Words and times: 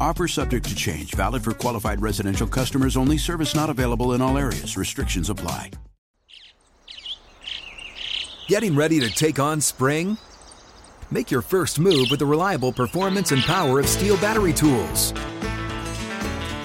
Offer 0.00 0.28
subject 0.28 0.68
to 0.68 0.74
change, 0.74 1.14
valid 1.14 1.42
for 1.42 1.52
qualified 1.52 2.02
residential 2.02 2.46
customers 2.46 2.96
only, 2.96 3.16
service 3.16 3.54
not 3.54 3.70
available 3.70 4.12
in 4.12 4.20
all 4.20 4.36
areas. 4.36 4.76
Restrictions 4.76 5.30
apply. 5.30 5.70
Getting 8.46 8.76
ready 8.76 9.00
to 9.00 9.10
take 9.10 9.38
on 9.38 9.60
spring? 9.60 10.18
Make 11.10 11.30
your 11.30 11.42
first 11.42 11.78
move 11.78 12.08
with 12.10 12.18
the 12.18 12.26
reliable 12.26 12.72
performance 12.72 13.32
and 13.32 13.42
power 13.42 13.80
of 13.80 13.86
STIHL 13.86 14.20
battery 14.20 14.52
tools. 14.52 15.12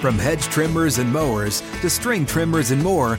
From 0.00 0.18
hedge 0.18 0.44
trimmers 0.44 0.98
and 0.98 1.12
mowers 1.12 1.60
to 1.80 1.88
string 1.88 2.26
trimmers 2.26 2.70
and 2.70 2.82
more, 2.82 3.18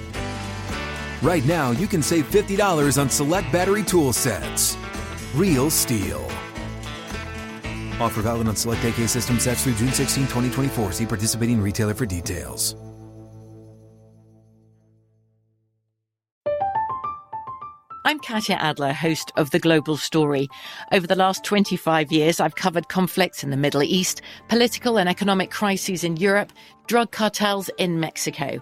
right 1.22 1.45
now 1.45 1.72
you 1.72 1.88
can 1.88 2.03
save 2.03 2.30
$50 2.30 3.02
on 3.02 3.09
select 3.09 3.52
battery 3.52 3.83
tool 3.83 4.14
sets. 4.14 4.77
Real 5.33 5.70
STIHL. 5.70 6.53
Offer 8.04 8.23
valid 8.23 8.50
on 8.50 8.56
select 8.58 8.84
AK 8.84 9.08
system 9.08 9.40
sets 9.40 9.64
through 9.64 9.76
June 9.76 9.94
16, 9.94 10.23
2024. 10.23 10.92
See 10.92 11.06
participating 11.06 11.62
retailer 11.62 11.94
for 11.94 12.06
details. 12.06 12.76
I'm 18.06 18.20
Katya 18.20 18.58
Adler, 18.58 18.92
host 18.92 19.32
of 19.38 19.52
The 19.52 19.60
Global 19.60 19.95
Story. 19.95 20.50
Over 20.92 21.08
the 21.08 21.16
last 21.16 21.45
25 21.45 22.12
years, 22.12 22.42
I've 22.42 22.56
covered 22.56 22.90
conflicts 22.90 23.45
in 23.45 23.50
the 23.50 23.56
Middle 23.56 23.82
East, 23.82 24.22
political 24.50 25.00
and 25.00 25.08
economic 25.08 25.50
crises 25.50 26.04
in 26.04 26.17
Europe, 26.17 26.52
drug 26.88 27.12
cartels 27.12 27.70
in 27.78 28.02
Mexico. 28.02 28.62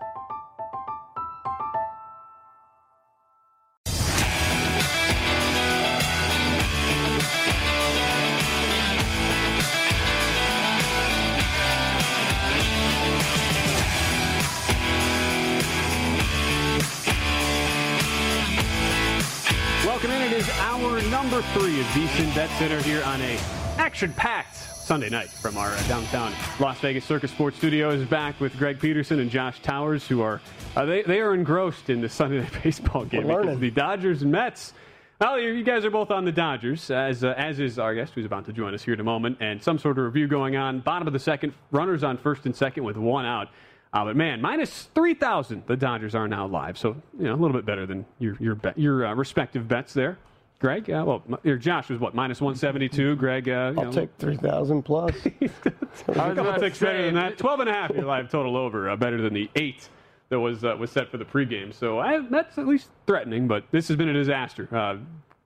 Three 21.53 21.81
of 21.81 21.85
VSIN 21.87 22.33
Bet 22.33 22.49
Center 22.51 22.81
here 22.81 23.03
on 23.03 23.19
a 23.19 23.37
action-packed 23.77 24.55
Sunday 24.55 25.09
night 25.09 25.27
from 25.27 25.57
our 25.57 25.69
uh, 25.69 25.87
downtown 25.87 26.31
Las 26.61 26.79
Vegas 26.79 27.03
Circa 27.03 27.27
Sports 27.27 27.57
Studios. 27.57 28.07
Back 28.07 28.39
with 28.39 28.57
Greg 28.57 28.79
Peterson 28.79 29.19
and 29.19 29.29
Josh 29.29 29.61
Towers, 29.61 30.07
who 30.07 30.21
are 30.21 30.39
uh, 30.77 30.85
they 30.85 31.01
they 31.01 31.19
are 31.19 31.33
engrossed 31.33 31.89
in 31.89 31.99
the 31.99 32.07
Sunday 32.07 32.39
night 32.39 32.53
baseball 32.63 33.03
game. 33.03 33.27
The 33.59 33.69
Dodgers 33.69 34.21
and 34.21 34.31
Mets. 34.31 34.71
Well, 35.19 35.37
you 35.41 35.51
you 35.51 35.63
guys 35.65 35.83
are 35.83 35.91
both 35.91 36.09
on 36.09 36.23
the 36.23 36.31
Dodgers, 36.31 36.89
as 36.89 37.21
uh, 37.25 37.33
as 37.35 37.59
is 37.59 37.77
our 37.77 37.93
guest, 37.95 38.13
who's 38.13 38.25
about 38.25 38.45
to 38.45 38.53
join 38.53 38.73
us 38.73 38.81
here 38.81 38.93
in 38.93 39.01
a 39.01 39.03
moment, 39.03 39.37
and 39.41 39.61
some 39.61 39.77
sort 39.77 39.97
of 39.97 40.05
review 40.05 40.29
going 40.29 40.55
on. 40.55 40.79
Bottom 40.79 41.05
of 41.05 41.11
the 41.11 41.19
second, 41.19 41.53
runners 41.71 42.01
on 42.01 42.17
first 42.17 42.45
and 42.45 42.55
second 42.55 42.85
with 42.85 42.95
one 42.95 43.25
out. 43.25 43.49
Uh, 43.91 44.05
but 44.05 44.15
man, 44.15 44.39
minus 44.39 44.87
three 44.95 45.13
thousand, 45.15 45.63
the 45.67 45.75
Dodgers 45.75 46.15
are 46.15 46.29
now 46.29 46.47
live, 46.47 46.77
so 46.77 46.95
you 47.19 47.25
know 47.25 47.33
a 47.33 47.35
little 47.35 47.57
bit 47.57 47.65
better 47.65 47.85
than 47.85 48.05
your 48.19 48.37
your 48.39 48.55
bet, 48.55 48.77
your 48.77 49.05
uh, 49.05 49.13
respective 49.13 49.67
bets 49.67 49.93
there. 49.93 50.17
Greg, 50.61 50.89
uh, 50.91 51.03
well, 51.05 51.23
m- 51.27 51.37
your 51.43 51.57
Josh 51.57 51.89
was 51.89 51.99
what 51.99 52.13
minus 52.13 52.39
one 52.39 52.55
seventy 52.55 52.87
two. 52.87 53.15
Greg, 53.15 53.49
uh, 53.49 53.73
I'll 53.75 53.85
know, 53.85 53.91
take 53.91 54.11
3,000 54.19 54.83
plus. 54.83 55.15
a 55.25 56.13
couple 56.13 56.53
picks 56.53 56.77
better 56.79 57.03
than 57.03 57.15
that. 57.15 57.39
Twelve 57.39 57.59
and 57.61 57.67
a 57.69 57.73
half, 57.73 57.89
your 57.89 58.05
live 58.05 58.29
total 58.29 58.55
over, 58.55 58.87
uh, 58.91 58.95
better 58.95 59.19
than 59.19 59.33
the 59.33 59.49
eight 59.55 59.89
that 60.29 60.39
was 60.39 60.63
uh, 60.63 60.75
was 60.79 60.91
set 60.91 61.09
for 61.09 61.17
the 61.17 61.25
pregame. 61.25 61.73
So 61.73 61.99
I, 61.99 62.19
that's 62.29 62.59
at 62.59 62.67
least 62.67 62.89
threatening, 63.07 63.47
but 63.47 63.65
this 63.71 63.87
has 63.87 63.97
been 63.97 64.09
a 64.09 64.13
disaster. 64.13 64.69
Uh, 64.71 64.97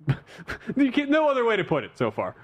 you 0.75 0.91
can't- 0.91 1.09
no 1.09 1.29
other 1.29 1.45
way 1.45 1.55
to 1.55 1.63
put 1.63 1.85
it 1.85 1.91
so 1.97 2.11
far. 2.11 2.35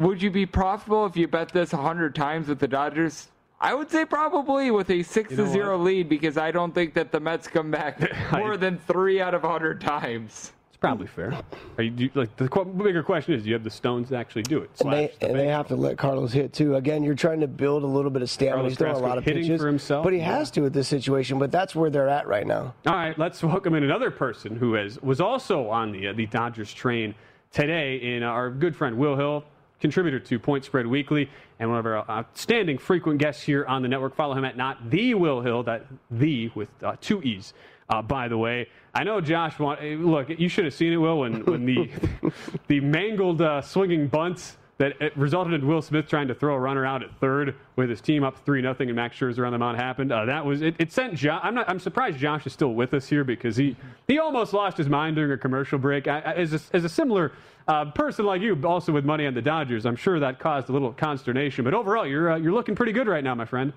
Would 0.00 0.20
you 0.20 0.30
be 0.30 0.44
profitable 0.44 1.06
if 1.06 1.16
you 1.16 1.28
bet 1.28 1.50
this 1.50 1.72
100 1.72 2.14
times 2.16 2.48
with 2.48 2.58
the 2.58 2.68
Dodgers? 2.68 3.28
I 3.60 3.74
would 3.74 3.90
say 3.90 4.04
probably 4.04 4.70
with 4.72 4.90
a 4.90 5.02
6 5.04 5.30
know 5.30 5.36
to 5.44 5.46
0 5.50 5.78
what? 5.78 5.84
lead 5.84 6.08
because 6.08 6.36
I 6.36 6.50
don't 6.50 6.72
think 6.74 6.94
that 6.94 7.10
the 7.12 7.18
Mets 7.20 7.46
come 7.48 7.70
back 7.70 8.00
more 8.32 8.56
than 8.56 8.78
3 8.78 9.20
out 9.20 9.34
of 9.34 9.42
100 9.44 9.80
times. 9.80 10.52
It's 10.78 10.82
probably 10.82 11.08
fair. 11.08 11.36
Are 11.76 11.82
you, 11.82 11.90
do 11.90 12.04
you- 12.04 12.10
like 12.14 12.36
the 12.36 12.48
qu- 12.48 12.64
bigger 12.64 13.02
question 13.02 13.34
is, 13.34 13.42
do 13.42 13.48
you 13.48 13.54
have 13.56 13.64
the 13.64 13.70
stones 13.70 14.10
to 14.10 14.16
actually 14.16 14.44
do 14.44 14.58
it? 14.58 14.70
And 14.80 14.92
they, 14.92 15.12
the 15.18 15.26
and 15.30 15.36
they 15.36 15.48
have 15.48 15.66
to 15.68 15.74
let 15.74 15.98
Carlos 15.98 16.32
hit 16.32 16.52
too. 16.52 16.76
Again, 16.76 17.02
you're 17.02 17.16
trying 17.16 17.40
to 17.40 17.48
build 17.48 17.82
a 17.82 17.86
little 17.88 18.12
bit 18.12 18.22
of 18.22 18.30
stamina. 18.30 18.58
Carlos 18.58 18.70
He's 18.70 18.78
throwing 18.78 18.94
a 18.94 18.98
lot 19.00 19.18
of 19.18 19.24
hitting 19.24 19.42
pitches 19.42 19.60
for 19.60 19.66
himself? 19.66 20.04
but 20.04 20.12
he 20.12 20.20
Yeah. 20.20 20.36
has 20.36 20.52
to 20.52 20.60
with 20.60 20.72
this 20.72 20.86
situation. 20.86 21.40
But 21.40 21.50
that's 21.50 21.74
where 21.74 21.90
they're 21.90 22.08
at 22.08 22.28
right 22.28 22.46
now. 22.46 22.74
All 22.86 22.92
right, 22.94 23.18
let's 23.18 23.42
welcome 23.42 23.74
in 23.74 23.82
another 23.82 24.12
person 24.12 24.54
who 24.54 24.74
has 24.74 25.02
was 25.02 25.20
also 25.20 25.68
on 25.68 25.90
the 25.90 26.06
uh, 26.06 26.12
the 26.12 26.26
Dodgers 26.26 26.72
train 26.72 27.12
today 27.50 27.96
in 27.96 28.22
our 28.22 28.48
good 28.48 28.76
friend 28.76 28.96
Will 28.98 29.16
Hill, 29.16 29.42
contributor 29.80 30.20
to 30.20 30.38
Point 30.38 30.64
Spread 30.64 30.86
Weekly 30.86 31.28
and 31.58 31.70
one 31.70 31.80
of 31.80 31.86
our 31.86 32.08
outstanding 32.08 32.78
frequent 32.78 33.18
guests 33.18 33.42
here 33.42 33.66
on 33.66 33.82
the 33.82 33.88
network. 33.88 34.14
Follow 34.14 34.34
him 34.34 34.44
at 34.44 34.56
not 34.56 34.90
the 34.90 35.14
Will 35.14 35.40
Hill, 35.40 35.64
that 35.64 35.86
the 36.08 36.52
with 36.54 36.68
uh, 36.84 36.94
two 37.00 37.20
e's. 37.22 37.52
Uh, 37.88 38.02
by 38.02 38.28
the 38.28 38.36
way, 38.36 38.68
I 38.94 39.04
know 39.04 39.20
Josh. 39.20 39.58
Want, 39.58 39.80
eh, 39.80 39.96
look, 39.98 40.28
you 40.28 40.48
should 40.48 40.64
have 40.64 40.74
seen 40.74 40.92
it, 40.92 40.96
Will, 40.96 41.20
when 41.20 41.44
when 41.44 41.64
the 41.64 41.90
the 42.68 42.80
mangled 42.80 43.40
uh, 43.40 43.62
swinging 43.62 44.08
bunts 44.08 44.58
that 44.78 45.00
it 45.00 45.16
resulted 45.16 45.54
in 45.54 45.66
Will 45.66 45.82
Smith 45.82 46.06
trying 46.06 46.28
to 46.28 46.34
throw 46.34 46.54
a 46.54 46.58
runner 46.58 46.86
out 46.86 47.02
at 47.02 47.14
third 47.18 47.56
with 47.76 47.90
his 47.90 48.00
team 48.00 48.22
up 48.22 48.44
three 48.44 48.62
nothing 48.62 48.88
and 48.88 48.96
Max 48.96 49.16
Scherzer 49.16 49.44
on 49.44 49.52
the 49.52 49.58
mound 49.58 49.76
happened. 49.76 50.12
Uh, 50.12 50.24
that 50.24 50.44
was 50.44 50.62
it, 50.62 50.76
it. 50.78 50.92
Sent 50.92 51.14
Josh. 51.14 51.40
I'm 51.42 51.54
not. 51.54 51.68
I'm 51.68 51.80
surprised 51.80 52.18
Josh 52.18 52.46
is 52.46 52.52
still 52.52 52.74
with 52.74 52.94
us 52.94 53.08
here 53.08 53.24
because 53.24 53.56
he 53.56 53.76
he 54.06 54.18
almost 54.18 54.52
lost 54.52 54.76
his 54.76 54.88
mind 54.88 55.16
during 55.16 55.32
a 55.32 55.38
commercial 55.38 55.78
break. 55.78 56.06
I, 56.06 56.20
I, 56.20 56.32
as 56.34 56.52
a, 56.52 56.76
as 56.76 56.84
a 56.84 56.88
similar 56.88 57.32
uh, 57.66 57.86
person 57.92 58.24
like 58.24 58.40
you, 58.40 58.58
also 58.64 58.92
with 58.92 59.04
money 59.04 59.26
on 59.26 59.34
the 59.34 59.42
Dodgers, 59.42 59.84
I'm 59.84 59.96
sure 59.96 60.20
that 60.20 60.38
caused 60.38 60.68
a 60.68 60.72
little 60.72 60.92
consternation. 60.92 61.64
But 61.64 61.74
overall, 61.74 62.06
you're 62.06 62.32
uh, 62.32 62.36
you're 62.36 62.52
looking 62.52 62.74
pretty 62.74 62.92
good 62.92 63.08
right 63.08 63.24
now, 63.24 63.34
my 63.34 63.46
friend. 63.46 63.72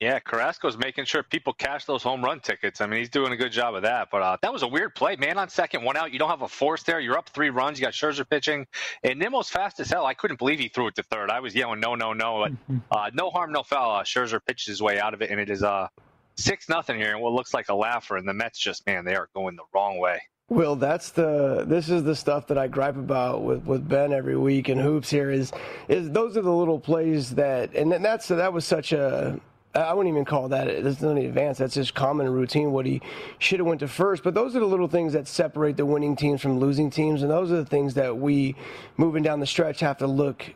Yeah, 0.00 0.20
Carrasco's 0.20 0.78
making 0.78 1.06
sure 1.06 1.24
people 1.24 1.52
cash 1.52 1.84
those 1.84 2.04
home 2.04 2.24
run 2.24 2.38
tickets. 2.38 2.80
I 2.80 2.86
mean, 2.86 3.00
he's 3.00 3.08
doing 3.08 3.32
a 3.32 3.36
good 3.36 3.50
job 3.50 3.74
of 3.74 3.82
that. 3.82 4.08
But 4.12 4.22
uh, 4.22 4.36
that 4.42 4.52
was 4.52 4.62
a 4.62 4.68
weird 4.68 4.94
play, 4.94 5.16
man. 5.16 5.38
On 5.38 5.48
second, 5.48 5.82
one 5.82 5.96
out, 5.96 6.12
you 6.12 6.20
don't 6.20 6.30
have 6.30 6.42
a 6.42 6.48
force 6.48 6.84
there. 6.84 7.00
You're 7.00 7.18
up 7.18 7.28
three 7.30 7.50
runs. 7.50 7.80
You 7.80 7.84
got 7.84 7.94
Scherzer 7.94 8.28
pitching, 8.28 8.66
and 9.02 9.18
Nimmo's 9.18 9.48
fast 9.48 9.80
as 9.80 9.90
hell. 9.90 10.06
I 10.06 10.14
couldn't 10.14 10.38
believe 10.38 10.60
he 10.60 10.68
threw 10.68 10.86
it 10.86 10.94
to 10.96 11.02
third. 11.02 11.30
I 11.30 11.40
was 11.40 11.52
yelling, 11.52 11.80
no, 11.80 11.96
no, 11.96 12.12
no. 12.12 12.46
But 12.68 12.74
uh, 12.96 13.10
no 13.12 13.30
harm, 13.30 13.50
no 13.50 13.64
foul. 13.64 13.96
Uh, 13.96 14.04
Scherzer 14.04 14.40
pitches 14.44 14.66
his 14.66 14.82
way 14.82 15.00
out 15.00 15.14
of 15.14 15.22
it, 15.22 15.30
and 15.30 15.40
it 15.40 15.50
is 15.50 15.64
uh 15.64 15.88
six 16.36 16.68
nothing 16.68 16.96
here, 16.96 17.12
and 17.12 17.20
what 17.20 17.32
looks 17.32 17.52
like 17.52 17.68
a 17.68 17.74
laugher. 17.74 18.16
And 18.16 18.28
the 18.28 18.34
Mets 18.34 18.60
just, 18.60 18.86
man, 18.86 19.04
they 19.04 19.16
are 19.16 19.28
going 19.34 19.56
the 19.56 19.64
wrong 19.74 19.98
way. 19.98 20.20
Well, 20.50 20.76
that's 20.76 21.10
the 21.10 21.64
this 21.66 21.90
is 21.90 22.04
the 22.04 22.16
stuff 22.16 22.46
that 22.46 22.56
I 22.56 22.68
gripe 22.68 22.96
about 22.96 23.42
with, 23.42 23.64
with 23.64 23.86
Ben 23.86 24.14
every 24.14 24.36
week 24.36 24.70
and 24.70 24.80
hoops 24.80 25.10
here 25.10 25.30
is 25.30 25.52
is 25.88 26.10
those 26.10 26.38
are 26.38 26.42
the 26.42 26.54
little 26.54 26.80
plays 26.80 27.34
that 27.34 27.74
and 27.74 27.92
then 27.92 28.00
that's 28.00 28.28
that 28.28 28.52
was 28.52 28.64
such 28.64 28.92
a 28.92 29.38
I 29.74 29.92
wouldn't 29.92 30.12
even 30.12 30.24
call 30.24 30.48
that 30.48 30.66
it's 30.68 31.00
not 31.02 31.12
an 31.12 31.18
advanced. 31.18 31.60
That's 31.60 31.74
just 31.74 31.94
common 31.94 32.28
routine. 32.28 32.72
What 32.72 32.86
he 32.86 33.02
should 33.38 33.60
have 33.60 33.66
went 33.66 33.80
to 33.80 33.88
first. 33.88 34.22
But 34.22 34.34
those 34.34 34.56
are 34.56 34.60
the 34.60 34.66
little 34.66 34.88
things 34.88 35.12
that 35.12 35.28
separate 35.28 35.76
the 35.76 35.86
winning 35.86 36.16
teams 36.16 36.40
from 36.40 36.58
losing 36.58 36.90
teams, 36.90 37.22
and 37.22 37.30
those 37.30 37.52
are 37.52 37.56
the 37.56 37.66
things 37.66 37.94
that 37.94 38.16
we, 38.16 38.56
moving 38.96 39.22
down 39.22 39.40
the 39.40 39.46
stretch, 39.46 39.80
have 39.80 39.98
to 39.98 40.06
look 40.06 40.54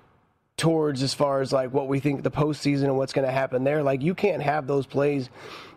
towards 0.57 1.03
as 1.03 1.15
far 1.15 1.41
as 1.41 1.53
like 1.53 1.73
what 1.73 1.89
we 1.89 1.99
think 2.01 2.23
the 2.23 2.31
postseason 2.31 2.85
and 2.85 2.97
what's 2.97 3.13
going 3.13 3.27
to 3.27 3.33
happen 3.33 3.65
there. 3.65 3.83
Like 3.83 4.03
you 4.03 4.15
can't 4.15 4.43
have 4.43 4.67
those 4.67 4.87
plays 4.87 5.29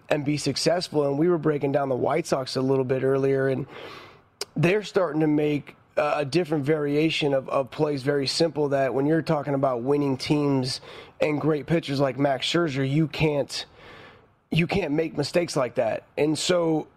and 0.10 0.24
be 0.24 0.38
successful. 0.38 1.08
And 1.08 1.18
we 1.18 1.28
were 1.28 1.38
breaking 1.38 1.72
down 1.72 1.90
the 1.90 1.96
White 1.96 2.28
Sox 2.28 2.56
a 2.56 2.62
little 2.62 2.86
bit 2.86 3.04
earlier, 3.04 3.48
and 3.48 3.66
they're 4.56 4.84
starting 4.84 5.22
to 5.22 5.28
make 5.28 5.76
a 5.98 6.26
different 6.26 6.66
variation 6.66 7.34
of, 7.34 7.48
of 7.50 7.72
plays 7.72 8.04
very 8.04 8.28
simple 8.28 8.70
that 8.70 8.94
when 8.94 9.06
you're 9.06 9.22
talking 9.22 9.54
about 9.54 9.82
winning 9.82 10.18
teams 10.18 10.82
and 11.22 11.40
great 11.40 11.66
pitchers 11.66 12.00
like 12.00 12.18
Max 12.18 12.48
Scherzer, 12.48 12.90
you 12.90 13.08
can't 13.08 13.66
you 14.52 14.68
can't 14.68 14.94
make 14.94 15.18
mistakes 15.18 15.56
like 15.56 15.76
that. 15.76 16.04
And 16.18 16.38
so 16.38 16.88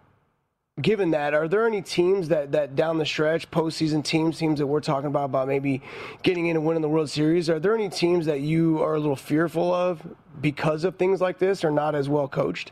given 0.81 1.11
that, 1.11 1.33
are 1.33 1.47
there 1.47 1.65
any 1.67 1.81
teams 1.81 2.29
that, 2.29 2.51
that 2.53 2.75
down 2.75 2.97
the 2.97 3.05
stretch, 3.05 3.49
postseason 3.51 4.03
teams, 4.03 4.37
teams 4.37 4.59
that 4.59 4.67
we're 4.67 4.79
talking 4.79 5.07
about, 5.07 5.25
about 5.25 5.47
maybe 5.47 5.81
getting 6.23 6.47
in 6.47 6.55
and 6.55 6.65
winning 6.65 6.81
the 6.81 6.89
World 6.89 7.09
Series, 7.09 7.49
are 7.49 7.59
there 7.59 7.73
any 7.73 7.89
teams 7.89 8.25
that 8.27 8.41
you 8.41 8.81
are 8.81 8.95
a 8.95 8.99
little 8.99 9.15
fearful 9.15 9.73
of 9.73 10.01
because 10.39 10.83
of 10.83 10.95
things 10.95 11.19
like 11.19 11.39
this 11.39 11.63
or 11.63 11.71
not 11.71 11.95
as 11.95 12.07
well 12.07 12.27
coached? 12.27 12.71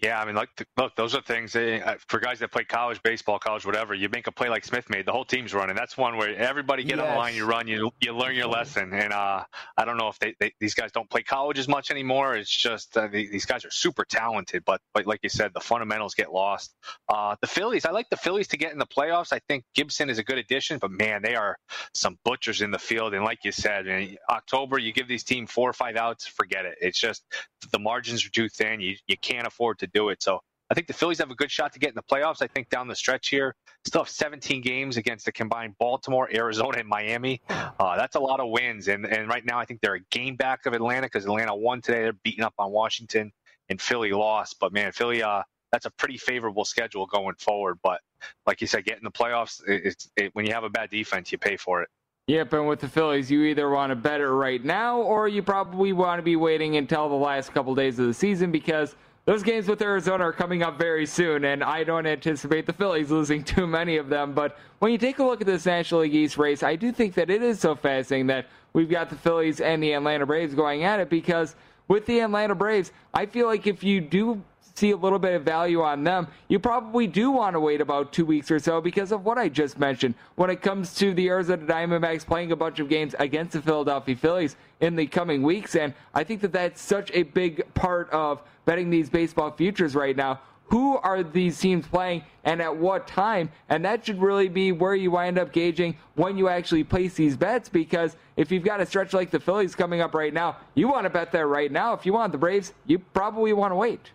Yeah, 0.00 0.20
I 0.20 0.24
mean, 0.26 0.36
like, 0.36 0.50
look, 0.76 0.94
those 0.94 1.16
are 1.16 1.22
things 1.22 1.52
that, 1.54 1.82
uh, 1.84 1.96
for 2.06 2.20
guys 2.20 2.38
that 2.38 2.52
play 2.52 2.62
college 2.62 3.02
baseball, 3.02 3.40
college 3.40 3.66
whatever. 3.66 3.94
You 3.94 4.08
make 4.08 4.28
a 4.28 4.32
play 4.32 4.48
like 4.48 4.64
Smith 4.64 4.88
made, 4.88 5.06
the 5.06 5.12
whole 5.12 5.24
team's 5.24 5.52
running. 5.52 5.74
That's 5.74 5.96
one 5.96 6.16
where 6.16 6.36
everybody 6.36 6.84
get 6.84 6.98
yes. 6.98 7.06
on 7.06 7.12
the 7.12 7.18
line, 7.18 7.34
you 7.34 7.46
run, 7.46 7.66
you 7.66 7.90
you 8.00 8.14
learn 8.14 8.36
your 8.36 8.46
lesson. 8.46 8.92
And 8.92 9.12
uh, 9.12 9.42
I 9.76 9.84
don't 9.84 9.96
know 9.96 10.06
if 10.06 10.18
they, 10.20 10.36
they, 10.38 10.52
these 10.60 10.74
guys 10.74 10.92
don't 10.92 11.10
play 11.10 11.22
college 11.22 11.58
as 11.58 11.66
much 11.66 11.90
anymore. 11.90 12.36
It's 12.36 12.48
just 12.48 12.96
uh, 12.96 13.08
these 13.08 13.44
guys 13.44 13.64
are 13.64 13.72
super 13.72 14.04
talented, 14.04 14.62
but 14.64 14.80
but 14.94 15.04
like 15.06 15.20
you 15.24 15.30
said, 15.30 15.52
the 15.52 15.60
fundamentals 15.60 16.14
get 16.14 16.32
lost. 16.32 16.76
Uh, 17.08 17.34
the 17.40 17.48
Phillies, 17.48 17.84
I 17.84 17.90
like 17.90 18.08
the 18.08 18.16
Phillies 18.16 18.46
to 18.48 18.56
get 18.56 18.72
in 18.72 18.78
the 18.78 18.86
playoffs. 18.86 19.32
I 19.32 19.40
think 19.48 19.64
Gibson 19.74 20.10
is 20.10 20.18
a 20.18 20.24
good 20.24 20.38
addition, 20.38 20.78
but 20.78 20.92
man, 20.92 21.22
they 21.22 21.34
are 21.34 21.58
some 21.92 22.18
butchers 22.24 22.62
in 22.62 22.70
the 22.70 22.78
field. 22.78 23.14
And 23.14 23.24
like 23.24 23.40
you 23.42 23.50
said, 23.50 23.86
man, 23.86 24.16
October, 24.30 24.78
you 24.78 24.92
give 24.92 25.08
these 25.08 25.24
team 25.24 25.48
four 25.48 25.68
or 25.68 25.72
five 25.72 25.96
outs, 25.96 26.24
forget 26.24 26.66
it. 26.66 26.78
It's 26.80 27.00
just 27.00 27.24
the 27.72 27.78
margins 27.78 28.24
are 28.24 28.30
too 28.30 28.48
thin. 28.48 28.80
You 28.80 28.96
you 29.06 29.16
can't 29.16 29.46
afford 29.46 29.78
to 29.80 29.86
do 29.86 30.08
it. 30.10 30.22
So 30.22 30.40
I 30.70 30.74
think 30.74 30.86
the 30.86 30.92
Phillies 30.92 31.18
have 31.18 31.30
a 31.30 31.34
good 31.34 31.50
shot 31.50 31.72
to 31.72 31.78
get 31.78 31.90
in 31.90 31.94
the 31.94 32.02
playoffs. 32.02 32.42
I 32.42 32.46
think 32.46 32.68
down 32.68 32.88
the 32.88 32.94
stretch 32.94 33.28
here, 33.28 33.54
still 33.86 34.02
have 34.02 34.10
17 34.10 34.60
games 34.60 34.98
against 34.98 35.24
the 35.24 35.32
combined 35.32 35.74
Baltimore, 35.78 36.28
Arizona, 36.32 36.78
and 36.78 36.88
Miami. 36.88 37.40
Uh, 37.48 37.96
that's 37.96 38.16
a 38.16 38.20
lot 38.20 38.40
of 38.40 38.50
wins. 38.50 38.88
And 38.88 39.06
and 39.06 39.28
right 39.28 39.44
now, 39.44 39.58
I 39.58 39.64
think 39.64 39.80
they're 39.80 39.94
a 39.94 40.04
game 40.10 40.36
back 40.36 40.66
of 40.66 40.72
Atlanta 40.72 41.06
because 41.06 41.24
Atlanta 41.24 41.54
won 41.54 41.80
today. 41.80 42.02
They're 42.02 42.12
beating 42.12 42.44
up 42.44 42.54
on 42.58 42.70
Washington, 42.72 43.32
and 43.68 43.80
Philly 43.80 44.10
lost. 44.10 44.56
But 44.60 44.72
man, 44.72 44.92
Philly, 44.92 45.22
uh, 45.22 45.42
that's 45.72 45.86
a 45.86 45.90
pretty 45.90 46.18
favorable 46.18 46.64
schedule 46.64 47.06
going 47.06 47.36
forward. 47.36 47.78
But 47.82 48.00
like 48.46 48.60
you 48.60 48.66
said, 48.66 48.84
getting 48.84 49.04
the 49.04 49.10
playoffs, 49.10 49.60
it, 49.66 50.30
when 50.34 50.46
you 50.46 50.52
have 50.52 50.64
a 50.64 50.70
bad 50.70 50.90
defense, 50.90 51.30
you 51.32 51.38
pay 51.38 51.56
for 51.56 51.82
it. 51.82 51.88
Yep, 52.28 52.52
and 52.52 52.68
with 52.68 52.80
the 52.80 52.88
Phillies, 52.88 53.30
you 53.30 53.42
either 53.42 53.68
want 53.68 53.90
to 53.90 53.96
bet 53.96 54.20
it 54.20 54.28
right 54.28 54.64
now 54.64 55.00
or 55.00 55.28
you 55.28 55.42
probably 55.42 55.92
want 55.92 56.18
to 56.18 56.22
be 56.22 56.36
waiting 56.36 56.76
until 56.76 57.08
the 57.08 57.14
last 57.14 57.52
couple 57.52 57.74
days 57.74 57.98
of 57.98 58.06
the 58.06 58.14
season 58.14 58.52
because– 58.52 58.94
those 59.28 59.42
games 59.42 59.68
with 59.68 59.82
Arizona 59.82 60.24
are 60.24 60.32
coming 60.32 60.62
up 60.62 60.78
very 60.78 61.04
soon, 61.04 61.44
and 61.44 61.62
I 61.62 61.84
don't 61.84 62.06
anticipate 62.06 62.64
the 62.64 62.72
Phillies 62.72 63.10
losing 63.10 63.44
too 63.44 63.66
many 63.66 63.98
of 63.98 64.08
them. 64.08 64.32
But 64.32 64.56
when 64.78 64.90
you 64.90 64.96
take 64.96 65.18
a 65.18 65.22
look 65.22 65.42
at 65.42 65.46
this 65.46 65.66
National 65.66 66.00
League 66.00 66.14
East 66.14 66.38
race, 66.38 66.62
I 66.62 66.76
do 66.76 66.92
think 66.92 67.12
that 67.12 67.28
it 67.28 67.42
is 67.42 67.60
so 67.60 67.74
fascinating 67.74 68.28
that 68.28 68.46
we've 68.72 68.88
got 68.88 69.10
the 69.10 69.16
Phillies 69.16 69.60
and 69.60 69.82
the 69.82 69.92
Atlanta 69.92 70.24
Braves 70.24 70.54
going 70.54 70.82
at 70.84 70.98
it 70.98 71.10
because 71.10 71.56
with 71.88 72.06
the 72.06 72.20
Atlanta 72.20 72.54
Braves, 72.54 72.90
I 73.12 73.26
feel 73.26 73.48
like 73.48 73.66
if 73.66 73.84
you 73.84 74.00
do 74.00 74.42
see 74.78 74.92
a 74.92 74.96
little 74.96 75.18
bit 75.18 75.34
of 75.34 75.42
value 75.42 75.82
on 75.82 76.04
them, 76.04 76.28
you 76.48 76.58
probably 76.58 77.06
do 77.06 77.30
want 77.30 77.54
to 77.54 77.60
wait 77.60 77.80
about 77.80 78.12
two 78.12 78.24
weeks 78.24 78.50
or 78.50 78.58
so 78.58 78.80
because 78.80 79.12
of 79.12 79.24
what 79.24 79.36
I 79.36 79.48
just 79.48 79.78
mentioned. 79.78 80.14
When 80.36 80.50
it 80.50 80.62
comes 80.62 80.94
to 80.96 81.12
the 81.12 81.28
Arizona 81.28 81.66
Diamondbacks 81.66 82.24
playing 82.24 82.52
a 82.52 82.56
bunch 82.56 82.78
of 82.78 82.88
games 82.88 83.14
against 83.18 83.52
the 83.52 83.62
Philadelphia 83.62 84.16
Phillies 84.16 84.56
in 84.80 84.94
the 84.94 85.06
coming 85.06 85.42
weeks, 85.42 85.74
and 85.74 85.92
I 86.14 86.24
think 86.24 86.40
that 86.42 86.52
that's 86.52 86.80
such 86.80 87.10
a 87.12 87.24
big 87.24 87.62
part 87.74 88.08
of 88.10 88.40
betting 88.64 88.90
these 88.90 89.10
baseball 89.10 89.50
futures 89.50 89.94
right 89.94 90.16
now. 90.16 90.40
Who 90.68 90.98
are 90.98 91.22
these 91.22 91.58
teams 91.58 91.86
playing 91.86 92.24
and 92.44 92.60
at 92.60 92.76
what 92.76 93.06
time? 93.06 93.50
And 93.70 93.82
that 93.86 94.04
should 94.04 94.20
really 94.20 94.48
be 94.48 94.70
where 94.70 94.94
you 94.94 95.10
wind 95.10 95.38
up 95.38 95.50
gauging 95.50 95.96
when 96.14 96.36
you 96.36 96.48
actually 96.48 96.84
place 96.84 97.14
these 97.14 97.38
bets 97.38 97.70
because 97.70 98.16
if 98.36 98.52
you've 98.52 98.64
got 98.64 98.80
a 98.80 98.84
stretch 98.86 99.14
like 99.14 99.30
the 99.30 99.40
Phillies 99.40 99.74
coming 99.74 100.02
up 100.02 100.14
right 100.14 100.34
now, 100.34 100.58
you 100.74 100.86
want 100.86 101.04
to 101.04 101.10
bet 101.10 101.32
there 101.32 101.48
right 101.48 101.72
now. 101.72 101.94
If 101.94 102.04
you 102.04 102.12
want 102.12 102.32
the 102.32 102.38
Braves, 102.38 102.74
you 102.86 102.98
probably 102.98 103.54
want 103.54 103.72
to 103.72 103.76
wait. 103.76 104.10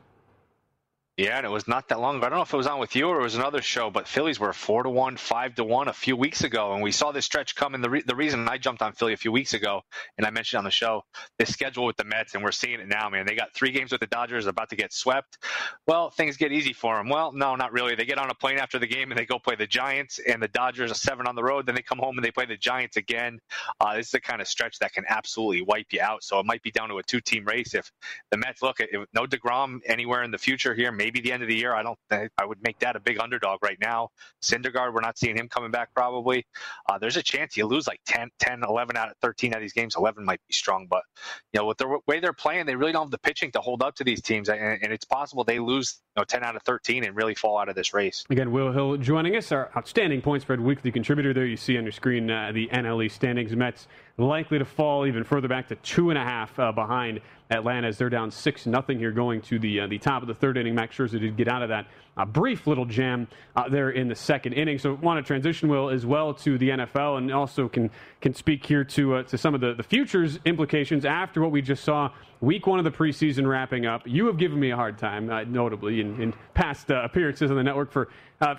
Yeah, 1.16 1.38
and 1.38 1.46
it 1.46 1.50
was 1.50 1.68
not 1.68 1.90
that 1.90 2.00
long 2.00 2.18
ago. 2.18 2.26
I 2.26 2.30
don't 2.30 2.40
know 2.40 2.44
if 2.44 2.52
it 2.52 2.58
was 2.58 2.66
on 2.66 2.80
with 2.80 2.96
you 2.96 3.08
or 3.08 3.20
it 3.20 3.24
was 3.24 3.36
another 3.36 3.62
show, 3.62 3.92
but 3.92 4.08
Phillies 4.08 4.40
were 4.40 4.52
four 4.52 4.82
to 4.82 4.90
one, 4.90 5.16
five 5.16 5.54
to 5.56 5.64
one 5.64 5.88
a 5.88 5.94
few 5.94 6.18
weeks 6.18 6.44
ago, 6.44 6.74
and 6.74 6.82
we 6.82 6.92
saw 6.92 7.12
this 7.12 7.24
stretch 7.24 7.56
come. 7.56 7.76
And 7.76 7.84
the 7.84 7.90
re- 7.92 8.04
the 8.04 8.16
reason 8.16 8.50
I 8.50 8.58
jumped 8.58 8.82
on 8.82 8.94
Philly 8.94 9.14
a 9.14 9.18
few 9.18 9.32
weeks 9.32 9.54
ago, 9.54 9.84
and 10.18 10.26
I 10.26 10.32
mentioned 10.32 10.58
on 10.58 10.64
the 10.64 10.72
show, 10.72 11.04
the 11.38 11.46
schedule 11.46 11.86
with 11.86 11.98
the 11.98 12.04
Mets, 12.04 12.34
and 12.34 12.44
we're 12.44 12.52
seeing 12.52 12.80
it 12.80 12.88
now, 12.88 13.10
man. 13.10 13.28
They 13.28 13.36
got 13.36 13.54
three 13.54 13.70
games 13.70 13.92
with 13.92 14.02
the 14.02 14.08
Dodgers, 14.08 14.48
about 14.48 14.72
to 14.72 14.76
get 14.76 14.92
swept. 14.92 15.38
Well, 15.86 16.10
things 16.10 16.38
get 16.38 16.52
easy 16.52 16.74
for 16.74 16.98
them. 16.98 17.10
Well, 17.10 17.32
no, 17.32 17.56
not 17.56 17.74
really. 17.74 17.94
They 17.94 18.06
get 18.06 18.18
on 18.18 18.32
a 18.32 18.36
plane 18.36 18.58
after 18.58 18.80
the 18.80 18.88
game 18.88 19.12
and 19.12 19.20
they 19.20 19.28
go 19.28 19.38
play 19.38 19.54
the 19.56 19.68
Giants, 19.68 20.20
and 20.28 20.42
the 20.42 20.48
Dodgers 20.48 20.90
are 20.92 20.96
seven 20.96 21.28
on 21.28 21.36
the 21.36 21.44
road. 21.44 21.68
Then 21.68 21.76
they 21.76 21.84
come 21.84 22.00
home 22.00 22.18
and 22.18 22.26
they 22.26 22.32
play 22.32 22.48
the 22.48 22.58
Giants 22.58 22.98
again. 22.98 23.40
Uh, 23.80 23.98
this 23.98 24.08
is 24.08 24.12
the 24.14 24.20
kind 24.20 24.42
of 24.42 24.48
stretch 24.48 24.80
that 24.80 24.94
can 24.94 25.06
absolutely 25.08 25.62
wipe 25.62 25.94
you 25.94 26.02
out. 26.02 26.24
So 26.24 26.40
it 26.40 26.48
might 26.48 26.64
be 26.64 26.72
down 26.72 26.90
to 26.90 26.98
a 26.98 27.04
two 27.04 27.22
team 27.22 27.46
race 27.46 27.76
if 27.76 27.92
the 28.32 28.38
Mets 28.38 28.64
look 28.64 28.80
at 28.80 28.90
no 29.14 29.28
Degrom 29.28 29.82
anywhere 29.86 30.24
in 30.24 30.32
the 30.32 30.40
future 30.40 30.74
here, 30.74 30.92
maybe 30.92 31.03
the 31.12 31.32
end 31.32 31.44
of 31.44 31.50
the 31.50 31.56
year. 31.56 31.74
I 31.74 31.84
don't 31.84 31.98
think 32.10 32.32
I 32.38 32.46
would 32.46 32.62
make 32.64 32.80
that 32.80 32.96
a 32.96 33.00
big 33.00 33.20
underdog 33.20 33.60
right 33.64 33.78
now. 33.80 34.10
Syndergaard, 34.42 34.94
we're 34.94 35.02
not 35.02 35.18
seeing 35.18 35.38
him 35.38 35.48
coming 35.48 35.72
back 35.72 35.94
probably. 35.94 36.46
Uh, 36.90 36.98
there's 36.98 37.18
a 37.18 37.24
chance 37.24 37.58
you 37.58 37.66
lose 37.66 37.88
like 37.88 38.00
10, 38.06 38.30
10, 38.40 38.64
11 38.64 38.98
out 38.98 39.10
of 39.10 39.18
13 39.22 39.54
out 39.54 39.58
of 39.58 39.62
these 39.62 39.74
games. 39.74 39.96
11 39.96 40.24
might 40.26 40.42
be 40.48 40.54
strong, 40.54 40.88
but 40.90 41.04
you 41.52 41.60
know 41.60 41.66
with 41.66 41.78
the 41.78 42.00
way 42.08 42.20
they're 42.20 42.34
playing, 42.34 42.66
they 42.66 42.76
really 42.76 42.92
don't 42.92 43.06
have 43.06 43.12
the 43.12 43.18
pitching 43.20 43.52
to 43.52 43.62
hold 43.62 43.82
up 43.82 43.96
to 43.96 44.04
these 44.04 44.22
teams, 44.22 44.50
and, 44.50 44.60
and 44.60 44.94
it's 44.94 45.06
possible 45.06 45.44
they 45.44 45.60
lose 45.60 46.02
you 46.16 46.22
know 46.22 46.26
10 46.26 46.44
out 46.44 46.56
of 46.56 46.64
13 46.64 47.04
and 47.04 47.16
really 47.16 47.36
fall 47.36 47.58
out 47.58 47.70
of 47.70 47.76
this 47.76 47.94
race. 47.94 48.26
Again, 48.30 48.52
Will 48.52 48.72
Hill 48.72 48.98
joining 48.98 49.36
us, 49.36 49.52
our 49.52 49.72
outstanding 49.76 50.22
point 50.22 50.42
spread 50.42 50.60
weekly 50.60 50.92
contributor. 50.92 51.34
There 51.34 51.46
you 51.46 51.58
see 51.58 51.78
on 51.78 51.84
your 51.84 51.92
screen 51.92 52.30
uh, 52.30 52.52
the 52.54 52.68
NLE 52.68 53.12
standings. 53.12 53.56
Mets 53.56 53.88
likely 54.18 54.60
to 54.60 54.66
fall 54.66 55.08
even 55.08 55.24
further 55.24 55.48
back 55.48 55.68
to 55.68 55.76
two 55.78 56.10
and 56.10 56.20
a 56.20 56.24
half 56.24 56.58
uh, 56.60 56.72
behind 56.72 57.20
Atlanta 57.50 57.88
as 57.88 57.98
they're 57.98 58.10
down 58.10 58.30
six 58.30 58.66
nothing 58.66 59.00
here 59.00 59.12
going 59.12 59.42
to 59.42 59.60
the 59.60 59.82
uh, 59.82 59.88
the 59.88 59.98
top 59.98 60.22
of 60.22 60.28
the 60.28 60.34
third 60.34 60.58
inning. 60.58 60.76
Max 60.76 60.96
Scherzer 60.96 61.20
did 61.20 61.36
get 61.36 61.48
out 61.48 61.64
of 61.64 61.70
that 61.70 61.88
uh, 62.16 62.26
brief 62.26 62.68
little 62.68 62.86
jam 62.86 63.28
uh, 63.56 63.68
there 63.68 63.90
in 63.90 64.08
the 64.08 64.16
second 64.16 64.54
inning. 64.54 64.78
So 64.78 64.94
want 64.96 65.24
to 65.24 65.28
transition 65.28 65.68
Will 65.68 65.90
as 65.90 66.06
well 66.06 66.34
to 66.36 66.58
the 66.58 66.70
NFL 66.70 67.18
and 67.18 67.34
also 67.34 67.68
can 67.68 67.90
can 68.22 68.34
speak 68.34 68.66
here 68.66 68.84
to 68.84 69.16
uh, 69.16 69.24
to 69.24 69.38
some 69.38 69.56
of 69.56 69.62
the 69.62 69.74
the 69.74 69.84
futures 69.84 70.40
implications 70.46 71.06
after 71.06 71.42
what 71.42 71.52
we 71.52 71.62
just 71.62 71.84
saw 71.84 72.10
week 72.40 72.68
one 72.68 72.78
of 72.78 72.86
the 72.86 72.92
preseason 72.92 73.48
wrapping 73.48 73.86
up. 73.86 74.04
You 74.06 74.28
have 74.28 74.38
given 74.38 74.60
me 74.60 74.72
a 74.72 74.76
hard 74.76 74.98
time, 74.98 75.30
uh, 75.30 75.44
notably 75.44 76.02
in, 76.02 76.22
in 76.22 76.34
past 76.54 76.92
appearances 76.92 77.50
on 77.50 77.58
the 77.58 77.64
network 77.64 77.92
for 77.92 78.10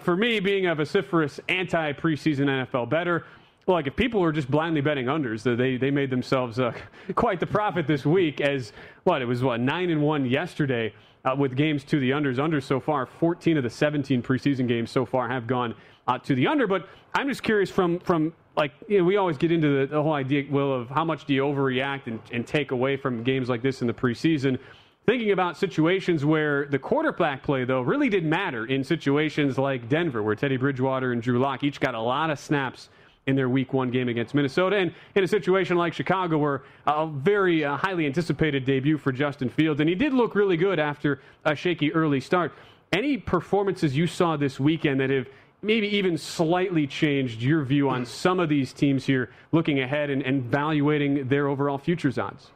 for 0.00 0.16
me 0.16 0.40
being 0.40 0.66
a 0.66 0.74
vociferous 0.74 1.38
anti 1.48 1.92
preseason 1.92 2.46
NFL 2.46 2.90
better. 2.90 3.24
Well, 3.66 3.76
like 3.76 3.86
if 3.86 3.96
people 3.96 4.20
were 4.20 4.32
just 4.32 4.50
blindly 4.50 4.82
betting 4.82 5.06
unders, 5.06 5.42
they 5.42 5.76
they 5.76 5.90
made 5.90 6.10
themselves 6.10 6.60
uh, 6.60 6.72
quite 7.14 7.40
the 7.40 7.46
profit 7.46 7.86
this 7.86 8.04
week. 8.04 8.40
As 8.40 8.72
what 9.04 9.22
it 9.22 9.24
was 9.24 9.42
what 9.42 9.60
nine 9.60 9.90
and 9.90 10.02
one 10.02 10.26
yesterday 10.26 10.92
uh, 11.24 11.34
with 11.36 11.56
games 11.56 11.82
to 11.84 11.98
the 11.98 12.10
unders. 12.10 12.38
Under 12.38 12.60
so 12.60 12.78
far, 12.78 13.06
14 13.06 13.56
of 13.56 13.62
the 13.62 13.70
17 13.70 14.22
preseason 14.22 14.68
games 14.68 14.90
so 14.90 15.06
far 15.06 15.28
have 15.28 15.46
gone 15.46 15.74
uh, 16.06 16.18
to 16.18 16.34
the 16.34 16.46
under. 16.46 16.66
But 16.66 16.88
I'm 17.14 17.28
just 17.28 17.42
curious 17.42 17.70
from 17.70 17.98
from 18.00 18.34
like 18.56 18.72
you 18.86 18.98
know, 18.98 19.04
we 19.04 19.16
always 19.16 19.38
get 19.38 19.50
into 19.50 19.80
the, 19.80 19.86
the, 19.86 20.02
whole 20.02 20.12
idea, 20.12 20.44
Will, 20.50 20.72
of 20.72 20.88
how 20.90 21.04
much 21.04 21.24
do 21.24 21.34
you 21.34 21.42
overreact 21.42 22.06
and, 22.06 22.20
and 22.32 22.46
take 22.46 22.70
away 22.70 22.96
from 22.96 23.22
games 23.22 23.48
like 23.48 23.62
this 23.62 23.80
in 23.80 23.86
the 23.86 23.94
preseason. 23.94 24.58
Thinking 25.06 25.32
about 25.32 25.56
situations 25.58 26.24
where 26.24 26.66
the 26.66 26.78
quarterback 26.78 27.42
play, 27.42 27.64
though, 27.64 27.82
really 27.82 28.08
did 28.08 28.24
matter 28.24 28.66
in 28.66 28.82
situations 28.82 29.58
like 29.58 29.88
Denver, 29.88 30.22
where 30.22 30.34
Teddy 30.34 30.56
Bridgewater 30.56 31.12
and 31.12 31.20
Drew 31.20 31.38
Lock 31.38 31.62
each 31.62 31.80
got 31.80 31.94
a 31.94 32.00
lot 32.00 32.30
of 32.30 32.38
snaps 32.38 32.88
in 33.26 33.36
their 33.36 33.48
week 33.48 33.72
one 33.72 33.90
game 33.90 34.08
against 34.08 34.34
Minnesota. 34.34 34.76
And 34.76 34.92
in 35.14 35.24
a 35.24 35.28
situation 35.28 35.76
like 35.76 35.92
Chicago, 35.94 36.38
where 36.38 36.62
a 36.86 37.06
very 37.06 37.64
uh, 37.64 37.76
highly 37.76 38.06
anticipated 38.06 38.64
debut 38.64 38.98
for 38.98 39.12
Justin 39.12 39.48
Fields, 39.48 39.80
and 39.80 39.88
he 39.88 39.94
did 39.94 40.12
look 40.12 40.34
really 40.34 40.56
good 40.56 40.78
after 40.78 41.20
a 41.44 41.54
shaky 41.54 41.92
early 41.92 42.20
start. 42.20 42.52
Any 42.92 43.16
performances 43.16 43.96
you 43.96 44.06
saw 44.06 44.36
this 44.36 44.60
weekend 44.60 45.00
that 45.00 45.10
have 45.10 45.26
maybe 45.62 45.88
even 45.88 46.18
slightly 46.18 46.86
changed 46.86 47.40
your 47.40 47.64
view 47.64 47.88
on 47.88 48.04
some 48.04 48.38
of 48.38 48.48
these 48.48 48.72
teams 48.72 49.04
here 49.04 49.30
looking 49.50 49.80
ahead 49.80 50.10
and, 50.10 50.22
and 50.22 50.44
evaluating 50.44 51.26
their 51.28 51.48
overall 51.48 51.78
futures 51.78 52.18
odds? 52.18 52.50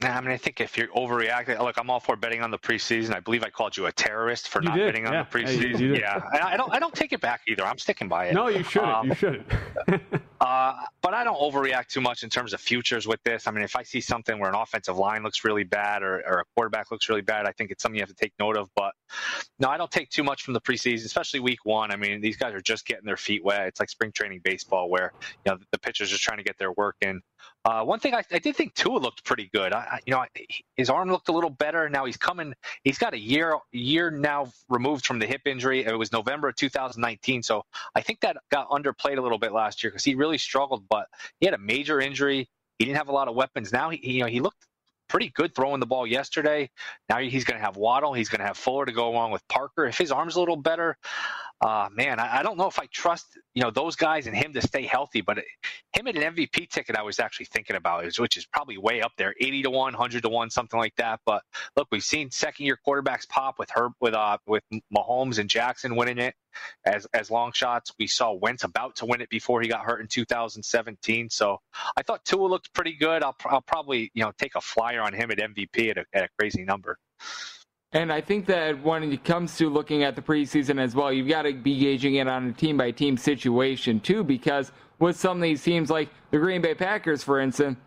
I 0.00 0.20
mean, 0.20 0.30
I 0.30 0.36
think 0.36 0.60
if 0.60 0.78
you're 0.78 0.86
overreacting, 0.88 1.58
look, 1.58 1.76
I'm 1.76 1.90
all 1.90 1.98
for 1.98 2.14
betting 2.14 2.40
on 2.40 2.52
the 2.52 2.58
preseason. 2.58 3.16
I 3.16 3.20
believe 3.20 3.42
I 3.42 3.50
called 3.50 3.76
you 3.76 3.86
a 3.86 3.92
terrorist 3.92 4.48
for 4.48 4.62
you 4.62 4.68
not 4.68 4.76
did. 4.76 4.86
betting 4.86 5.06
on 5.06 5.12
yeah. 5.12 5.24
the 5.24 5.38
preseason. 5.38 5.98
Yeah, 5.98 6.22
yeah. 6.32 6.46
I, 6.46 6.56
don't. 6.56 6.72
I 6.72 6.78
don't 6.78 6.94
take 6.94 7.12
it 7.12 7.20
back 7.20 7.40
either. 7.48 7.64
I'm 7.64 7.78
sticking 7.78 8.06
by 8.06 8.26
it. 8.26 8.34
No, 8.34 8.46
you 8.46 8.62
shouldn't. 8.62 8.92
Um, 8.92 9.08
you 9.08 9.14
shouldn't. 9.16 9.46
uh, 10.40 10.74
but 11.02 11.14
I 11.14 11.24
don't 11.24 11.40
overreact 11.40 11.88
too 11.88 12.00
much 12.00 12.22
in 12.22 12.30
terms 12.30 12.52
of 12.52 12.60
futures 12.60 13.08
with 13.08 13.20
this. 13.24 13.48
I 13.48 13.50
mean, 13.50 13.64
if 13.64 13.74
I 13.74 13.82
see 13.82 14.00
something 14.00 14.38
where 14.38 14.48
an 14.48 14.54
offensive 14.54 14.96
line 14.96 15.24
looks 15.24 15.44
really 15.44 15.64
bad 15.64 16.04
or, 16.04 16.22
or 16.28 16.40
a 16.40 16.44
quarterback 16.54 16.92
looks 16.92 17.08
really 17.08 17.22
bad, 17.22 17.46
I 17.46 17.50
think 17.50 17.72
it's 17.72 17.82
something 17.82 17.96
you 17.96 18.02
have 18.02 18.08
to 18.08 18.14
take 18.14 18.34
note 18.38 18.56
of. 18.56 18.68
But 18.76 18.92
no, 19.58 19.68
I 19.68 19.76
don't 19.76 19.90
take 19.90 20.10
too 20.10 20.22
much 20.22 20.44
from 20.44 20.54
the 20.54 20.60
preseason, 20.60 21.06
especially 21.06 21.40
week 21.40 21.64
one. 21.64 21.90
I 21.90 21.96
mean, 21.96 22.20
these 22.20 22.36
guys 22.36 22.54
are 22.54 22.60
just 22.60 22.86
getting 22.86 23.04
their 23.04 23.16
feet 23.16 23.42
wet. 23.44 23.66
It's 23.66 23.80
like 23.80 23.90
spring 23.90 24.12
training 24.12 24.42
baseball 24.44 24.88
where 24.88 25.12
you 25.44 25.52
know 25.52 25.58
the 25.72 25.78
pitchers 25.80 26.12
are 26.12 26.18
trying 26.18 26.38
to 26.38 26.44
get 26.44 26.56
their 26.56 26.70
work 26.70 26.94
in. 27.00 27.20
Uh, 27.64 27.84
one 27.84 27.98
thing 28.00 28.14
I, 28.14 28.22
I, 28.32 28.38
did 28.38 28.56
think 28.56 28.74
Tua 28.74 28.98
looked 28.98 29.24
pretty 29.24 29.50
good. 29.52 29.72
I, 29.72 30.00
you 30.06 30.12
know, 30.12 30.24
his 30.76 30.88
arm 30.88 31.10
looked 31.10 31.28
a 31.28 31.32
little 31.32 31.50
better. 31.50 31.88
Now 31.88 32.04
he's 32.04 32.16
coming. 32.16 32.54
He's 32.82 32.98
got 32.98 33.14
a 33.14 33.18
year 33.18 33.58
year 33.72 34.10
now 34.10 34.52
removed 34.68 35.04
from 35.04 35.18
the 35.18 35.26
hip 35.26 35.42
injury. 35.44 35.84
It 35.84 35.98
was 35.98 36.12
November 36.12 36.48
of 36.48 36.56
2019, 36.56 37.42
so 37.42 37.64
I 37.94 38.00
think 38.00 38.20
that 38.20 38.36
got 38.50 38.70
underplayed 38.70 39.18
a 39.18 39.20
little 39.20 39.38
bit 39.38 39.52
last 39.52 39.82
year 39.82 39.90
because 39.90 40.04
he 40.04 40.14
really 40.14 40.38
struggled. 40.38 40.84
But 40.88 41.08
he 41.40 41.46
had 41.46 41.54
a 41.54 41.58
major 41.58 42.00
injury. 42.00 42.48
He 42.78 42.84
didn't 42.84 42.96
have 42.96 43.08
a 43.08 43.12
lot 43.12 43.28
of 43.28 43.34
weapons. 43.34 43.72
Now 43.72 43.90
he, 43.90 44.14
you 44.14 44.20
know, 44.20 44.28
he 44.28 44.40
looked 44.40 44.64
pretty 45.08 45.30
good 45.30 45.54
throwing 45.54 45.80
the 45.80 45.86
ball 45.86 46.06
yesterday. 46.06 46.70
Now 47.08 47.18
he's 47.18 47.44
going 47.44 47.58
to 47.58 47.64
have 47.64 47.76
Waddle. 47.76 48.12
He's 48.12 48.28
going 48.28 48.40
to 48.40 48.46
have 48.46 48.56
Fuller 48.56 48.86
to 48.86 48.92
go 48.92 49.08
along 49.08 49.32
with 49.32 49.46
Parker. 49.48 49.86
If 49.86 49.98
his 49.98 50.12
arm's 50.12 50.36
a 50.36 50.40
little 50.40 50.56
better, 50.56 50.96
uh, 51.60 51.88
man, 51.92 52.20
I, 52.20 52.38
I, 52.38 52.42
don't 52.44 52.56
know 52.56 52.68
if 52.68 52.78
I 52.78 52.86
trust 52.86 53.26
you 53.54 53.62
know 53.62 53.70
those 53.70 53.96
guys 53.96 54.28
and 54.28 54.36
him 54.36 54.52
to 54.52 54.62
stay 54.62 54.82
healthy. 54.82 55.22
But 55.22 55.38
it, 55.38 55.44
him 55.92 56.06
at 56.06 56.16
an 56.16 56.34
MVP 56.34 56.70
ticket, 56.70 56.96
I 56.96 57.02
was 57.02 57.18
actually 57.18 57.46
thinking 57.46 57.74
about, 57.74 58.04
which 58.18 58.36
is 58.36 58.46
probably 58.46 58.78
way 58.78 59.02
up 59.02 59.12
there, 59.18 59.34
eighty 59.40 59.62
to 59.62 59.70
one, 59.70 59.92
hundred 59.92 60.22
to 60.22 60.28
one, 60.28 60.50
something 60.50 60.78
like 60.78 60.94
that. 60.96 61.20
But 61.26 61.42
look, 61.76 61.88
we've 61.90 62.02
seen 62.02 62.30
second 62.30 62.66
year 62.66 62.78
quarterbacks 62.86 63.28
pop 63.28 63.58
with 63.58 63.70
her 63.70 63.88
with 64.00 64.14
uh 64.14 64.38
with 64.46 64.62
Mahomes 64.96 65.38
and 65.38 65.50
Jackson 65.50 65.96
winning 65.96 66.18
it 66.18 66.34
as 66.84 67.06
as 67.12 67.28
long 67.28 67.50
shots. 67.52 67.92
We 67.98 68.06
saw 68.06 68.32
Wentz 68.32 68.62
about 68.62 68.94
to 68.96 69.06
win 69.06 69.20
it 69.20 69.28
before 69.28 69.60
he 69.60 69.66
got 69.66 69.80
hurt 69.80 70.00
in 70.00 70.06
2017. 70.06 71.28
So 71.30 71.58
I 71.96 72.02
thought 72.02 72.24
Tua 72.24 72.46
looked 72.46 72.72
pretty 72.72 72.94
good. 72.94 73.24
I'll, 73.24 73.36
I'll 73.46 73.62
probably 73.62 74.12
you 74.14 74.22
know 74.22 74.32
take 74.38 74.54
a 74.54 74.60
flyer 74.60 75.00
on 75.02 75.12
him 75.12 75.32
at 75.32 75.38
MVP 75.38 75.90
at 75.90 75.98
a, 75.98 76.04
at 76.12 76.24
a 76.24 76.28
crazy 76.38 76.62
number. 76.64 76.98
And 77.92 78.12
I 78.12 78.20
think 78.20 78.46
that 78.46 78.82
when 78.82 79.12
it 79.12 79.24
comes 79.24 79.56
to 79.56 79.70
looking 79.70 80.02
at 80.02 80.14
the 80.14 80.20
preseason 80.20 80.78
as 80.78 80.94
well, 80.94 81.10
you've 81.10 81.28
got 81.28 81.42
to 81.42 81.54
be 81.54 81.78
gauging 81.78 82.16
it 82.16 82.28
on 82.28 82.48
a 82.48 82.52
team 82.52 82.76
by 82.76 82.90
team 82.90 83.16
situation 83.16 83.98
too, 84.00 84.22
because 84.22 84.72
with 84.98 85.16
some 85.16 85.38
of 85.38 85.42
these 85.42 85.62
teams 85.62 85.88
like 85.88 86.10
the 86.30 86.38
Green 86.38 86.60
Bay 86.60 86.74
Packers, 86.74 87.22
for 87.22 87.40
instance, 87.40 87.78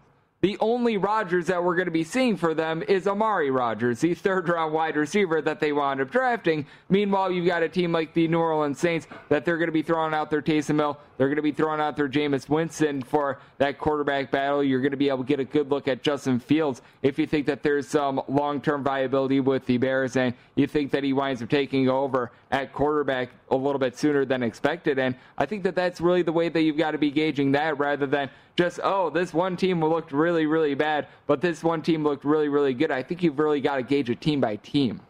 the 0.42 0.58
only 0.60 0.98
Rodgers 0.98 1.46
that 1.48 1.64
we're 1.64 1.76
going 1.76 1.86
to 1.86 1.92
be 1.92 2.04
seeing 2.04 2.36
for 2.36 2.56
them 2.56 2.82
is 2.88 3.08
Amari 3.08 3.52
Rodgers, 3.52 4.00
the 4.00 4.16
third 4.16 4.50
round 4.50 4.74
wide 4.74 4.96
receiver 4.96 5.40
that 5.40 5.60
they 5.60 5.72
wound 5.72 6.02
up 6.02 6.10
drafting. 6.10 6.66
Meanwhile, 6.90 7.32
you've 7.32 7.46
got 7.46 7.62
a 7.62 7.70
team 7.70 7.92
like 7.92 8.14
the 8.16 8.28
New 8.28 8.40
Orleans 8.40 8.80
Saints 8.80 9.08
that 9.30 9.46
they're 9.46 9.58
going 9.58 9.68
to 9.68 9.74
be 9.74 9.84
throwing 9.84 10.16
out 10.16 10.32
their 10.32 10.42
Taysom 10.42 10.78
Hill. 10.78 10.98
They're 11.18 11.28
going 11.28 11.36
to 11.36 11.44
be 11.44 11.52
throwing 11.52 11.80
out 11.80 11.96
their 11.96 12.10
Jameis 12.10 12.50
Winston 12.50 13.04
for 13.04 13.38
that 13.60 13.78
quarterback 13.78 14.32
battle. 14.32 14.64
You're 14.64 14.82
going 14.82 14.92
to 14.92 14.98
be 14.98 15.10
able 15.10 15.20
to 15.20 15.24
get 15.24 15.40
a 15.40 15.44
good 15.44 15.70
look 15.70 15.88
at 15.88 16.02
Justin 16.02 16.40
Fields 16.40 16.82
if 17.04 17.20
you 17.20 17.28
think 17.28 17.46
that 17.46 17.62
there's 17.62 17.88
some 17.88 18.20
long 18.28 18.62
term 18.62 18.84
viability 18.84 19.40
with 19.40 19.64
the 19.68 19.78
Bears 19.78 20.16
and 20.16 20.34
you 20.56 20.66
think 20.66 20.90
that 20.92 21.04
he 21.04 21.14
winds 21.14 21.44
up 21.44 21.50
taking 21.50 21.88
over 21.88 22.32
at 22.50 22.74
quarterback 22.74 23.30
a 23.52 23.56
little 23.56 23.78
bit 23.78 23.96
sooner 23.96 24.26
than 24.26 24.42
expected. 24.42 24.98
And 24.98 25.16
I 25.38 25.46
think 25.46 25.62
that 25.64 25.76
that's 25.76 26.02
really 26.02 26.24
the 26.24 26.32
way 26.32 26.50
that 26.50 26.62
you've 26.62 26.78
got 26.78 26.92
to 26.92 26.98
be 26.98 27.12
gauging 27.12 27.52
that 27.52 27.78
rather 27.78 28.08
than 28.08 28.32
just, 28.62 28.80
oh, 28.84 29.10
this 29.10 29.34
one 29.34 29.58
team 29.58 29.84
looked 29.84 30.12
really, 30.12 30.46
really 30.46 30.76
bad, 30.76 31.08
but 31.26 31.42
this 31.42 31.64
one 31.64 31.82
team 31.82 32.04
looked 32.04 32.24
really, 32.24 32.48
really 32.48 32.76
good. 32.76 32.92
I 32.92 33.02
think 33.02 33.24
you've 33.24 33.40
really 33.40 33.60
got 33.60 33.78
to 33.78 33.84
gauge 33.84 34.12
it 34.12 34.22
team 34.22 34.40
by 34.40 34.58
team. 34.58 35.02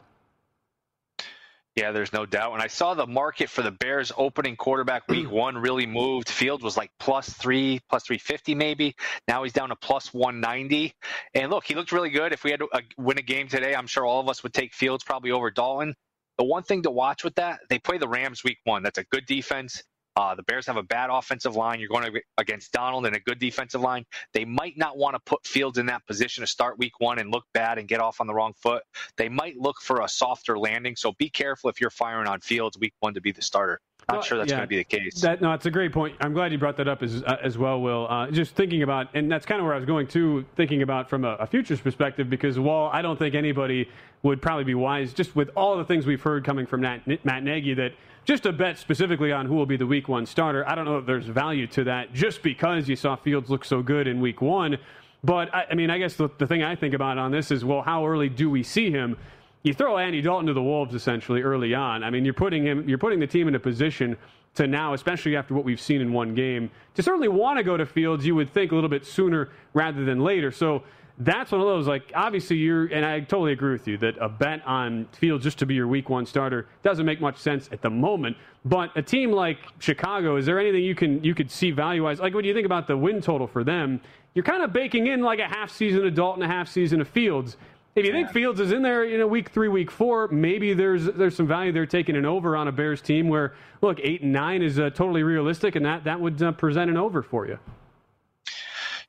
Yeah, 1.76 1.92
there's 1.92 2.14
no 2.14 2.26
doubt. 2.26 2.54
And 2.54 2.62
I 2.62 2.68
saw 2.68 2.94
the 2.94 3.06
market 3.06 3.50
for 3.50 3.62
the 3.62 3.72
Bears 3.72 4.10
opening 4.16 4.56
quarterback 4.56 5.06
week 5.10 5.30
one 5.32 5.58
really 5.58 5.86
moved. 5.86 6.30
Fields 6.30 6.64
was 6.64 6.78
like 6.78 6.92
plus 6.98 7.30
three, 7.30 7.82
plus 7.90 8.04
350 8.06 8.56
maybe. 8.56 8.96
Now 9.28 9.44
he's 9.44 9.52
down 9.52 9.68
to 9.68 9.76
plus 9.76 10.14
190. 10.14 10.94
And 11.34 11.52
look, 11.52 11.66
he 11.66 11.76
looked 11.76 11.92
really 11.92 12.10
good. 12.10 12.32
If 12.32 12.46
we 12.46 12.52
had 12.52 12.62
to 12.62 12.70
uh, 12.72 12.80
win 12.98 13.18
a 13.18 13.22
game 13.22 13.50
today, 13.50 13.76
I'm 13.76 13.88
sure 13.88 14.06
all 14.06 14.22
of 14.22 14.30
us 14.30 14.44
would 14.44 14.54
take 14.54 14.74
Fields 14.74 15.04
probably 15.04 15.32
over 15.32 15.52
Dalton. 15.52 15.94
The 16.38 16.46
one 16.46 16.64
thing 16.64 16.84
to 16.84 16.92
watch 16.92 17.26
with 17.26 17.36
that, 17.36 17.60
they 17.70 17.80
play 17.80 17.98
the 17.98 18.08
Rams 18.08 18.46
week 18.46 18.60
one. 18.64 18.82
That's 18.82 18.98
a 18.98 19.04
good 19.04 19.26
defense. 19.26 19.84
Uh, 20.16 20.36
the 20.36 20.44
Bears 20.44 20.66
have 20.68 20.78
a 20.78 20.84
bad 20.84 21.10
offensive 21.10 21.56
line. 21.56 21.80
You're 21.80 21.90
going 21.90 22.12
to, 22.12 22.22
against 22.38 22.72
Donald 22.72 23.06
and 23.06 23.16
a 23.16 23.20
good 23.20 23.40
defensive 23.40 23.82
line. 23.82 24.06
They 24.34 24.46
might 24.46 24.78
not 24.78 24.98
want 24.98 25.16
to 25.16 25.20
put 25.26 25.46
Fields 25.46 25.78
in 25.78 25.86
that 25.88 26.06
position 26.06 26.42
to 26.42 26.48
start 26.48 26.78
week 26.78 27.00
one 27.00 27.20
and 27.20 27.32
look 27.32 27.46
bad 27.54 27.78
and 27.78 27.88
get 27.88 28.02
off 28.02 28.20
on 28.20 28.28
the 28.28 28.34
wrong 28.34 28.54
foot. 28.62 28.84
They 29.18 29.30
might 29.30 29.58
look 29.58 29.80
for 29.82 30.02
a 30.02 30.10
softer 30.10 30.58
landing. 30.58 30.96
So 30.96 31.14
be 31.14 31.30
careful 31.30 31.70
if 31.70 31.80
you're 31.80 31.90
firing 31.90 32.28
on 32.28 32.42
Fields 32.42 32.78
week 32.78 32.94
one 33.00 33.14
to 33.14 33.22
be 33.22 33.32
the 33.32 33.42
starter. 33.42 33.80
Not 34.10 34.18
well, 34.18 34.24
sure 34.24 34.38
that's 34.40 34.50
yeah, 34.50 34.58
going 34.58 34.68
to 34.68 34.70
be 34.70 34.78
the 34.78 34.84
case. 34.84 35.22
That, 35.22 35.42
no, 35.42 35.54
it's 35.54 35.68
a 35.68 35.72
great 35.72 35.94
point. 35.94 36.16
I'm 36.20 36.34
glad 36.34 36.52
you 36.52 36.58
brought 36.58 36.76
that 36.78 36.88
up 36.88 37.04
as 37.04 37.22
uh, 37.24 37.38
as 37.42 37.58
well, 37.58 37.80
Will. 37.80 38.08
Uh, 38.10 38.32
just 38.32 38.56
thinking 38.56 38.82
about, 38.82 39.08
and 39.14 39.32
that's 39.32 39.46
kind 39.46 39.62
of 39.62 39.66
where 39.66 39.76
I 39.76 39.78
was 39.78 39.86
going 39.86 40.08
to, 40.08 40.44
thinking 40.56 40.82
about 40.82 41.08
from 41.08 41.24
a, 41.24 41.36
a, 41.36 41.46
futures 41.46 41.80
perspective, 41.80 42.30
because 42.30 42.58
while 42.58 42.90
I 42.92 43.04
don't 43.04 43.18
think 43.18 43.36
anybody 43.36 43.88
would 44.24 44.42
probably 44.42 44.64
be 44.64 44.74
wise, 44.74 45.14
just 45.14 45.36
with 45.36 45.52
all 45.56 45.78
the 45.78 45.86
things 45.86 46.08
we've 46.08 46.22
heard 46.22 46.44
coming 46.44 46.66
from 46.66 46.82
Matt 46.82 47.06
Nagy, 47.08 47.76
that 47.76 47.94
just 48.26 48.46
a 48.46 48.52
bet 48.52 48.78
specifically 48.78 49.32
on 49.32 49.46
who 49.46 49.56
will 49.56 49.66
be 49.66 49.78
the 49.78 49.86
week 49.86 50.08
one 50.08 50.26
starter. 50.26 50.68
I 50.68 50.76
don't 50.76 50.86
know 50.86 50.98
if 50.98 51.06
there's 51.06 51.26
value 51.26 51.68
to 51.68 51.84
that 51.86 52.14
just 52.14 52.44
because 52.44 52.88
you 52.88 52.96
saw 52.96 53.16
Fields 53.16 53.50
look 53.50 53.66
so 53.66 53.82
good 53.82 54.08
in 54.08 54.22
week 54.22 54.42
one. 54.42 54.78
But 55.24 55.54
I, 55.54 55.68
I 55.72 55.76
mean, 55.76 55.90
I 55.90 55.98
guess 55.98 56.16
the, 56.16 56.30
the 56.38 56.48
thing 56.48 56.64
I 56.64 56.76
think 56.76 56.94
about 56.94 57.18
on 57.18 57.32
this 57.32 57.52
is, 57.52 57.64
well, 57.66 57.82
how 57.82 58.06
early 58.06 58.30
do 58.30 58.50
we 58.50 58.64
see 58.64 58.92
him? 58.92 59.18
You 59.64 59.74
throw 59.74 59.98
Andy 59.98 60.22
Dalton 60.22 60.48
to 60.48 60.54
the 60.54 60.62
wolves 60.62 60.96
essentially 60.96 61.42
early 61.42 61.74
on. 61.74 62.04
I 62.04 62.10
mean, 62.10 62.26
you're 62.26 62.34
putting 62.34 62.66
him, 62.66 62.88
you're 62.90 62.98
putting 62.98 63.20
the 63.20 63.28
team 63.28 63.48
in 63.48 63.56
a 63.56 63.60
position 63.60 64.18
to 64.56 64.68
now, 64.68 64.94
especially 64.94 65.36
after 65.36 65.54
what 65.54 65.64
we've 65.64 65.80
seen 65.80 66.02
in 66.02 66.12
one 66.12 66.34
game, 66.34 66.70
to 66.96 67.04
certainly 67.04 67.28
want 67.28 67.58
to 67.58 67.64
go 67.64 67.78
to 67.78 67.86
Fields. 67.86 68.26
You 68.26 68.36
would 68.36 68.52
think 68.52 68.72
a 68.72 68.76
little 68.76 68.90
bit 68.90 69.06
sooner 69.06 69.50
rather 69.74 70.04
than 70.04 70.20
later. 70.20 70.52
So 70.52 70.84
that's 71.24 71.52
one 71.52 71.62
of 71.62 71.68
those 71.68 71.88
like 71.88 72.12
obviously 72.16 72.58
you're 72.58 72.86
and 72.86 73.06
I 73.06 73.20
totally 73.20 73.52
agree 73.52 73.74
with 73.74 73.88
you 73.88 73.98
that 74.00 74.16
a 74.20 74.28
bet 74.28 74.66
on 74.66 75.08
Fields 75.14 75.44
just 75.44 75.60
to 75.60 75.66
be 75.66 75.76
your 75.76 75.88
week 75.88 76.10
one 76.10 76.26
starter 76.26 76.68
doesn't 76.84 77.06
make 77.06 77.22
much 77.22 77.38
sense 77.38 77.70
at 77.72 77.82
the 77.82 77.90
moment. 77.90 78.38
But 78.66 78.96
a 78.96 79.02
team 79.02 79.32
like 79.32 79.58
Chicago, 79.80 80.38
is 80.38 80.46
there 80.46 80.60
anything 80.60 80.84
you 80.84 80.96
can 80.96 81.24
you 81.24 81.36
could 81.36 81.52
see 81.52 81.72
value 81.72 82.04
wise? 82.04 82.20
Like 82.20 82.34
when 82.34 82.46
you 82.46 82.54
think 82.54 82.66
about 82.66 82.88
the 82.88 82.98
win 82.98 83.22
total 83.22 83.48
for 83.48 83.64
them, 83.64 84.02
you're 84.34 84.46
kind 84.46 84.64
of 84.64 84.74
baking 84.74 85.08
in 85.08 85.22
like 85.22 85.40
a 85.40 85.48
half 85.48 85.72
season 85.72 86.06
of 86.06 86.14
Dalton, 86.16 86.44
a 86.44 86.48
half 86.48 86.68
season 86.68 87.02
of 87.02 87.08
Fields. 87.08 87.58
If 87.94 88.06
you 88.06 88.14
think 88.14 88.32
Fields 88.32 88.62
is 88.62 88.72
in 88.72 88.82
there 88.82 89.04
in 89.04 89.20
a 89.20 89.28
week 89.28 89.50
three, 89.50 89.68
week 89.68 89.92
four, 89.92 90.30
maybe 90.30 90.74
there's 90.74 91.06
there's 91.06 91.36
some 91.36 91.48
value 91.48 91.74
there 91.74 91.86
taking 91.86 92.16
an 92.16 92.26
over 92.26 92.56
on 92.56 92.68
a 92.68 92.72
Bears 92.72 93.02
team 93.02 93.28
where 93.28 93.54
look 93.82 94.00
eight 94.02 94.22
and 94.22 94.32
nine 94.32 94.62
is 94.62 94.80
uh, 94.80 94.90
totally 94.92 95.24
realistic, 95.24 95.76
and 95.76 95.86
that 95.86 96.06
that 96.06 96.20
would 96.20 96.42
uh, 96.42 96.54
present 96.54 96.90
an 96.90 96.98
over 96.98 97.22
for 97.22 97.48
you. 97.48 97.60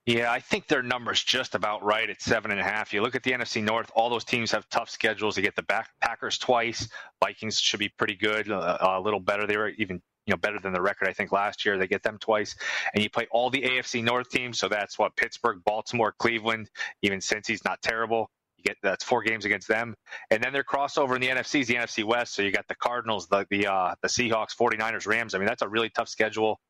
Yeah, 0.05 0.33
I 0.33 0.41
think 0.41 0.67
their 0.67 0.83
number's 0.83 1.23
just 1.23 1.55
about 1.55 1.85
right 1.85 2.11
at 2.11 2.21
seven 2.21 2.51
and 2.51 2.59
a 2.59 2.65
half. 2.65 2.93
You 2.93 3.03
look 3.03 3.15
at 3.15 3.23
the 3.23 3.31
NFC 3.31 3.63
North; 3.63 3.91
all 3.95 4.11
those 4.11 4.25
teams 4.25 4.51
have 4.51 4.69
tough 4.69 4.91
schedules. 4.91 5.37
They 5.37 5.43
get 5.43 5.55
the 5.55 5.63
back 5.63 5.91
Packers 6.01 6.39
twice. 6.39 6.89
Vikings 7.23 7.61
should 7.61 7.79
be 7.79 7.89
pretty 7.89 8.17
good, 8.17 8.51
uh, 8.51 8.79
a 8.81 9.01
little 9.01 9.21
better. 9.21 9.47
They 9.47 9.57
were 9.57 9.69
even 9.69 10.03
you 10.27 10.33
know 10.33 10.39
better 10.39 10.59
than 10.59 10.73
the 10.73 10.83
record 10.83 11.09
I 11.09 11.13
think 11.13 11.31
last 11.31 11.65
year. 11.65 11.79
They 11.79 11.87
get 11.87 12.03
them 12.03 12.19
twice, 12.19 12.57
and 12.95 13.03
you 13.03 13.11
play 13.11 13.29
all 13.31 13.49
the 13.49 13.63
AFC 13.63 14.03
North 14.03 14.29
teams. 14.29 14.59
So 14.59 14.69
that's 14.69 14.99
what 14.99 15.15
Pittsburgh, 15.15 15.61
Baltimore, 15.65 16.13
Cleveland. 16.19 16.69
Even 17.03 17.21
Cincy's 17.21 17.65
not 17.65 17.81
terrible, 17.81 18.29
you 18.59 18.65
get 18.65 18.79
that's 18.83 19.05
four 19.05 19.23
games 19.23 19.45
against 19.45 19.69
them, 19.69 19.95
and 20.31 20.43
then 20.43 20.53
their 20.53 20.65
crossover 20.65 21.15
in 21.15 21.21
the 21.21 21.29
NFC 21.29 21.61
is 21.61 21.69
the 21.69 21.75
NFC 21.75 22.03
West. 22.03 22.35
So 22.35 22.43
you 22.43 22.51
got 22.51 22.67
the 22.67 22.75
Cardinals, 22.75 23.29
the 23.29 23.47
the 23.51 23.69
uh, 23.69 23.95
the 24.03 24.09
Seahawks, 24.09 24.57
49ers, 24.57 25.07
Rams. 25.07 25.37
I 25.37 25.39
mean 25.39 25.47
that's 25.47 25.63
a 25.63 25.69
really 25.69 25.91
tough 25.91 26.09
schedule. 26.09 26.61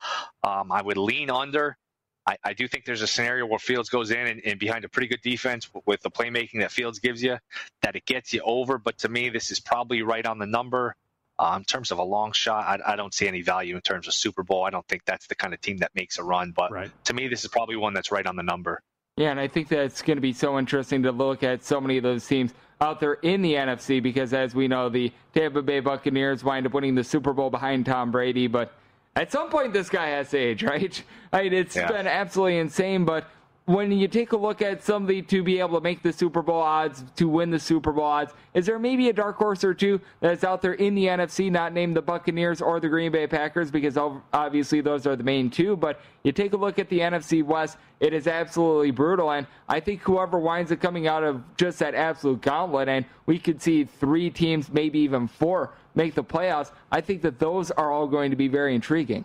Um, 0.44 0.70
I 0.70 0.82
would 0.82 0.98
lean 0.98 1.30
under. 1.30 1.78
I, 2.26 2.36
I, 2.44 2.52
do 2.52 2.68
think 2.68 2.84
there's 2.84 3.02
a 3.02 3.06
scenario 3.06 3.46
where 3.46 3.58
Fields 3.58 3.88
goes 3.88 4.10
in 4.10 4.26
and, 4.26 4.40
and, 4.44 4.58
behind 4.58 4.84
a 4.84 4.88
pretty 4.88 5.08
good 5.08 5.22
defense 5.22 5.68
with 5.86 6.00
the 6.02 6.10
playmaking 6.10 6.60
that 6.60 6.70
Fields 6.70 6.98
gives 6.98 7.22
you, 7.22 7.38
that 7.82 7.96
it 7.96 8.04
gets 8.06 8.32
you 8.32 8.42
over. 8.44 8.78
But 8.78 8.98
to 8.98 9.08
me, 9.08 9.28
this 9.28 9.50
is 9.50 9.60
probably 9.60 10.02
right 10.02 10.24
on 10.24 10.38
the 10.38 10.46
number. 10.46 10.94
Uh, 11.38 11.56
in 11.56 11.64
terms 11.64 11.90
of 11.90 11.98
a 11.98 12.02
long 12.02 12.30
shot, 12.32 12.80
I, 12.80 12.92
I, 12.92 12.96
don't 12.96 13.12
see 13.12 13.26
any 13.26 13.42
value 13.42 13.74
in 13.74 13.80
terms 13.80 14.06
of 14.06 14.14
Super 14.14 14.42
Bowl. 14.42 14.64
I 14.64 14.70
don't 14.70 14.86
think 14.86 15.04
that's 15.04 15.26
the 15.26 15.34
kind 15.34 15.52
of 15.54 15.60
team 15.60 15.78
that 15.78 15.90
makes 15.94 16.18
a 16.18 16.22
run. 16.22 16.52
But 16.52 16.70
right. 16.70 16.90
to 17.04 17.14
me, 17.14 17.26
this 17.26 17.42
is 17.42 17.50
probably 17.50 17.74
one 17.74 17.94
that's 17.94 18.12
right 18.12 18.26
on 18.26 18.36
the 18.36 18.42
number. 18.42 18.82
Yeah, 19.16 19.30
and 19.30 19.40
I 19.40 19.48
think 19.48 19.68
that's 19.68 20.02
going 20.02 20.18
to 20.18 20.22
be 20.22 20.32
so 20.32 20.58
interesting 20.58 21.02
to 21.02 21.12
look 21.12 21.42
at 21.42 21.64
so 21.64 21.80
many 21.80 21.96
of 21.96 22.02
those 22.02 22.26
teams 22.26 22.52
out 22.80 23.00
there 23.00 23.14
in 23.14 23.42
the 23.42 23.54
NFC 23.54 24.02
because, 24.02 24.32
as 24.32 24.54
we 24.54 24.68
know, 24.68 24.88
the 24.88 25.12
Tampa 25.34 25.62
Bay 25.62 25.80
Buccaneers 25.80 26.44
wind 26.44 26.66
up 26.66 26.74
winning 26.74 26.94
the 26.94 27.04
Super 27.04 27.32
Bowl 27.32 27.50
behind 27.50 27.86
Tom 27.86 28.10
Brady, 28.10 28.46
but 28.46 28.72
at 29.14 29.31
some 29.31 29.50
point, 29.50 29.73
this 29.73 29.90
guy 29.90 30.09
has 30.09 30.31
to 30.31 30.38
age, 30.38 30.62
right? 30.62 31.02
I 31.33 31.45
mean, 31.45 31.52
it's 31.52 31.76
yeah. 31.76 31.88
been 31.88 32.07
absolutely 32.07 32.59
insane, 32.59 33.04
but 33.04 33.26
when 33.64 33.92
you 33.92 34.09
take 34.09 34.33
a 34.33 34.37
look 34.37 34.61
at 34.61 34.83
somebody 34.83 35.23
to 35.23 35.42
be 35.42 35.61
able 35.61 35.78
to 35.78 35.81
make 35.81 36.02
the 36.02 36.12
Super 36.12 36.42
Bowl 36.42 36.61
odds, 36.61 37.04
to 37.14 37.28
win 37.28 37.50
the 37.50 37.61
Super 37.61 37.92
Bowl 37.92 38.04
odds, 38.04 38.33
is 38.54 38.66
there 38.66 38.78
maybe 38.78 39.09
a 39.09 39.12
dark 39.12 39.37
horse 39.37 39.62
or 39.62 39.73
two 39.73 40.00
that's 40.21 40.42
out 40.42 40.62
there 40.62 40.73
in 40.75 40.97
the 40.97 41.07
NFC, 41.07 41.50
not 41.50 41.73
named 41.73 41.95
the 41.95 42.02
Buccaneers 42.02 42.61
or 42.61 42.81
the 42.81 42.88
Green 42.88 43.12
Bay 43.12 43.26
Packers, 43.28 43.71
because 43.71 43.97
obviously 44.33 44.81
those 44.81 45.07
are 45.07 45.14
the 45.14 45.23
main 45.23 45.49
two. 45.49 45.76
But 45.76 46.00
you 46.25 46.33
take 46.33 46.54
a 46.54 46.57
look 46.57 46.81
at 46.81 46.88
the 46.88 46.99
NFC 47.00 47.45
West, 47.45 47.78
it 48.00 48.12
is 48.12 48.26
absolutely 48.26 48.90
brutal. 48.90 49.31
And 49.31 49.47
I 49.69 49.78
think 49.78 50.00
whoever 50.02 50.40
winds 50.40 50.73
up 50.73 50.81
coming 50.81 51.07
out 51.07 51.23
of 51.23 51.42
just 51.57 51.78
that 51.78 51.95
absolute 51.95 52.42
gauntlet, 52.42 52.88
and 52.88 53.04
we 53.26 53.38
could 53.38 53.62
see 53.62 53.85
three 53.85 54.28
teams, 54.28 54.73
maybe 54.73 54.99
even 54.99 55.28
four, 55.28 55.73
make 55.94 56.14
the 56.14 56.25
playoffs, 56.25 56.70
I 56.90 57.00
think 57.00 57.22
that 57.22 57.38
those 57.38 57.70
are 57.70 57.90
all 57.90 58.06
going 58.06 58.30
to 58.30 58.37
be 58.37 58.49
very 58.49 58.75
intriguing. 58.75 59.25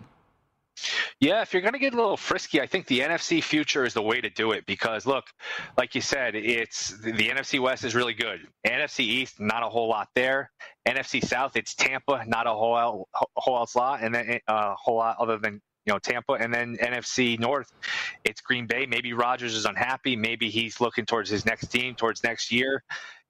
Yeah, 1.20 1.42
if 1.42 1.54
you're 1.54 1.64
going 1.64 1.74
to 1.74 1.80
get 1.80 1.94
a 1.94 1.98
little 1.98 2.18
frisky, 2.18 2.62
I 2.62 2.68
think 2.68 2.86
the 2.86 3.00
NFC 3.00 3.42
future 3.42 3.84
is 3.86 3.96
the 3.96 4.02
way 4.04 4.22
to 4.22 4.30
do 4.30 4.52
it 4.52 4.68
because 4.68 5.08
look, 5.08 5.26
like 5.76 5.96
you 5.96 6.02
said, 6.02 6.36
it's 6.36 6.90
the, 6.90 7.12
the 7.12 7.30
NFC 7.30 7.60
West 7.60 7.84
is 7.84 7.96
really 7.96 8.14
good. 8.14 8.48
NFC 8.66 9.00
East, 9.00 9.40
not 9.40 9.64
a 9.64 9.70
whole 9.70 9.90
lot 9.90 10.10
there. 10.14 10.52
NFC 10.88 11.26
South, 11.26 11.56
it's 11.56 11.74
Tampa, 11.74 12.24
not 12.28 12.46
a 12.46 12.52
whole 12.52 13.08
whole 13.36 13.58
else 13.58 13.76
lot, 13.76 14.04
and 14.04 14.14
then 14.14 14.40
a 14.48 14.52
uh, 14.52 14.76
whole 14.76 14.98
lot 14.98 15.18
other 15.20 15.38
than 15.38 15.60
you 15.86 15.94
know, 15.94 16.00
Tampa, 16.00 16.34
and 16.34 16.54
then 16.54 16.78
NFC 16.78 17.40
North, 17.40 17.72
it's 18.26 18.42
Green 18.42 18.68
Bay. 18.68 18.86
Maybe 18.86 19.14
Rodgers 19.14 19.56
is 19.56 19.66
unhappy. 19.66 20.18
Maybe 20.18 20.50
he's 20.50 20.82
looking 20.82 21.06
towards 21.06 21.30
his 21.30 21.46
next 21.46 21.68
team, 21.68 21.96
towards 21.96 22.24
next 22.24 22.52
year 22.52 22.84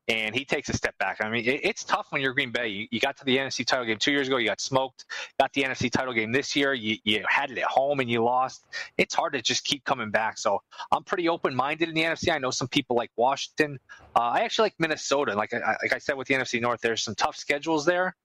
and 0.08 0.34
he 0.34 0.46
takes 0.46 0.70
a 0.70 0.74
step 0.74 0.98
back. 0.98 1.18
I 1.20 1.30
mean, 1.30 1.46
it, 1.46 1.62
it's 1.64 1.84
tough 1.84 2.08
when 2.12 2.22
you're 2.22 2.34
Green 2.34 2.52
Bay. 2.52 2.70
You, 2.70 2.88
you, 2.92 3.00
got 3.00 3.18
to 3.18 3.26
the 3.26 3.38
NFC 3.38 3.66
title 3.66 3.86
game 3.86 3.98
two 3.98 4.12
years 4.12 4.28
ago, 4.28 4.38
you 4.38 4.48
got 4.48 4.62
smoked. 4.62 5.06
Got 5.40 5.52
the 5.54 5.64
NFC 5.64 5.92
title 5.92 6.14
game 6.14 6.32
this 6.32 6.56
year, 6.56 6.74
you, 6.74 6.98
you 7.04 7.24
had 7.28 7.52
it 7.52 7.58
at 7.58 7.66
home 7.66 8.00
and 8.00 8.10
you 8.10 8.24
lost. 8.24 8.66
It's 8.98 9.14
hard 9.14 9.34
to 9.34 9.42
just 9.42 9.66
keep 9.66 9.84
coming 9.84 10.10
back. 10.10 10.38
So 10.38 10.62
I'm 10.92 11.04
pretty 11.04 11.28
open 11.28 11.54
minded 11.54 11.90
in 11.90 11.96
the 11.96 12.04
NFC. 12.04 12.34
I 12.34 12.38
know 12.38 12.52
some 12.52 12.68
people 12.68 12.96
like 12.96 13.12
Washington. 13.18 13.80
Uh, 14.16 14.20
I 14.20 14.42
actually 14.42 14.68
like 14.68 14.76
Minnesota. 14.80 15.36
Like 15.36 15.54
I, 15.54 15.76
like 15.82 15.94
I 15.94 15.98
said 15.98 16.16
with 16.16 16.28
the 16.28 16.36
NFC 16.36 16.62
North, 16.62 16.80
there's 16.82 17.04
some 17.04 17.16
tough 17.16 17.36
schedules 17.36 17.86
there. 17.86 18.16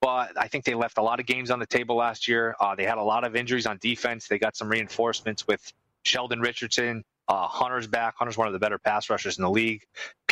But 0.00 0.38
I 0.38 0.46
think 0.46 0.64
they 0.64 0.74
left 0.74 0.98
a 0.98 1.02
lot 1.02 1.20
of 1.20 1.26
games 1.26 1.50
on 1.50 1.58
the 1.58 1.66
table 1.66 1.96
last 1.96 2.28
year. 2.28 2.54
Uh, 2.60 2.74
they 2.74 2.84
had 2.84 2.98
a 2.98 3.02
lot 3.02 3.24
of 3.24 3.34
injuries 3.34 3.66
on 3.66 3.78
defense. 3.78 4.28
They 4.28 4.38
got 4.38 4.54
some 4.54 4.68
reinforcements 4.68 5.46
with 5.46 5.72
Sheldon 6.04 6.40
Richardson, 6.40 7.02
uh, 7.28 7.48
Hunter's 7.48 7.86
back. 7.86 8.14
Hunter's 8.16 8.36
one 8.36 8.46
of 8.46 8.52
the 8.52 8.58
better 8.58 8.78
pass 8.78 9.10
rushers 9.10 9.38
in 9.38 9.42
the 9.42 9.50
league. 9.50 9.84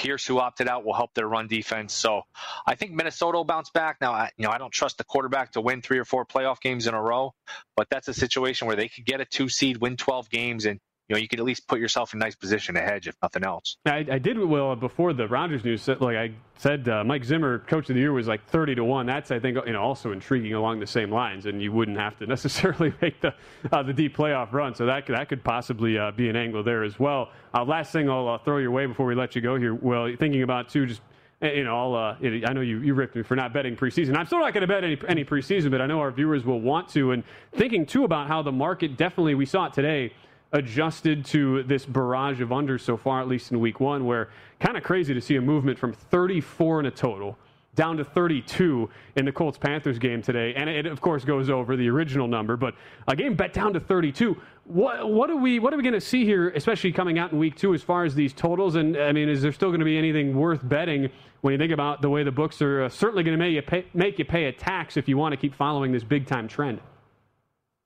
Pierce, 0.04 0.26
who 0.26 0.38
opted 0.38 0.68
out, 0.68 0.84
will 0.84 0.92
help 0.92 1.14
their 1.14 1.26
run 1.26 1.48
defense. 1.48 1.94
So 1.94 2.22
I 2.66 2.74
think 2.74 2.92
Minnesota 2.92 3.38
will 3.38 3.44
bounce 3.44 3.70
back. 3.70 3.96
Now, 4.02 4.12
I, 4.12 4.30
you 4.36 4.44
know, 4.44 4.50
I 4.50 4.58
don't 4.58 4.72
trust 4.72 4.98
the 4.98 5.04
quarterback 5.04 5.52
to 5.52 5.62
win 5.62 5.80
three 5.80 5.98
or 5.98 6.04
four 6.04 6.26
playoff 6.26 6.60
games 6.60 6.86
in 6.86 6.92
a 6.92 7.00
row, 7.00 7.32
but 7.74 7.88
that's 7.90 8.06
a 8.08 8.14
situation 8.14 8.66
where 8.66 8.76
they 8.76 8.88
could 8.88 9.06
get 9.06 9.22
a 9.22 9.24
two 9.24 9.48
seed, 9.48 9.78
win 9.78 9.96
12 9.96 10.28
games, 10.28 10.66
and 10.66 10.78
you 11.08 11.14
know, 11.14 11.20
you 11.20 11.28
could 11.28 11.38
at 11.38 11.44
least 11.44 11.68
put 11.68 11.78
yourself 11.78 12.14
in 12.14 12.20
a 12.20 12.24
nice 12.24 12.34
position 12.34 12.74
to 12.76 12.80
hedge, 12.80 13.06
if 13.06 13.14
nothing 13.22 13.44
else. 13.44 13.76
I, 13.84 14.06
I 14.10 14.18
did 14.18 14.38
well 14.38 14.74
before 14.74 15.12
the 15.12 15.28
Rodgers 15.28 15.62
news. 15.62 15.86
Like 15.86 16.16
I 16.16 16.32
said, 16.56 16.88
uh, 16.88 17.04
Mike 17.04 17.24
Zimmer, 17.24 17.58
Coach 17.60 17.90
of 17.90 17.94
the 17.94 18.00
Year, 18.00 18.12
was 18.12 18.26
like 18.26 18.46
thirty 18.48 18.74
to 18.74 18.84
one. 18.84 19.04
That's 19.04 19.30
I 19.30 19.38
think 19.38 19.58
you 19.66 19.72
know 19.74 19.82
also 19.82 20.12
intriguing 20.12 20.54
along 20.54 20.80
the 20.80 20.86
same 20.86 21.10
lines, 21.10 21.44
and 21.44 21.60
you 21.60 21.72
wouldn't 21.72 21.98
have 21.98 22.16
to 22.18 22.26
necessarily 22.34 22.94
make 23.02 23.20
the 23.20 23.34
uh, 23.70 23.82
the 23.82 23.92
deep 23.92 24.16
playoff 24.16 24.52
run. 24.52 24.74
So 24.74 24.86
that 24.86 25.06
could, 25.06 25.16
that 25.16 25.28
could 25.28 25.44
possibly 25.44 25.98
uh, 25.98 26.10
be 26.12 26.28
an 26.30 26.36
angle 26.36 26.62
there 26.62 26.84
as 26.84 26.98
well. 26.98 27.30
Uh, 27.52 27.64
last 27.64 27.92
thing 27.92 28.08
I'll 28.08 28.38
throw 28.38 28.58
your 28.58 28.70
way 28.70 28.86
before 28.86 29.06
we 29.06 29.14
let 29.14 29.36
you 29.36 29.42
go 29.42 29.56
here. 29.56 29.74
Well, 29.74 30.10
thinking 30.18 30.42
about 30.42 30.70
too, 30.70 30.86
just 30.86 31.02
eh, 31.42 31.52
you 31.52 31.64
know, 31.64 31.94
uh, 31.94 32.16
I 32.22 32.52
know 32.54 32.62
you, 32.62 32.78
you 32.78 32.94
ripped 32.94 33.14
me 33.14 33.22
for 33.22 33.36
not 33.36 33.52
betting 33.52 33.76
preseason. 33.76 34.16
I'm 34.16 34.26
still 34.26 34.38
not 34.38 34.54
going 34.54 34.62
to 34.62 34.66
bet 34.66 34.84
any, 34.84 34.98
any 35.06 35.24
preseason, 35.24 35.70
but 35.70 35.82
I 35.82 35.86
know 35.86 36.00
our 36.00 36.10
viewers 36.10 36.44
will 36.44 36.60
want 36.60 36.88
to. 36.90 37.12
And 37.12 37.22
thinking 37.52 37.84
too 37.84 38.04
about 38.04 38.26
how 38.26 38.40
the 38.42 38.52
market 38.52 38.96
definitely, 38.96 39.34
we 39.34 39.44
saw 39.46 39.66
it 39.66 39.74
today, 39.74 40.12
adjusted 40.54 41.24
to 41.26 41.64
this 41.64 41.84
barrage 41.84 42.40
of 42.40 42.48
unders 42.48 42.80
so 42.80 42.96
far, 42.96 43.20
at 43.20 43.28
least 43.28 43.50
in 43.50 43.60
week 43.60 43.80
one, 43.80 44.06
where 44.06 44.30
kind 44.60 44.76
of 44.76 44.82
crazy 44.82 45.12
to 45.12 45.20
see 45.20 45.36
a 45.36 45.40
movement 45.40 45.78
from 45.78 45.92
34 45.92 46.80
in 46.80 46.86
a 46.86 46.90
total 46.90 47.36
down 47.74 47.96
to 47.96 48.04
32 48.04 48.88
in 49.16 49.24
the 49.24 49.32
Colts 49.32 49.58
Panthers 49.58 49.98
game 49.98 50.22
today. 50.22 50.54
And 50.54 50.70
it, 50.70 50.86
of 50.86 51.00
course, 51.00 51.24
goes 51.24 51.50
over 51.50 51.76
the 51.76 51.90
original 51.90 52.28
number, 52.28 52.56
but 52.56 52.74
a 53.08 53.16
game 53.16 53.34
bet 53.34 53.52
down 53.52 53.72
to 53.72 53.80
32. 53.80 54.40
What, 54.66 55.10
what 55.10 55.28
are 55.28 55.36
we, 55.36 55.58
what 55.58 55.74
are 55.74 55.76
we 55.76 55.82
going 55.82 55.92
to 55.92 56.00
see 56.00 56.24
here, 56.24 56.50
especially 56.50 56.92
coming 56.92 57.18
out 57.18 57.32
in 57.32 57.38
week 57.38 57.56
two, 57.56 57.74
as 57.74 57.82
far 57.82 58.04
as 58.04 58.14
these 58.14 58.32
totals? 58.32 58.76
And 58.76 58.96
I 58.96 59.10
mean, 59.10 59.28
is 59.28 59.42
there 59.42 59.52
still 59.52 59.70
going 59.70 59.80
to 59.80 59.84
be 59.84 59.98
anything 59.98 60.38
worth 60.38 60.60
betting 60.62 61.10
when 61.40 61.50
you 61.50 61.58
think 61.58 61.72
about 61.72 62.00
the 62.00 62.08
way 62.08 62.22
the 62.22 62.32
books 62.32 62.62
are 62.62 62.84
uh, 62.84 62.88
certainly 62.88 63.24
going 63.24 63.36
to 63.36 63.44
make 63.44 63.54
you, 63.54 63.62
pay, 63.62 63.86
make 63.92 64.20
you 64.20 64.24
pay 64.24 64.44
a 64.44 64.52
tax 64.52 64.96
if 64.96 65.08
you 65.08 65.18
want 65.18 65.32
to 65.32 65.36
keep 65.36 65.54
following 65.54 65.90
this 65.90 66.04
big 66.04 66.26
time 66.26 66.46
trend? 66.46 66.80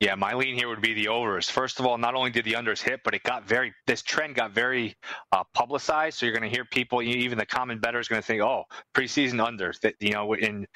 Yeah, 0.00 0.14
my 0.14 0.34
lean 0.34 0.54
here 0.54 0.68
would 0.68 0.80
be 0.80 0.94
the 0.94 1.08
overs. 1.08 1.50
First 1.50 1.80
of 1.80 1.86
all, 1.86 1.98
not 1.98 2.14
only 2.14 2.30
did 2.30 2.44
the 2.44 2.52
unders 2.52 2.80
hit, 2.80 3.00
but 3.02 3.14
it 3.14 3.24
got 3.24 3.48
very 3.48 3.74
this 3.88 4.00
trend 4.00 4.36
got 4.36 4.52
very 4.52 4.94
uh, 5.32 5.42
publicized. 5.54 6.18
So 6.18 6.26
you're 6.26 6.34
going 6.36 6.48
to 6.48 6.54
hear 6.54 6.64
people, 6.64 7.02
even 7.02 7.36
the 7.36 7.46
common 7.46 7.80
bettor 7.80 7.98
is 7.98 8.06
going 8.06 8.22
to 8.22 8.26
think, 8.26 8.40
"Oh, 8.40 8.64
preseason 8.94 9.44
unders." 9.44 9.80
That 9.80 9.94
you 9.98 10.12
know, 10.12 10.34
in 10.34 10.68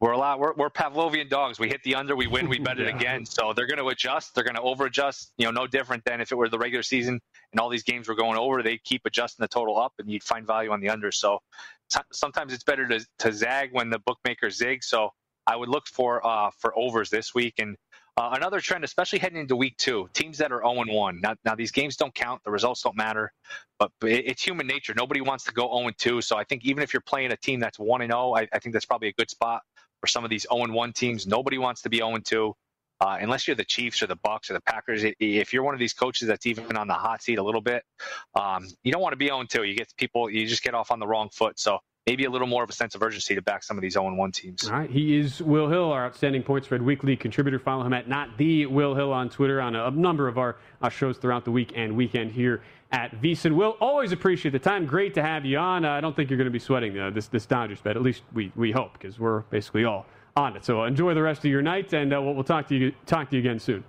we're 0.00 0.12
a 0.12 0.18
lot, 0.18 0.40
we're, 0.40 0.54
we're 0.54 0.70
Pavlovian 0.70 1.28
dogs. 1.28 1.58
We 1.58 1.68
hit 1.68 1.82
the 1.82 1.96
under, 1.96 2.16
we 2.16 2.26
win, 2.26 2.48
we 2.48 2.58
bet 2.58 2.78
yeah. 2.78 2.86
it 2.86 2.94
again. 2.94 3.26
So 3.26 3.52
they're 3.52 3.66
going 3.66 3.80
to 3.80 3.88
adjust. 3.88 4.34
They're 4.34 4.44
going 4.44 4.56
to 4.56 4.62
over 4.62 4.86
adjust. 4.86 5.30
You 5.36 5.44
know, 5.44 5.50
no 5.50 5.66
different 5.66 6.02
than 6.04 6.22
if 6.22 6.32
it 6.32 6.36
were 6.36 6.48
the 6.48 6.58
regular 6.58 6.82
season 6.82 7.20
and 7.52 7.60
all 7.60 7.68
these 7.68 7.82
games 7.82 8.08
were 8.08 8.14
going 8.14 8.38
over. 8.38 8.62
They 8.62 8.78
keep 8.78 9.02
adjusting 9.04 9.44
the 9.44 9.48
total 9.48 9.78
up, 9.78 9.92
and 9.98 10.10
you'd 10.10 10.22
find 10.22 10.46
value 10.46 10.70
on 10.70 10.80
the 10.80 10.88
under. 10.88 11.12
So 11.12 11.40
t- 11.92 12.00
sometimes 12.12 12.54
it's 12.54 12.64
better 12.64 12.88
to 12.88 13.06
to 13.18 13.32
zag 13.32 13.70
when 13.72 13.90
the 13.90 13.98
bookmakers 13.98 14.56
zig. 14.56 14.82
So 14.84 15.10
I 15.46 15.56
would 15.56 15.68
look 15.68 15.86
for 15.86 16.26
uh, 16.26 16.50
for 16.58 16.72
overs 16.78 17.10
this 17.10 17.34
week 17.34 17.54
and 17.58 17.76
uh, 18.20 18.28
another 18.34 18.60
trend, 18.60 18.84
especially 18.84 19.18
heading 19.18 19.38
into 19.38 19.56
week 19.56 19.74
two, 19.78 20.06
teams 20.12 20.36
that 20.36 20.52
are 20.52 20.60
0 20.60 20.84
1. 20.86 21.20
Now, 21.22 21.34
now, 21.42 21.54
these 21.54 21.70
games 21.70 21.96
don't 21.96 22.14
count, 22.14 22.44
the 22.44 22.50
results 22.50 22.82
don't 22.82 22.94
matter, 22.96 23.32
but, 23.78 23.90
but 23.98 24.10
it's 24.10 24.42
human 24.42 24.66
nature. 24.66 24.92
Nobody 24.94 25.22
wants 25.22 25.44
to 25.44 25.52
go 25.52 25.74
0 25.74 25.90
2. 25.96 26.20
So 26.20 26.36
I 26.36 26.44
think 26.44 26.66
even 26.66 26.82
if 26.82 26.92
you're 26.92 27.00
playing 27.00 27.32
a 27.32 27.36
team 27.38 27.60
that's 27.60 27.78
1 27.78 28.02
0, 28.02 28.34
I, 28.36 28.46
I 28.52 28.58
think 28.58 28.74
that's 28.74 28.84
probably 28.84 29.08
a 29.08 29.14
good 29.14 29.30
spot 29.30 29.62
for 30.02 30.06
some 30.06 30.22
of 30.22 30.28
these 30.28 30.46
0 30.52 30.70
1 30.70 30.92
teams. 30.92 31.26
Nobody 31.26 31.56
wants 31.56 31.80
to 31.82 31.88
be 31.88 31.98
0 31.98 32.18
2. 32.18 32.54
Uh, 33.00 33.16
unless 33.22 33.48
you're 33.48 33.56
the 33.56 33.64
Chiefs 33.64 34.02
or 34.02 34.06
the 34.06 34.16
Bucs 34.18 34.50
or 34.50 34.52
the 34.52 34.60
Packers, 34.60 35.02
if 35.18 35.54
you're 35.54 35.62
one 35.62 35.72
of 35.72 35.80
these 35.80 35.94
coaches 35.94 36.28
that's 36.28 36.44
even 36.44 36.76
on 36.76 36.88
the 36.88 36.92
hot 36.92 37.22
seat 37.22 37.38
a 37.38 37.42
little 37.42 37.62
bit, 37.62 37.82
um, 38.34 38.68
you 38.82 38.92
don't 38.92 39.00
want 39.00 39.14
to 39.14 39.16
be 39.16 39.28
0 39.28 39.44
2. 39.48 39.64
You 39.64 39.74
get 39.74 39.90
people, 39.96 40.28
you 40.28 40.46
just 40.46 40.62
get 40.62 40.74
off 40.74 40.90
on 40.90 40.98
the 40.98 41.06
wrong 41.06 41.30
foot. 41.30 41.58
So 41.58 41.78
maybe 42.06 42.24
a 42.24 42.30
little 42.30 42.46
more 42.46 42.64
of 42.64 42.70
a 42.70 42.72
sense 42.72 42.94
of 42.94 43.02
urgency 43.02 43.34
to 43.34 43.42
back 43.42 43.62
some 43.62 43.76
of 43.76 43.82
these 43.82 43.92
0 43.92 44.14
1 44.14 44.32
teams. 44.32 44.66
All 44.66 44.72
right. 44.72 44.90
He 44.90 45.16
is 45.16 45.42
Will 45.42 45.68
Hill, 45.68 45.92
our 45.92 46.06
outstanding 46.06 46.42
points 46.42 46.66
Spread 46.66 46.82
Weekly 46.82 47.16
contributor. 47.16 47.58
Follow 47.58 47.84
him 47.84 47.92
at 47.92 48.08
not 48.08 48.36
the 48.38 48.66
Will 48.66 48.94
Hill 48.94 49.12
on 49.12 49.28
Twitter 49.28 49.60
on 49.60 49.76
a, 49.76 49.90
number 49.90 50.26
of 50.28 50.38
our, 50.38 50.56
our, 50.82 50.90
shows 50.90 51.18
throughout 51.18 51.44
the 51.44 51.50
week 51.50 51.72
and 51.76 51.96
weekend 51.96 52.32
here 52.32 52.62
at 52.92 53.20
VSiN. 53.20 53.54
Will, 53.54 53.76
always 53.80 54.12
appreciate 54.12 54.52
the 54.52 54.58
time. 54.58 54.86
Great 54.86 55.14
to 55.14 55.22
have 55.22 55.44
you 55.44 55.58
on. 55.58 55.84
Uh, 55.84 55.90
I 55.90 56.00
don't 56.00 56.16
think 56.16 56.30
you're 56.30 56.38
going 56.38 56.46
to 56.46 56.50
be 56.50 56.58
sweating 56.58 56.98
uh, 56.98 57.10
this, 57.10 57.28
this 57.28 57.46
Dodgers 57.46 57.80
bet. 57.80 57.96
At 57.96 58.02
least 58.02 58.22
we, 58.32 58.50
we 58.56 58.72
hope, 58.72 58.94
because 58.94 59.18
we're 59.18 59.40
basically 59.42 59.84
all 59.84 60.06
on 60.36 60.56
it. 60.56 60.64
So 60.64 60.84
enjoy 60.84 61.14
the 61.14 61.22
rest 61.22 61.44
of 61.44 61.50
your 61.50 61.62
night, 61.62 61.92
and 61.92 62.14
uh, 62.14 62.20
we'll, 62.22 62.34
we'll 62.34 62.44
talk 62.44 62.68
to 62.68 62.76
you 62.76 62.92
talk 63.06 63.30
to 63.30 63.36
you 63.36 63.40
again 63.40 63.58
soon. 63.58 63.84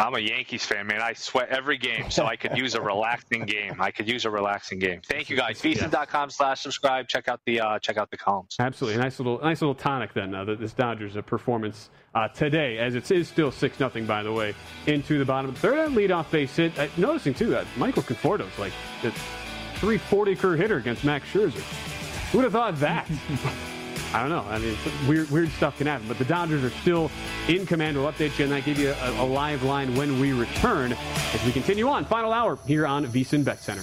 I'm 0.00 0.14
a 0.14 0.20
Yankees 0.20 0.64
fan, 0.64 0.86
man. 0.86 1.02
I 1.02 1.12
sweat 1.12 1.48
every 1.48 1.76
game, 1.76 2.08
so 2.08 2.24
I 2.24 2.36
could 2.36 2.56
use 2.56 2.76
a 2.76 2.80
relaxing 2.80 3.44
game. 3.44 3.80
I 3.80 3.90
could 3.90 4.08
use 4.08 4.24
a 4.26 4.30
relaxing 4.30 4.78
game. 4.78 5.00
Thank 5.04 5.28
you 5.28 5.36
guys. 5.36 5.60
VSiN.com 5.60 6.30
slash 6.30 6.60
subscribe. 6.60 7.08
Check 7.08 7.26
out 7.26 7.40
the 7.46 7.60
uh, 7.60 7.78
check 7.80 7.96
out 7.96 8.08
the 8.12 8.16
columns. 8.16 8.54
Absolutely, 8.60 9.02
nice 9.02 9.18
little 9.18 9.40
nice 9.40 9.60
little 9.60 9.74
tonic 9.74 10.14
then. 10.14 10.36
Uh, 10.36 10.44
this 10.44 10.72
Dodgers 10.72 11.16
uh, 11.16 11.22
performance 11.22 11.90
uh, 12.14 12.28
today, 12.28 12.78
as 12.78 12.94
it 12.94 13.10
is 13.10 13.28
still 13.28 13.50
six 13.50 13.80
nothing 13.80 14.06
by 14.06 14.22
the 14.22 14.32
way, 14.32 14.54
into 14.86 15.18
the 15.18 15.24
bottom 15.24 15.48
of 15.48 15.60
the 15.60 15.60
third. 15.60 15.90
Leadoff 15.90 16.30
base 16.30 16.54
hit. 16.54 16.78
Uh, 16.78 16.86
noticing 16.96 17.34
too 17.34 17.50
that 17.50 17.66
Michael 17.76 18.04
Conforto's 18.04 18.56
like 18.56 18.72
the 19.02 19.10
340 19.80 20.36
career 20.36 20.56
hitter 20.56 20.76
against 20.76 21.02
Max 21.04 21.28
Scherzer. 21.32 21.58
Who 22.30 22.38
would 22.38 22.44
have 22.44 22.52
thought 22.52 22.78
that? 22.78 23.10
I 24.14 24.20
don't 24.20 24.30
know. 24.30 24.44
I 24.48 24.58
mean, 24.58 24.76
weird, 25.06 25.30
weird 25.30 25.50
stuff 25.50 25.76
can 25.76 25.86
happen. 25.86 26.08
But 26.08 26.18
the 26.18 26.24
Dodgers 26.24 26.64
are 26.64 26.70
still 26.70 27.10
in 27.46 27.66
command. 27.66 27.96
We'll 27.96 28.10
update 28.10 28.38
you, 28.38 28.46
and 28.46 28.54
I 28.54 28.60
give 28.60 28.78
you 28.78 28.90
a, 28.90 29.22
a 29.22 29.26
live 29.26 29.62
line 29.62 29.94
when 29.94 30.18
we 30.18 30.32
return 30.32 30.92
as 30.92 31.44
we 31.44 31.52
continue 31.52 31.88
on. 31.88 32.04
Final 32.06 32.32
hour 32.32 32.58
here 32.66 32.86
on 32.86 33.06
VSiN 33.06 33.44
Bet 33.44 33.60
Center. 33.60 33.82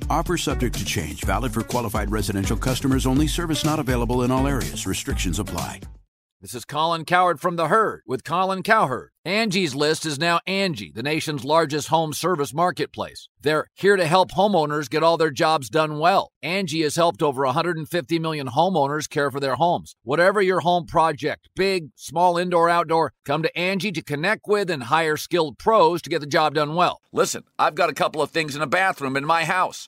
Offer 0.11 0.35
subject 0.35 0.77
to 0.77 0.83
change. 0.83 1.23
Valid 1.23 1.53
for 1.53 1.63
qualified 1.63 2.11
residential 2.11 2.57
customers 2.57 3.05
only. 3.05 3.27
Service 3.27 3.63
not 3.63 3.79
available 3.79 4.23
in 4.23 4.31
all 4.31 4.45
areas. 4.45 4.85
Restrictions 4.85 5.39
apply. 5.39 5.79
This 6.41 6.55
is 6.55 6.65
Colin 6.65 7.05
Cowherd 7.05 7.39
from 7.39 7.55
The 7.55 7.67
Herd 7.67 8.01
with 8.07 8.23
Colin 8.23 8.63
Cowherd. 8.63 9.11
Angie's 9.23 9.75
List 9.75 10.07
is 10.07 10.17
now 10.17 10.39
Angie, 10.47 10.91
the 10.91 11.03
nation's 11.03 11.45
largest 11.45 11.89
home 11.89 12.13
service 12.13 12.51
marketplace. 12.51 13.29
They're 13.39 13.67
here 13.75 13.95
to 13.95 14.07
help 14.07 14.31
homeowners 14.31 14.89
get 14.89 15.03
all 15.03 15.17
their 15.17 15.29
jobs 15.29 15.69
done 15.69 15.99
well. 15.99 16.31
Angie 16.41 16.81
has 16.81 16.95
helped 16.95 17.21
over 17.21 17.45
150 17.45 18.17
million 18.17 18.47
homeowners 18.47 19.07
care 19.07 19.29
for 19.29 19.39
their 19.39 19.53
homes. 19.53 19.95
Whatever 20.01 20.41
your 20.41 20.61
home 20.61 20.87
project, 20.87 21.47
big, 21.55 21.89
small, 21.95 22.39
indoor, 22.39 22.69
outdoor, 22.69 23.13
come 23.23 23.43
to 23.43 23.55
Angie 23.55 23.91
to 23.91 24.01
connect 24.01 24.47
with 24.47 24.71
and 24.71 24.83
hire 24.83 25.17
skilled 25.17 25.59
pros 25.59 26.01
to 26.01 26.09
get 26.09 26.21
the 26.21 26.25
job 26.25 26.55
done 26.55 26.73
well. 26.73 27.01
Listen, 27.13 27.43
I've 27.59 27.75
got 27.75 27.91
a 27.91 27.93
couple 27.93 28.23
of 28.23 28.31
things 28.31 28.55
in 28.55 28.63
a 28.63 28.67
bathroom 28.67 29.15
in 29.15 29.25
my 29.25 29.45
house. 29.45 29.87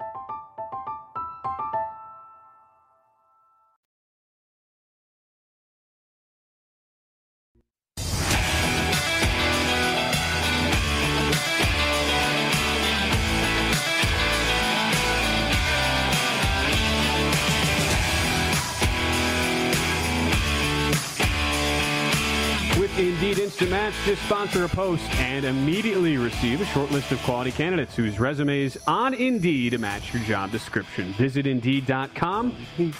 Indeed 23.31 23.43
Instant 23.43 23.71
Match. 23.71 23.93
Just 24.03 24.21
sponsor 24.23 24.65
a 24.65 24.67
post 24.67 25.09
and 25.15 25.45
immediately 25.45 26.17
receive 26.17 26.59
a 26.59 26.65
short 26.65 26.91
list 26.91 27.13
of 27.13 27.23
quality 27.23 27.53
candidates 27.53 27.95
whose 27.95 28.19
resumes 28.19 28.77
on 28.87 29.13
Indeed 29.13 29.79
match 29.79 30.13
your 30.13 30.21
job 30.23 30.51
description. 30.51 31.13
Visit 31.13 31.47
Indeed.com 31.47 32.53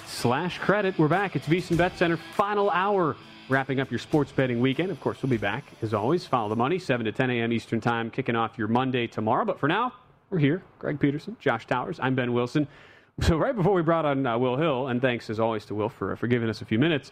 slash 0.07 0.57
credit. 0.59 0.97
We're 0.97 1.09
back. 1.09 1.35
It's 1.35 1.47
VSiN 1.47 1.75
Bet 1.75 1.97
Center 1.97 2.15
final 2.15 2.69
hour. 2.69 3.17
Wrapping 3.49 3.81
up 3.81 3.91
your 3.91 3.99
sports 3.99 4.31
betting 4.31 4.61
weekend. 4.61 4.89
Of 4.89 5.01
course, 5.01 5.21
we'll 5.21 5.29
be 5.29 5.35
back 5.35 5.65
as 5.81 5.93
always. 5.93 6.25
Follow 6.25 6.47
the 6.47 6.55
money, 6.55 6.79
7 6.79 7.05
to 7.05 7.11
10 7.11 7.29
a.m. 7.29 7.51
Eastern 7.51 7.81
Time, 7.81 8.09
kicking 8.09 8.37
off 8.37 8.57
your 8.57 8.69
Monday 8.69 9.07
tomorrow. 9.07 9.43
But 9.43 9.59
for 9.59 9.67
now, 9.67 9.91
we're 10.29 10.39
here. 10.39 10.63
Greg 10.79 10.97
Peterson, 10.97 11.35
Josh 11.41 11.67
Towers. 11.67 11.99
I'm 12.01 12.15
Ben 12.15 12.31
Wilson. 12.31 12.69
So 13.19 13.37
right 13.37 13.55
before 13.55 13.73
we 13.73 13.83
brought 13.83 14.05
on 14.05 14.25
uh, 14.25 14.37
Will 14.37 14.55
Hill, 14.55 14.87
and 14.87 14.99
thanks 14.99 15.29
as 15.29 15.39
always 15.39 15.65
to 15.65 15.75
Will 15.75 15.89
for, 15.89 16.13
uh, 16.13 16.15
for 16.15 16.27
giving 16.27 16.49
us 16.49 16.61
a 16.61 16.65
few 16.65 16.79
minutes, 16.79 17.11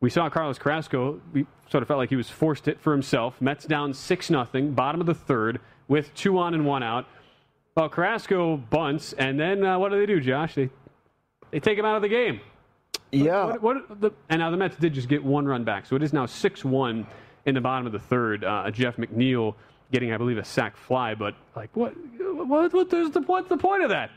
we 0.00 0.10
saw 0.10 0.28
Carlos 0.30 0.58
Carrasco. 0.58 1.20
We 1.32 1.46
sort 1.70 1.82
of 1.82 1.88
felt 1.88 1.98
like 1.98 2.08
he 2.08 2.16
was 2.16 2.30
forced 2.30 2.68
it 2.68 2.80
for 2.80 2.92
himself. 2.92 3.40
Mets 3.40 3.66
down 3.66 3.92
6 3.92 4.26
0, 4.26 4.46
bottom 4.70 5.00
of 5.00 5.06
the 5.06 5.14
third, 5.14 5.60
with 5.88 6.14
two 6.14 6.38
on 6.38 6.54
and 6.54 6.64
one 6.64 6.82
out. 6.82 7.06
Well, 7.76 7.88
Carrasco 7.88 8.56
bunts, 8.56 9.12
and 9.12 9.38
then 9.38 9.64
uh, 9.64 9.78
what 9.78 9.90
do 9.90 9.98
they 9.98 10.06
do, 10.06 10.20
Josh? 10.20 10.54
They, 10.54 10.70
they 11.50 11.60
take 11.60 11.78
him 11.78 11.84
out 11.84 11.96
of 11.96 12.02
the 12.02 12.08
game. 12.08 12.40
Yeah. 13.12 13.46
What, 13.46 13.62
what, 13.62 14.00
the, 14.00 14.10
and 14.28 14.40
now 14.40 14.50
the 14.50 14.56
Mets 14.56 14.76
did 14.76 14.94
just 14.94 15.08
get 15.08 15.22
one 15.22 15.46
run 15.46 15.64
back, 15.64 15.86
so 15.86 15.96
it 15.96 16.02
is 16.02 16.12
now 16.12 16.26
6 16.26 16.64
1 16.64 17.06
in 17.46 17.54
the 17.54 17.60
bottom 17.60 17.86
of 17.86 17.92
the 17.92 17.98
third. 17.98 18.44
Uh, 18.44 18.70
Jeff 18.70 18.96
McNeil 18.96 19.54
getting, 19.92 20.12
I 20.12 20.16
believe, 20.16 20.38
a 20.38 20.44
sac 20.44 20.76
fly, 20.76 21.14
but 21.14 21.34
like, 21.54 21.74
what? 21.76 21.94
What? 22.18 22.72
what 22.72 22.90
the, 22.90 23.22
what's 23.26 23.48
the 23.48 23.56
point 23.56 23.82
of 23.82 23.90
that? 23.90 24.10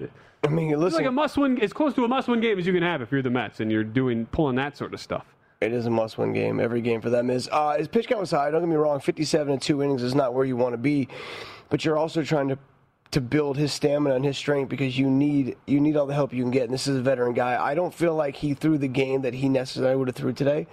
I 0.44 0.48
mean, 0.48 0.72
listen. 0.72 0.88
It's 0.88 0.96
like 0.96 1.06
a 1.06 1.12
must-win. 1.12 1.58
It's 1.62 1.74
close 1.74 1.94
to 1.96 2.04
a 2.06 2.08
must-win 2.08 2.42
game 2.42 2.60
as 2.60 2.66
you 2.66 2.74
can 2.74 2.84
have 2.84 3.02
if 3.02 3.12
you're 3.12 3.22
the 3.22 3.30
Mets 3.30 3.60
and 3.60 3.72
you're 3.72 3.84
doing 3.84 4.26
pulling 4.28 4.56
that 4.56 4.78
sort 4.78 4.94
of 4.94 5.00
stuff. 5.00 5.26
It 5.64 5.74
is 5.74 5.86
a 5.86 5.90
must-win 5.90 6.34
game. 6.34 6.60
Every 6.60 6.82
game 6.82 7.02
for 7.02 7.10
them 7.10 7.30
is. 7.30 7.50
Uh, 7.52 7.76
his 7.78 7.88
pitch 7.88 8.08
count 8.08 8.22
was 8.22 8.32
high. 8.32 8.52
Don't 8.52 8.62
get 8.62 8.70
me 8.70 8.76
wrong. 8.76 9.00
57 9.00 9.52
and 9.54 9.62
two 9.62 9.82
innings 9.82 10.04
is 10.04 10.16
not 10.16 10.34
where 10.34 10.46
you 10.46 10.56
want 10.56 10.74
to 10.74 10.78
be, 10.78 11.08
but 11.70 11.86
you're 11.86 11.98
also 11.98 12.24
trying 12.24 12.50
to 12.50 12.58
to 13.14 13.22
build 13.22 13.58
his 13.58 13.72
stamina 13.72 14.16
and 14.16 14.26
his 14.26 14.36
strength 14.36 14.70
because 14.70 14.98
you 14.98 15.08
need 15.08 15.56
you 15.68 15.80
need 15.80 15.96
all 15.96 16.08
the 16.08 16.16
help 16.16 16.34
you 16.34 16.42
can 16.44 16.50
get. 16.50 16.64
And 16.64 16.74
this 16.74 16.88
is 16.88 16.98
a 16.98 17.02
veteran 17.02 17.34
guy. 17.34 17.64
I 17.64 17.76
don't 17.76 17.94
feel 17.94 18.16
like 18.16 18.36
he 18.36 18.56
threw 18.56 18.80
the 18.80 18.88
game 18.88 19.22
that 19.22 19.36
he 19.36 19.50
necessarily 19.50 19.96
would 19.96 20.08
have 20.08 20.16
threw 20.16 20.34
today. 20.34 20.66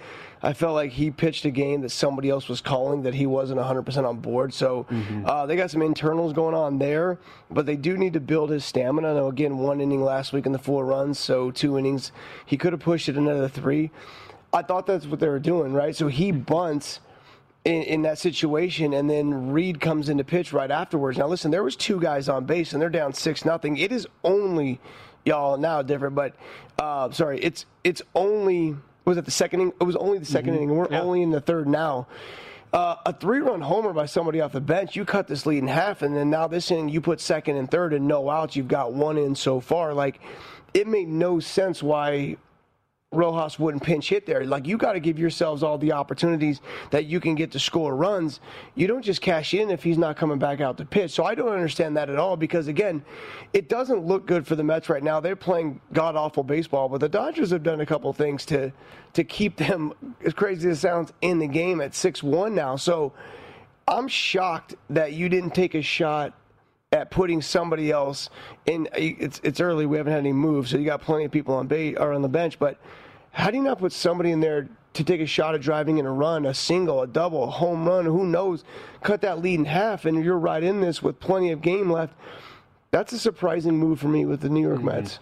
I 0.42 0.54
felt 0.54 0.74
like 0.74 0.92
he 0.92 1.10
pitched 1.10 1.44
a 1.44 1.50
game 1.50 1.82
that 1.82 1.90
somebody 1.90 2.30
else 2.30 2.48
was 2.48 2.62
calling 2.62 3.02
that 3.02 3.12
he 3.12 3.26
wasn't 3.26 3.60
100% 3.60 4.08
on 4.08 4.20
board. 4.20 4.54
So 4.54 4.86
mm-hmm. 4.90 5.26
uh, 5.26 5.44
they 5.44 5.54
got 5.54 5.70
some 5.70 5.82
internals 5.82 6.32
going 6.32 6.54
on 6.54 6.78
there, 6.78 7.18
but 7.50 7.66
they 7.66 7.76
do 7.76 7.98
need 7.98 8.14
to 8.14 8.20
build 8.20 8.48
his 8.48 8.64
stamina. 8.64 9.12
Now, 9.12 9.26
again, 9.26 9.58
one 9.58 9.82
inning 9.82 10.02
last 10.02 10.32
week 10.32 10.46
in 10.46 10.52
the 10.52 10.58
four 10.58 10.86
runs, 10.86 11.18
so 11.18 11.50
two 11.50 11.78
innings. 11.78 12.10
He 12.46 12.56
could 12.56 12.72
have 12.72 12.80
pushed 12.80 13.10
it 13.10 13.16
another 13.18 13.48
three. 13.48 13.90
I 14.52 14.62
thought 14.62 14.86
that's 14.86 15.06
what 15.06 15.20
they 15.20 15.28
were 15.28 15.38
doing, 15.38 15.72
right? 15.72 15.94
So 15.94 16.08
he 16.08 16.32
bunts 16.32 17.00
in, 17.64 17.82
in, 17.82 18.02
that 18.02 18.18
situation, 18.18 18.94
and 18.94 19.08
then 19.08 19.52
Reed 19.52 19.80
comes 19.80 20.08
into 20.08 20.24
pitch 20.24 20.52
right 20.52 20.70
afterwards. 20.70 21.18
Now, 21.18 21.28
listen, 21.28 21.50
there 21.50 21.62
was 21.62 21.76
two 21.76 22.00
guys 22.00 22.28
on 22.28 22.46
base, 22.46 22.72
and 22.72 22.80
they're 22.82 22.88
down 22.88 23.12
six 23.12 23.44
nothing. 23.44 23.76
It 23.76 23.92
is 23.92 24.06
only 24.24 24.80
y'all 25.24 25.56
now 25.56 25.82
different, 25.82 26.14
but 26.14 26.34
uh, 26.78 27.10
sorry, 27.10 27.38
it's 27.40 27.66
it's 27.84 28.02
only 28.14 28.76
was 29.04 29.16
it 29.16 29.24
the 29.24 29.30
second 29.30 29.60
inning? 29.60 29.72
It 29.80 29.84
was 29.84 29.96
only 29.96 30.18
the 30.18 30.24
2nd 30.24 30.42
mm-hmm. 30.42 30.48
inning. 30.48 30.76
We're 30.76 30.88
yeah. 30.90 31.00
only 31.00 31.22
in 31.22 31.30
the 31.30 31.40
third 31.40 31.68
now. 31.68 32.06
Uh, 32.72 32.94
a 33.04 33.12
three-run 33.12 33.60
homer 33.60 33.92
by 33.92 34.06
somebody 34.06 34.40
off 34.40 34.52
the 34.52 34.60
bench, 34.60 34.94
you 34.94 35.04
cut 35.04 35.26
this 35.26 35.44
lead 35.44 35.58
in 35.58 35.66
half, 35.66 36.02
and 36.02 36.16
then 36.16 36.30
now 36.30 36.46
this 36.46 36.70
inning 36.70 36.88
you 36.88 37.00
put 37.00 37.20
second 37.20 37.56
and 37.56 37.68
third 37.68 37.92
and 37.92 38.06
no 38.06 38.30
outs. 38.30 38.54
You've 38.54 38.68
got 38.68 38.92
one 38.92 39.18
in 39.18 39.34
so 39.34 39.58
far. 39.58 39.92
Like 39.92 40.20
it 40.72 40.86
made 40.86 41.08
no 41.08 41.40
sense 41.40 41.82
why 41.82 42.36
Rojas 43.12 43.58
wouldn't 43.58 43.82
pinch 43.82 44.08
hit 44.08 44.24
there. 44.24 44.44
Like 44.44 44.68
you 44.68 44.76
got 44.76 44.92
to 44.92 45.00
give 45.00 45.18
yourselves 45.18 45.64
all 45.64 45.76
the 45.78 45.90
opportunities 45.90 46.60
that 46.92 47.06
you 47.06 47.18
can 47.18 47.34
get 47.34 47.50
to 47.52 47.58
score 47.58 47.96
runs. 47.96 48.38
You 48.76 48.86
don't 48.86 49.02
just 49.02 49.20
cash 49.20 49.52
in 49.52 49.68
if 49.70 49.82
he's 49.82 49.98
not 49.98 50.16
coming 50.16 50.38
back 50.38 50.60
out 50.60 50.76
to 50.76 50.84
pitch. 50.84 51.10
So 51.10 51.24
I 51.24 51.34
don't 51.34 51.48
understand 51.48 51.96
that 51.96 52.08
at 52.08 52.20
all 52.20 52.36
because 52.36 52.68
again, 52.68 53.04
it 53.52 53.68
doesn't 53.68 54.06
look 54.06 54.26
good 54.26 54.46
for 54.46 54.54
the 54.54 54.62
Mets 54.62 54.88
right 54.88 55.02
now. 55.02 55.18
They're 55.18 55.34
playing 55.34 55.80
god 55.92 56.14
awful 56.14 56.44
baseball, 56.44 56.88
but 56.88 57.00
the 57.00 57.08
Dodgers 57.08 57.50
have 57.50 57.64
done 57.64 57.80
a 57.80 57.86
couple 57.86 58.12
things 58.12 58.46
to 58.46 58.72
to 59.14 59.24
keep 59.24 59.56
them 59.56 59.92
as 60.24 60.32
crazy 60.32 60.68
as 60.68 60.78
it 60.78 60.80
sounds 60.80 61.12
in 61.20 61.40
the 61.40 61.48
game 61.48 61.80
at 61.80 61.90
6-1 61.90 62.52
now. 62.52 62.76
So 62.76 63.12
I'm 63.88 64.06
shocked 64.06 64.76
that 64.88 65.14
you 65.14 65.28
didn't 65.28 65.50
take 65.50 65.74
a 65.74 65.82
shot 65.82 66.32
at 66.92 67.10
putting 67.10 67.40
somebody 67.40 67.92
else 67.92 68.30
in. 68.66 68.88
It's 68.94 69.40
it's 69.44 69.60
early. 69.60 69.86
We 69.86 69.96
haven't 69.96 70.12
had 70.12 70.20
any 70.20 70.32
moves, 70.32 70.70
so 70.70 70.78
you 70.78 70.84
got 70.84 71.00
plenty 71.00 71.24
of 71.24 71.30
people 71.30 71.54
on 71.54 71.68
bait 71.68 71.96
or 71.96 72.12
on 72.12 72.22
the 72.22 72.28
bench. 72.28 72.58
But 72.58 72.78
how 73.30 73.50
do 73.50 73.56
you 73.56 73.62
not 73.62 73.78
put 73.78 73.92
somebody 73.92 74.32
in 74.32 74.40
there 74.40 74.68
to 74.94 75.04
take 75.04 75.20
a 75.20 75.26
shot 75.26 75.54
at 75.54 75.60
driving 75.60 75.98
in 75.98 76.06
a 76.06 76.10
run, 76.12 76.46
a 76.46 76.52
single, 76.54 77.02
a 77.02 77.06
double, 77.06 77.44
a 77.44 77.50
home 77.50 77.86
run? 77.86 78.06
Who 78.06 78.26
knows? 78.26 78.64
Cut 79.04 79.20
that 79.20 79.40
lead 79.40 79.60
in 79.60 79.64
half, 79.66 80.04
and 80.04 80.24
you're 80.24 80.38
right 80.38 80.62
in 80.62 80.80
this 80.80 81.00
with 81.00 81.20
plenty 81.20 81.52
of 81.52 81.62
game 81.62 81.90
left. 81.92 82.14
That's 82.90 83.12
a 83.12 83.18
surprising 83.20 83.76
move 83.76 84.00
for 84.00 84.08
me 84.08 84.24
with 84.24 84.40
the 84.40 84.48
New 84.48 84.62
York 84.62 84.78
mm-hmm. 84.78 84.86
Mets. 84.86 85.20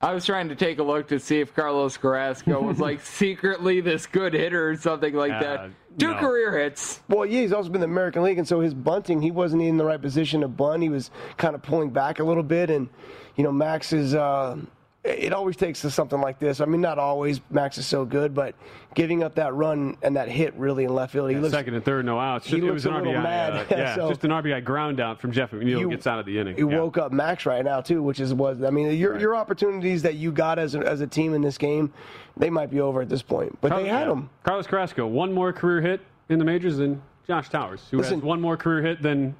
I 0.00 0.12
was 0.12 0.26
trying 0.26 0.50
to 0.50 0.54
take 0.54 0.78
a 0.78 0.82
look 0.82 1.08
to 1.08 1.18
see 1.18 1.40
if 1.40 1.54
Carlos 1.54 1.96
Carrasco 1.96 2.60
was 2.60 2.78
like 2.78 3.00
secretly 3.04 3.80
this 3.80 4.06
good 4.06 4.34
hitter 4.34 4.70
or 4.70 4.76
something 4.76 5.14
like 5.14 5.32
Uh, 5.32 5.40
that. 5.40 5.70
Two 5.98 6.08
no. 6.12 6.18
career 6.18 6.58
hits. 6.58 7.00
Well, 7.08 7.24
yeah, 7.24 7.40
he's 7.40 7.52
also 7.54 7.70
been 7.70 7.76
in 7.82 7.88
the 7.88 7.94
American 7.94 8.22
League, 8.22 8.36
and 8.36 8.46
so 8.46 8.60
his 8.60 8.74
bunting, 8.74 9.22
he 9.22 9.30
wasn't 9.30 9.62
in 9.62 9.78
the 9.78 9.84
right 9.86 10.00
position 10.00 10.42
to 10.42 10.48
bunt. 10.48 10.82
He 10.82 10.90
was 10.90 11.10
kind 11.38 11.54
of 11.54 11.62
pulling 11.62 11.88
back 11.88 12.18
a 12.20 12.24
little 12.24 12.42
bit, 12.42 12.68
and 12.68 12.90
you 13.36 13.44
know, 13.44 13.52
Max 13.52 13.94
is. 13.94 14.14
Uh, 14.14 14.58
it 15.06 15.32
always 15.32 15.56
takes 15.56 15.80
to 15.82 15.90
something 15.90 16.20
like 16.20 16.38
this. 16.38 16.60
I 16.60 16.64
mean, 16.64 16.80
not 16.80 16.98
always. 16.98 17.40
Max 17.50 17.78
is 17.78 17.86
so 17.86 18.04
good, 18.04 18.34
but 18.34 18.54
giving 18.94 19.22
up 19.22 19.34
that 19.36 19.54
run 19.54 19.96
and 20.02 20.16
that 20.16 20.28
hit 20.28 20.54
really 20.54 20.84
in 20.84 20.94
left 20.94 21.12
field, 21.12 21.30
he 21.30 21.36
looks. 21.36 21.52
Second 21.52 21.74
and 21.74 21.84
third, 21.84 22.04
no 22.04 22.18
outs. 22.18 22.46
he 22.46 22.52
Just- 22.56 22.64
it 22.66 22.72
was 22.72 22.84
looks 22.84 22.96
an 22.96 23.00
a 23.06 23.08
little 23.08 23.20
RBI. 23.20 23.22
mad. 23.22 23.52
uh, 23.56 23.64
yeah, 23.70 23.94
So- 23.94 24.08
just 24.08 24.24
an 24.24 24.30
RBI 24.32 24.64
ground 24.64 25.00
out 25.00 25.20
from 25.20 25.32
Jeff 25.32 25.50
McNeil 25.52 25.80
You- 25.80 25.90
gets 25.90 26.06
out 26.06 26.18
of 26.18 26.26
the 26.26 26.38
inning. 26.38 26.54
It 26.58 26.66
Yeah. 26.68 26.78
woke 26.78 26.98
up 26.98 27.12
Max 27.12 27.46
right 27.46 27.64
now 27.64 27.80
too, 27.80 28.02
which 28.02 28.20
is 28.20 28.34
was 28.34 28.62
I 28.62 28.70
mean 28.70 28.96
your 28.96 29.18
your 29.18 29.36
opportunities 29.36 30.02
that 30.02 30.14
you 30.14 30.32
got 30.32 30.58
as 30.58 30.74
a, 30.74 30.80
as 30.80 31.00
a 31.00 31.06
team 31.06 31.34
in 31.34 31.42
this 31.42 31.58
game, 31.58 31.92
they 32.36 32.50
might 32.50 32.70
be 32.70 32.80
over 32.80 33.00
at 33.02 33.08
this 33.08 33.22
point, 33.22 33.56
but 33.60 33.68
they 33.68 33.74
Carlos- 33.74 33.90
had 33.90 34.00
yeah. 34.00 34.04
them. 34.08 34.30
Carlos 34.44 34.66
Carrasco, 34.66 35.06
one 35.06 35.32
more 35.32 35.52
career 35.52 35.80
hit 35.80 36.00
in 36.28 36.38
the 36.38 36.44
majors 36.44 36.76
than 36.78 37.00
Josh 37.26 37.48
Towers, 37.48 37.86
who 37.90 37.98
Listen- 37.98 38.14
has 38.20 38.22
one 38.24 38.40
more 38.40 38.56
career 38.56 38.82
hit 38.82 39.02
than 39.02 39.34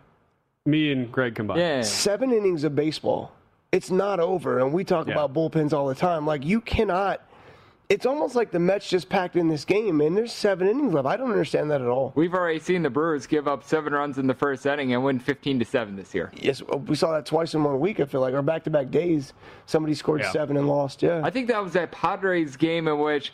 me 0.64 0.90
and 0.92 1.11
Greg 1.12 1.35
combined. 1.37 1.61
Yeah. 1.61 1.83
Seven 1.83 2.33
innings 2.33 2.64
of 2.64 2.74
baseball, 2.74 3.31
it's 3.72 3.90
not 3.90 4.20
over, 4.20 4.59
and 4.61 4.72
we 4.72 4.85
talk 4.85 5.07
Yeah. 5.07 5.14
about 5.14 5.33
bullpens 5.35 5.72
all 5.72 5.87
the 5.88 5.94
time. 5.94 6.26
Like 6.26 6.44
you 6.44 6.61
cannot. 6.61 7.20
It's 7.88 8.05
almost 8.05 8.35
like 8.35 8.50
the 8.50 8.59
Mets 8.59 8.88
just 8.90 9.09
packed 9.09 9.37
in 9.37 9.46
this 9.46 9.64
game, 9.64 10.00
and 10.00 10.16
there's 10.16 10.33
seven 10.33 10.66
innings 10.66 10.92
left. 10.92 11.07
I 11.07 11.16
don't 11.16 11.31
understand 11.31 11.70
that 11.70 11.81
at 11.81 11.87
all. 11.87 12.11
We've 12.16 12.35
already 12.35 12.59
seen 12.59 12.83
the 12.83 12.90
Brewers 12.90 13.29
give 13.29 13.46
up 13.46 13.62
seven 13.62 13.92
runs 13.92 14.18
in 14.18 14.26
the 14.26 14.35
first 14.35 14.66
inning 14.66 14.92
and 14.92 15.05
win 15.05 15.20
15 15.20 15.61
to 15.61 15.64
seven 15.64 15.94
this 15.94 16.12
year. 16.12 16.33
Yes, 16.35 16.62
we 16.88 16.96
saw 16.96 17.12
that 17.12 17.26
twice 17.26 17.55
in 17.55 17.62
one 17.62 17.79
week. 17.79 18.00
I 18.00 18.05
feel 18.07 18.20
like, 18.20 18.35
or 18.35 18.42
back 18.42 18.64
to 18.64 18.70
back 18.70 18.90
days, 18.90 19.35
somebody 19.66 19.94
scored 19.94 20.22
Yeah. 20.22 20.33
seven 20.33 20.57
and 20.57 20.66
lost. 20.68 21.00
Yeah, 21.00 21.20
I 21.22 21.31
think 21.31 21.46
that 21.46 21.62
was 21.62 21.74
that 21.74 21.92
Padres 21.92 22.57
game 22.57 22.88
in 22.88 22.98
which 22.98 23.33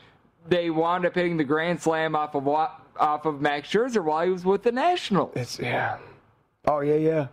they 0.48 0.68
wound 0.68 1.06
up 1.06 1.14
hitting 1.14 1.38
the 1.38 1.44
grand 1.44 1.80
slam 1.80 2.14
off 2.14 2.34
of 2.34 2.46
off 2.46 3.24
of 3.24 3.40
Max 3.40 3.72
Scherzer 3.72 4.04
while 4.04 4.22
he 4.26 4.30
was 4.30 4.44
with 4.44 4.64
the 4.64 4.72
Nationals. 4.72 5.32
it's 5.34 5.58
yeah. 5.58 5.96
Oh 6.66 6.80
yeah, 6.80 6.96
yeah. 6.96 7.26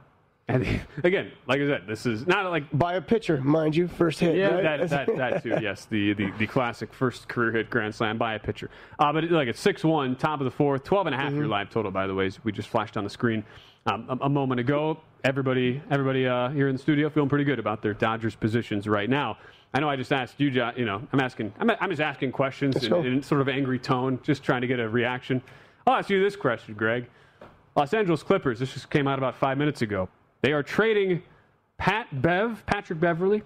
And 0.50 0.82
again, 1.04 1.32
like 1.46 1.62
I 1.62 1.68
said, 1.68 1.84
this 1.88 2.08
is 2.08 2.26
not 2.26 2.50
like 2.50 2.64
By 2.78 2.96
a 2.96 3.02
pitcher, 3.02 3.40
mind 3.40 3.76
you, 3.76 3.88
first 3.88 4.20
hit. 4.20 4.36
Yeah, 4.36 4.56
right? 4.56 4.90
that, 4.90 4.90
that, 4.90 5.18
that 5.18 5.44
too. 5.44 5.58
Yes, 5.62 5.86
the, 5.86 6.14
the, 6.14 6.32
the 6.40 6.48
classic 6.48 6.92
first 6.92 7.28
career 7.28 7.52
hit 7.52 7.70
grand 7.70 7.94
slam 7.94 8.18
by 8.18 8.34
a 8.34 8.40
pitcher. 8.40 8.72
Uh, 8.98 9.14
but 9.14 9.26
it, 9.26 9.32
like 9.32 9.48
it's 9.48 9.60
six 9.60 9.84
one, 9.84 10.16
top 10.16 10.40
of 10.42 10.46
the 10.46 10.52
fourth, 10.52 10.84
12 10.84 11.08
and 11.08 11.16
a 11.16 11.18
half 11.18 11.34
your 11.34 11.48
live 11.48 11.70
total. 11.70 11.92
By 11.92 12.08
the 12.08 12.16
way, 12.16 12.26
as 12.26 12.44
we 12.44 12.52
just 12.52 12.70
flashed 12.70 12.98
on 12.98 13.04
the 13.04 13.10
screen 13.10 13.44
um, 13.86 14.06
a, 14.10 14.26
a 14.26 14.30
moment 14.30 14.60
ago. 14.60 15.00
Everybody, 15.24 15.82
everybody 15.92 16.26
uh, 16.26 16.50
here 16.50 16.68
in 16.68 16.76
the 16.76 16.82
studio 16.82 17.10
feeling 17.10 17.30
pretty 17.30 17.44
good 17.44 17.60
about 17.60 17.82
their 17.82 17.94
Dodgers 17.94 18.36
positions 18.36 18.88
right 18.88 19.10
now. 19.10 19.38
I 19.74 19.82
know 19.82 19.90
I 19.90 19.98
just 19.98 20.12
asked 20.12 20.40
you, 20.40 20.50
Jo- 20.50 20.72
you 20.76 20.86
know, 20.86 21.06
I'm 21.14 21.20
asking, 21.20 21.54
I'm, 21.60 21.70
I'm 21.70 21.90
just 21.90 22.02
asking 22.02 22.32
questions 22.32 22.84
in, 22.84 22.94
in 23.06 23.22
sort 23.22 23.42
of 23.42 23.50
angry 23.50 23.78
tone, 23.78 24.20
just 24.24 24.42
trying 24.42 24.62
to 24.62 24.68
get 24.68 24.80
a 24.80 24.90
reaction. 24.90 25.44
I'll 25.86 25.96
ask 25.96 26.10
you 26.10 26.24
this 26.24 26.36
question, 26.36 26.74
Greg. 26.74 27.08
Los 27.76 27.94
Angeles 27.94 28.24
Clippers, 28.24 28.60
this 28.60 28.74
just 28.74 28.90
came 28.90 29.08
out 29.08 29.20
about 29.20 29.36
five 29.36 29.58
minutes 29.58 29.82
ago. 29.82 30.10
They 30.42 30.54
are 30.54 30.64
trading 30.64 31.22
Pat 31.78 32.22
Bev, 32.22 32.64
Patrick 32.66 33.00
Beverley, 33.00 33.44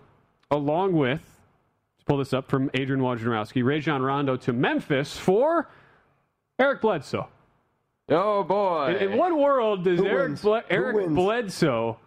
along 0.52 0.94
with, 0.94 1.22
let's 1.22 2.04
pull 2.06 2.18
this 2.18 2.34
up 2.34 2.50
from 2.50 2.70
Adrian 2.74 3.02
Wojnarowski, 3.02 3.64
Rajon 3.64 4.02
Rondo 4.02 4.36
to 4.38 4.54
Memphis 4.54 5.18
for 5.18 5.70
Eric 6.60 6.82
Bledsoe. 6.82 7.28
Oh 8.10 8.44
boy! 8.44 8.98
In, 9.00 9.12
in 9.14 9.18
what 9.18 9.36
world 9.36 9.84
does 9.86 10.00
Who 10.00 10.06
Eric. 10.08 10.42
Ble- 10.42 10.62
Eric? 10.70 11.10
Bledsoe? 11.10 11.98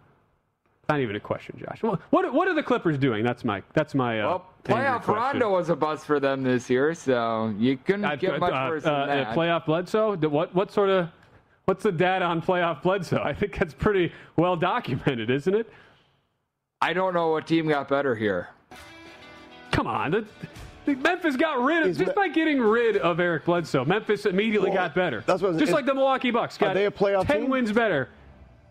Not 0.87 0.99
even 1.01 1.15
a 1.15 1.19
question, 1.19 1.57
Josh. 1.59 1.81
What, 1.83 1.99
what 2.11 2.31
what 2.33 2.47
are 2.47 2.53
the 2.53 2.63
Clippers 2.63 2.97
doing? 2.97 3.25
That's 3.25 3.43
my 3.43 3.61
that's 3.73 3.93
my. 3.95 4.21
Uh, 4.21 4.27
well, 4.27 4.45
playoff. 4.63 5.07
Rondo 5.07 5.49
was 5.51 5.69
a 5.69 5.75
bust 5.75 6.05
for 6.05 6.19
them 6.19 6.43
this 6.43 6.69
year, 6.69 6.93
so 6.93 7.53
you 7.57 7.77
couldn't 7.77 8.05
Uh, 8.05 8.15
get 8.15 8.39
much 8.39 8.53
uh, 8.53 8.67
worse 8.69 8.85
uh, 8.85 9.05
than 9.05 9.17
that. 9.17 9.27
uh, 9.27 9.33
playoff 9.33 9.65
Bledsoe. 9.65 10.15
What 10.29 10.53
what 10.55 10.71
sort 10.71 10.89
of 10.89 11.09
what's 11.67 11.83
the 11.83 11.91
data 11.91 12.23
on 12.23 12.41
playoff 12.41 12.81
Bledsoe? 12.81 13.21
I 13.21 13.33
think 13.33 13.57
that's 13.59 13.73
pretty 13.73 14.13
well 14.37 14.55
documented, 14.55 15.29
isn't 15.29 15.53
it? 15.53 15.69
I 16.81 16.93
don't 16.93 17.13
know 17.13 17.31
what 17.31 17.45
team 17.45 17.67
got 17.67 17.89
better 17.89 18.15
here. 18.15 18.47
Come 19.71 19.85
on, 19.85 20.11
the, 20.11 20.25
the 20.85 20.95
Memphis 20.95 21.35
got 21.35 21.61
rid 21.61 21.83
of 21.83 21.89
Is 21.89 21.97
just 21.97 22.09
Me- 22.09 22.13
by 22.15 22.29
getting 22.29 22.61
rid 22.61 22.95
of 22.97 23.19
Eric 23.19 23.43
Bledsoe. 23.45 23.83
Memphis 23.83 24.25
immediately 24.25 24.69
Well, 24.69 24.77
got 24.79 24.95
better. 24.95 25.23
that's 25.27 25.41
what- 25.41 25.57
just 25.57 25.73
like 25.73 25.85
the 25.85 25.93
Milwaukee 25.93 26.31
Bucks 26.31 26.57
got 26.57 26.73
they 26.73 26.85
a 26.85 26.91
playoff 26.91 27.27
ten 27.27 27.41
team? 27.41 27.49
wins 27.49 27.71
better. 27.73 28.07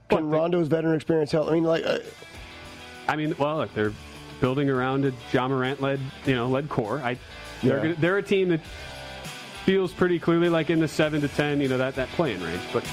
Can 0.09 0.31
Rondo's 0.31 0.69
veteran 0.69 0.95
experience 0.95 1.33
help? 1.33 1.49
I 1.49 1.53
mean, 1.53 1.65
like, 1.65 1.85
uh, 1.85 1.99
I 3.09 3.17
mean, 3.17 3.35
well, 3.39 3.59
look, 3.59 3.75
they're 3.75 3.93
building 4.41 4.71
around 4.71 5.05
a 5.05 5.13
Ja 5.33 5.49
Morant 5.49 5.83
led, 5.83 6.01
you 6.25 6.35
know, 6.35 6.49
led 6.49 6.69
core. 6.71 7.01
I, 7.01 7.19
they're, 7.63 7.77
Yeah. 7.77 7.83
gonna, 7.83 7.95
they're 7.97 8.19
a 8.19 8.23
team 8.23 8.49
that 8.51 8.61
feels 9.67 9.93
pretty 9.93 10.21
clearly 10.21 10.49
like 10.49 10.71
in 10.71 10.79
the 10.79 10.87
seven 10.87 11.21
to 11.21 11.27
ten, 11.29 11.61
you 11.61 11.69
know, 11.69 11.77
that 11.77 11.97
that 11.97 12.09
playing 12.11 12.41
range. 12.41 12.63
But 12.73 12.85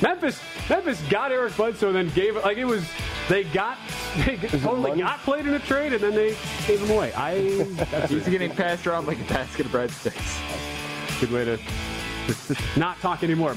Memphis, 0.00 0.40
Memphis 0.70 1.02
got 1.10 1.32
Eric 1.32 1.56
Bledsoe, 1.56 1.88
and 1.88 1.96
then 1.96 2.08
gave 2.14 2.36
it 2.36 2.44
like 2.44 2.56
it 2.56 2.64
was. 2.64 2.88
They 3.28 3.42
got, 3.44 3.76
they 4.24 4.36
totally 4.36 4.90
money? 4.90 5.02
got 5.02 5.18
played 5.20 5.46
in 5.46 5.54
a 5.54 5.58
trade, 5.58 5.92
and 5.92 6.00
then 6.00 6.14
they 6.14 6.36
gave 6.66 6.80
him 6.80 6.96
away. 6.96 7.12
I 7.14 7.62
that's 7.90 8.12
He's 8.12 8.28
getting 8.28 8.52
passed 8.52 8.86
around 8.86 9.06
like 9.06 9.20
a 9.20 9.24
basket 9.24 9.66
of 9.66 9.72
breadsticks. 9.72 11.20
good 11.20 11.32
way 11.32 11.44
to, 11.44 11.56
to, 11.56 12.54
to 12.54 12.78
not 12.78 12.98
talk 13.00 13.24
anymore 13.24 13.56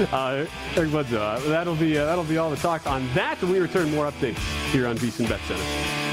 about 0.00 0.12
uh, 0.12 0.46
Eric 0.74 0.90
Bledsoe. 0.90 1.22
Uh, 1.22 1.38
that'll 1.48 1.76
be 1.76 1.96
uh, 1.96 2.04
that'll 2.04 2.24
be 2.24 2.36
all 2.36 2.50
the 2.50 2.56
talk 2.56 2.84
on 2.88 3.08
that. 3.14 3.40
When 3.40 3.52
we 3.52 3.60
return, 3.60 3.92
more 3.92 4.10
updates 4.10 4.38
here 4.72 4.88
on 4.88 4.98
VSiN 4.98 5.28
Bet 5.28 5.40
Center. 5.42 6.07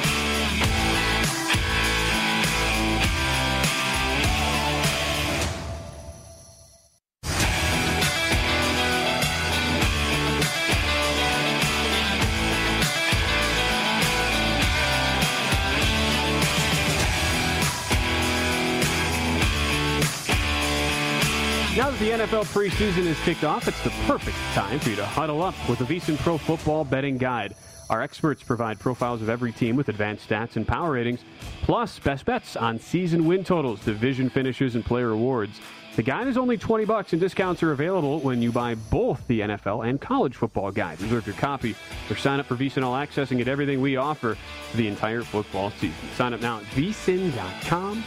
NFL 22.26 22.46
preseason 22.46 23.06
is 23.06 23.20
kicked 23.20 23.44
off, 23.44 23.68
it's 23.68 23.84
the 23.84 23.92
perfect 24.08 24.36
time 24.56 24.80
for 24.80 24.90
you 24.90 24.96
to 24.96 25.06
huddle 25.06 25.44
up 25.44 25.54
with 25.70 25.78
the 25.78 25.86
VSiN 25.86 26.18
Pro 26.18 26.40
Football 26.40 26.84
Betting 26.84 27.20
Guide. 27.20 27.56
Our 27.92 28.02
experts 28.02 28.42
provide 28.42 28.80
profiles 28.80 29.22
of 29.22 29.30
every 29.30 29.52
team 29.52 29.76
with 29.76 29.90
advanced 29.90 30.28
stats 30.28 30.56
and 30.56 30.68
power 30.68 30.94
ratings, 30.94 31.20
plus 31.62 32.00
best 32.00 32.26
bets 32.26 32.56
on 32.56 32.80
season 32.80 33.28
win 33.28 33.44
totals, 33.44 33.80
division 33.86 34.32
finishes, 34.32 34.74
and 34.74 34.84
player 34.84 35.12
awards. 35.12 35.62
The 35.98 36.02
guide 36.02 36.26
is 36.26 36.36
only 36.36 36.58
20 36.58 36.84
bucks, 36.86 37.14
and 37.14 37.22
discounts 37.22 37.62
are 37.62 37.74
available 37.74 38.20
when 38.22 38.42
you 38.42 38.52
buy 38.52 38.74
both 38.74 39.28
the 39.28 39.42
NFL 39.42 39.88
and 39.88 40.02
college 40.02 40.36
football 40.36 40.72
guide. 40.72 41.00
Reserve 41.02 41.28
your 41.28 41.36
copy 41.36 41.76
or 42.10 42.16
sign 42.16 42.40
up 42.40 42.48
for 42.48 42.56
VSiN 42.56 42.82
All 42.82 42.96
Access 42.96 43.30
and 43.30 43.38
get 43.38 43.48
everything 43.48 43.82
we 43.82 43.98
offer 43.98 44.36
the 44.74 44.88
entire 44.88 45.22
football 45.22 45.70
season. 45.70 45.94
Sign 46.16 46.34
up 46.34 46.42
now 46.42 46.58
at 46.58 46.64
vsin.com 46.64 48.04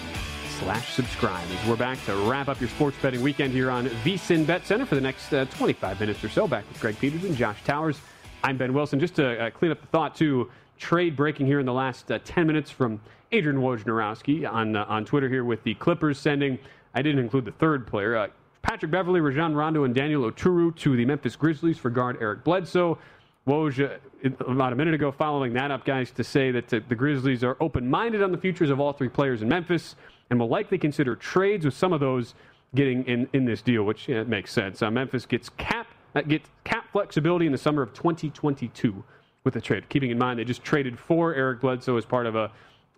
slash 0.59 0.92
subscribe 0.92 1.47
as 1.51 1.68
we're 1.68 1.77
back 1.77 2.03
to 2.05 2.14
wrap 2.29 2.49
up 2.49 2.61
your 2.61 2.68
sports 2.68 2.97
betting 3.01 3.23
weekend 3.23 3.53
here 3.53 3.71
on 3.71 3.87
VSIN 3.87 4.44
Bet 4.44 4.66
Center 4.66 4.85
for 4.85 4.97
the 4.97 5.01
next 5.01 5.33
uh, 5.33 5.44
25 5.47 6.01
minutes 6.01 6.25
or 6.25 6.29
so. 6.29 6.49
Back 6.49 6.68
with 6.68 6.81
Greg 6.81 6.99
Peterson, 6.99 7.35
Josh 7.37 7.62
Towers. 7.64 8.01
I'm 8.42 8.57
Ben 8.57 8.75
Wilson. 8.75 8.99
Just 8.99 9.14
to 9.16 9.38
uh, 9.40 9.51
clean 9.51 9.71
up 9.71 9.81
the 9.81 9.87
thought, 9.87 10.16
too, 10.16 10.51
trade 10.77 11.14
breaking 11.14 11.47
here 11.47 11.61
in 11.61 11.66
the 11.66 11.73
last 11.73 12.11
uh, 12.11 12.18
10 12.25 12.47
minutes 12.47 12.73
from 12.73 13.01
Adrian 13.31 13.61
Wojnarowski 13.61 14.51
on, 14.51 14.75
uh, 14.75 14.85
on 14.88 15.05
Twitter 15.05 15.29
here 15.29 15.44
with 15.44 15.62
the 15.62 15.75
Clippers 15.75 16.18
sending, 16.18 16.59
I 16.92 17.03
didn't 17.03 17.21
include 17.21 17.44
the 17.44 17.53
third 17.53 17.87
player, 17.87 18.16
uh, 18.16 18.27
Patrick 18.62 18.90
Beverley, 18.90 19.21
Rajon 19.21 19.55
Rondo, 19.55 19.85
and 19.85 19.94
Daniel 19.94 20.29
Oturu 20.29 20.75
to 20.77 20.97
the 20.97 21.05
Memphis 21.05 21.37
Grizzlies 21.37 21.79
for 21.79 21.90
guard 21.90 22.18
Eric 22.21 22.42
Bledsoe. 22.42 22.99
Woj, 23.47 23.92
uh, 23.92 24.44
about 24.51 24.73
a 24.73 24.77
minute 24.77 24.92
ago, 24.92 25.12
following 25.12 25.53
that 25.53 25.71
up, 25.71 25.85
guys, 25.85 26.11
to 26.11 26.25
say 26.25 26.51
that 26.51 26.68
the 26.68 26.81
Grizzlies 26.81 27.44
are 27.44 27.57
open 27.61 27.88
minded 27.88 28.23
on 28.23 28.33
the 28.33 28.38
futures 28.38 28.71
of 28.71 28.81
all 28.81 28.92
three 28.92 29.09
players 29.09 29.40
in 29.40 29.49
Memphis 29.49 29.94
and 30.31 30.38
will 30.38 30.49
likely 30.49 30.79
consider 30.79 31.17
trades 31.17 31.64
with 31.64 31.75
some 31.75 31.93
of 31.93 32.01
those 32.01 32.35
getting 32.75 33.05
in, 33.05 33.29
in 33.33 33.45
this 33.45 33.62
deal, 33.62 33.85
which 33.85 34.09
yeah, 34.09 34.25
makes 34.25 34.53
sense. 34.53 34.83
Uh, 34.83 34.91
Memphis 34.91 35.27
gets 35.27 35.49
cap 35.51 35.87
uh, 36.14 36.23
gets 36.23 36.49
cap 36.64 36.91
flexibility 36.93 37.47
in 37.47 37.53
the 37.53 37.59
summer 37.59 37.83
of 37.83 37.93
2022 37.93 39.05
with 39.45 39.55
the 39.55 39.61
trade. 39.61 39.88
Keeping 39.88 40.11
in 40.11 40.19
mind 40.19 40.38
they 40.38 40.45
just 40.45 40.62
traded 40.62 40.99
for 40.99 41.35
Eric 41.35 41.61
Bledsoe 41.61 41.97
as 41.97 42.05
part 42.05 42.27
of 42.27 42.37
a 42.37 42.51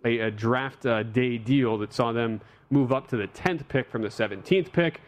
a, 0.05 0.19
a 0.19 0.31
draft 0.31 0.85
uh, 0.85 1.03
day 1.03 1.37
deal 1.37 1.77
that 1.77 1.93
saw 1.93 2.11
them 2.11 2.41
move 2.69 2.91
up 2.91 3.07
to 3.09 3.17
the 3.17 3.27
10th 3.27 3.67
pick 3.67 3.89
from 3.89 4.01
the 4.01 4.07
17th 4.07 4.71
pick. 4.71 5.01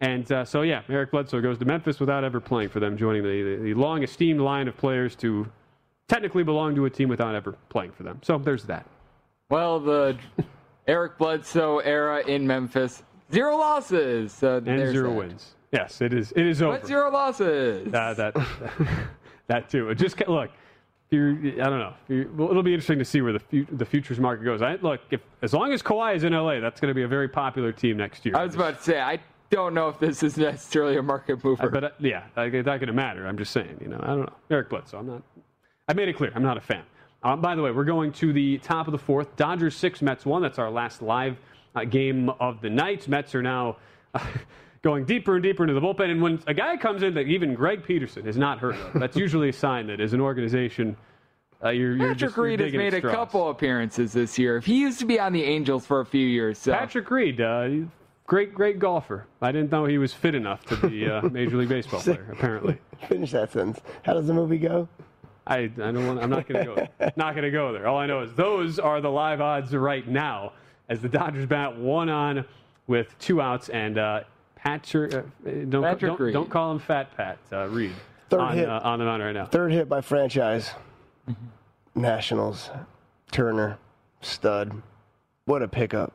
And 0.00 0.30
uh, 0.32 0.44
so, 0.44 0.62
yeah, 0.62 0.82
Eric 0.88 1.12
Bledsoe 1.12 1.40
goes 1.40 1.58
to 1.58 1.64
Memphis 1.64 2.00
without 2.00 2.24
ever 2.24 2.40
playing 2.40 2.70
for 2.70 2.80
them, 2.80 2.96
joining 2.96 3.22
the, 3.22 3.42
the, 3.42 3.62
the 3.62 3.74
long 3.74 4.02
esteemed 4.02 4.40
line 4.40 4.66
of 4.66 4.76
players 4.76 5.14
to 5.16 5.46
technically 6.08 6.42
belong 6.42 6.74
to 6.74 6.86
a 6.86 6.90
team 6.90 7.08
without 7.08 7.34
ever 7.34 7.52
playing 7.68 7.92
for 7.92 8.02
them. 8.02 8.18
So 8.22 8.36
there's 8.38 8.64
that. 8.64 8.86
Well, 9.48 9.78
the 9.78 10.16
Eric 10.86 11.18
Bledsoe 11.18 11.78
era 11.78 12.22
in 12.26 12.46
Memphis, 12.46 13.02
zero 13.32 13.56
losses. 13.56 14.32
So 14.32 14.56
And 14.64 14.90
zero 14.92 15.10
that. 15.10 15.16
wins. 15.16 15.54
Yes, 15.72 16.00
it 16.00 16.12
is. 16.12 16.32
It 16.32 16.46
is 16.46 16.60
over. 16.60 16.78
But 16.78 16.86
zero 16.86 17.10
losses. 17.10 17.92
Uh, 17.92 18.14
that 18.14 18.34
that 19.46 19.68
too. 19.70 19.88
It 19.90 19.94
just 19.96 20.18
look. 20.28 20.50
you're, 21.10 21.30
I 21.32 21.70
don't 21.70 21.78
know. 21.78 21.94
Well, 22.36 22.50
it'll 22.50 22.62
be 22.62 22.74
interesting 22.74 22.98
to 22.98 23.04
see 23.04 23.20
where 23.22 23.32
the 23.32 23.66
the 23.72 23.84
futures 23.84 24.18
market 24.20 24.44
goes. 24.44 24.60
I, 24.60 24.74
look, 24.76 25.00
if 25.10 25.20
as 25.40 25.52
long 25.54 25.72
as 25.72 25.82
Kawhi 25.82 26.14
is 26.16 26.24
in 26.24 26.32
LA, 26.32 26.60
that's 26.60 26.80
going 26.80 26.90
to 26.90 26.94
be 26.94 27.02
a 27.02 27.08
very 27.08 27.28
popular 27.28 27.72
team 27.72 27.96
next 27.96 28.26
year. 28.26 28.36
I 28.36 28.44
was 28.44 28.54
about 28.54 28.78
to 28.78 28.82
say, 28.82 29.00
I 29.00 29.18
don't 29.50 29.72
know 29.74 29.88
if 29.88 29.98
this 29.98 30.22
is 30.22 30.36
necessarily 30.36 30.96
a 30.96 31.02
market 31.02 31.42
mover. 31.44 31.70
but 31.70 31.84
uh, 31.84 31.90
yeah, 32.00 32.24
it's 32.36 32.66
not 32.66 32.78
going 32.80 32.86
to 32.88 32.92
matter. 32.92 33.26
I'm 33.26 33.38
just 33.38 33.52
saying. 33.52 33.78
You 33.80 33.88
know, 33.88 34.00
I 34.02 34.08
don't 34.08 34.20
know. 34.20 34.32
Eric 34.50 34.68
Bledsoe. 34.68 34.98
I'm 34.98 35.06
not. 35.06 35.22
I 35.88 35.94
made 35.94 36.08
it 36.08 36.16
clear. 36.16 36.32
I'm 36.34 36.42
not 36.42 36.56
a 36.56 36.60
fan. 36.60 36.82
Um, 37.24 37.40
by 37.40 37.54
the 37.54 37.62
way, 37.62 37.70
we're 37.70 37.84
going 37.84 38.12
to 38.12 38.32
the 38.32 38.58
top 38.58 38.88
of 38.88 38.92
the 38.92 38.98
fourth. 38.98 39.36
Dodgers 39.36 39.76
six, 39.76 40.02
Mets 40.02 40.26
one. 40.26 40.42
That's 40.42 40.58
our 40.58 40.70
last 40.70 41.02
live 41.02 41.36
uh, 41.74 41.84
game 41.84 42.28
of 42.28 42.60
the 42.60 42.70
night. 42.70 43.08
Mets 43.08 43.34
are 43.34 43.42
now. 43.42 43.76
Uh, 44.14 44.20
going 44.82 45.04
deeper 45.04 45.34
and 45.34 45.42
deeper 45.42 45.62
into 45.62 45.74
the 45.74 45.80
bullpen. 45.80 46.10
And 46.10 46.20
when 46.20 46.42
a 46.46 46.54
guy 46.54 46.76
comes 46.76 47.02
in 47.02 47.14
that 47.14 47.28
even 47.28 47.54
Greg 47.54 47.84
Peterson 47.84 48.24
has 48.26 48.36
not 48.36 48.58
heard 48.58 48.74
of, 48.74 48.94
that's 48.94 49.16
usually 49.16 49.48
a 49.48 49.52
sign 49.52 49.86
that 49.86 50.00
as 50.00 50.12
an 50.12 50.20
organization, 50.20 50.96
uh, 51.62 51.68
you're, 51.68 51.90
you're 51.92 51.98
Patrick 51.98 52.18
just 52.18 52.36
you're 52.36 52.46
Reed 52.46 52.60
has 52.60 52.72
made 52.72 52.94
a 52.94 53.00
couple 53.00 53.50
appearances 53.50 54.12
this 54.12 54.38
year. 54.38 54.60
He 54.60 54.80
used 54.80 54.98
to 54.98 55.06
be 55.06 55.20
on 55.20 55.32
the 55.32 55.44
Angels 55.44 55.86
for 55.86 56.00
a 56.00 56.06
few 56.06 56.26
years. 56.26 56.58
So. 56.58 56.72
Patrick 56.72 57.08
Reed, 57.10 57.40
uh, 57.40 57.68
great, 58.26 58.52
great 58.52 58.80
golfer. 58.80 59.26
I 59.40 59.52
didn't 59.52 59.70
know 59.70 59.84
he 59.84 59.98
was 59.98 60.12
fit 60.12 60.34
enough 60.34 60.64
to 60.66 60.88
be 60.88 61.06
a 61.06 61.22
Major 61.30 61.56
League 61.56 61.68
Baseball 61.68 62.00
player. 62.00 62.28
Apparently, 62.32 62.78
Finish 63.08 63.30
that 63.32 63.52
sentence. 63.52 63.80
How 64.02 64.14
does 64.14 64.26
the 64.26 64.34
movie 64.34 64.58
go? 64.58 64.88
I, 65.46 65.58
I 65.58 65.68
don't 65.68 66.06
want. 66.06 66.20
I'm 66.20 66.30
not 66.30 66.46
going 66.48 66.64
to 66.64 66.72
go. 66.72 66.74
There. 66.98 67.12
Not 67.16 67.34
going 67.34 67.44
to 67.44 67.50
go 67.50 67.72
there. 67.72 67.86
All 67.88 67.98
I 67.98 68.06
know 68.06 68.20
is 68.22 68.32
those 68.34 68.78
are 68.78 69.00
the 69.00 69.10
live 69.10 69.40
odds 69.40 69.74
right 69.74 70.06
now 70.06 70.52
as 70.88 71.00
the 71.00 71.08
Dodgers 71.08 71.46
bat 71.46 71.76
one 71.76 72.08
on 72.08 72.44
with 72.86 73.18
two 73.18 73.40
outs 73.40 73.68
and 73.68 73.98
uh, 73.98 74.20
Patrick. 74.54 75.14
Uh, 75.14 75.22
don't 75.68 75.82
Patrick 75.82 76.10
don't, 76.10 76.20
Reed. 76.20 76.32
don't 76.32 76.50
call 76.50 76.70
him 76.72 76.78
Fat 76.78 77.16
Pat 77.16 77.38
uh, 77.52 77.66
Reed 77.68 77.92
Third 78.30 78.40
on, 78.40 78.56
hit. 78.56 78.68
uh, 78.68 78.80
on 78.84 78.98
the 79.00 79.04
mound 79.04 79.22
right 79.22 79.32
now. 79.32 79.46
Third 79.46 79.72
hit 79.72 79.88
by 79.88 80.00
franchise. 80.00 80.70
Nationals. 81.94 82.70
Turner. 83.30 83.78
Stud. 84.20 84.80
What 85.46 85.62
a 85.62 85.68
pickup. 85.68 86.12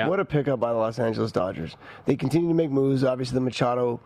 Yeah. 0.00 0.08
What 0.08 0.20
a 0.20 0.24
pickup 0.24 0.60
by 0.60 0.72
the 0.72 0.78
Los 0.78 0.98
Angeles 0.98 1.30
Dodgers. 1.30 1.76
They 2.06 2.16
continue 2.16 2.48
to 2.48 2.54
make 2.54 2.70
moves. 2.70 3.04
Obviously, 3.04 3.34
the 3.34 3.40
Machado, 3.40 4.00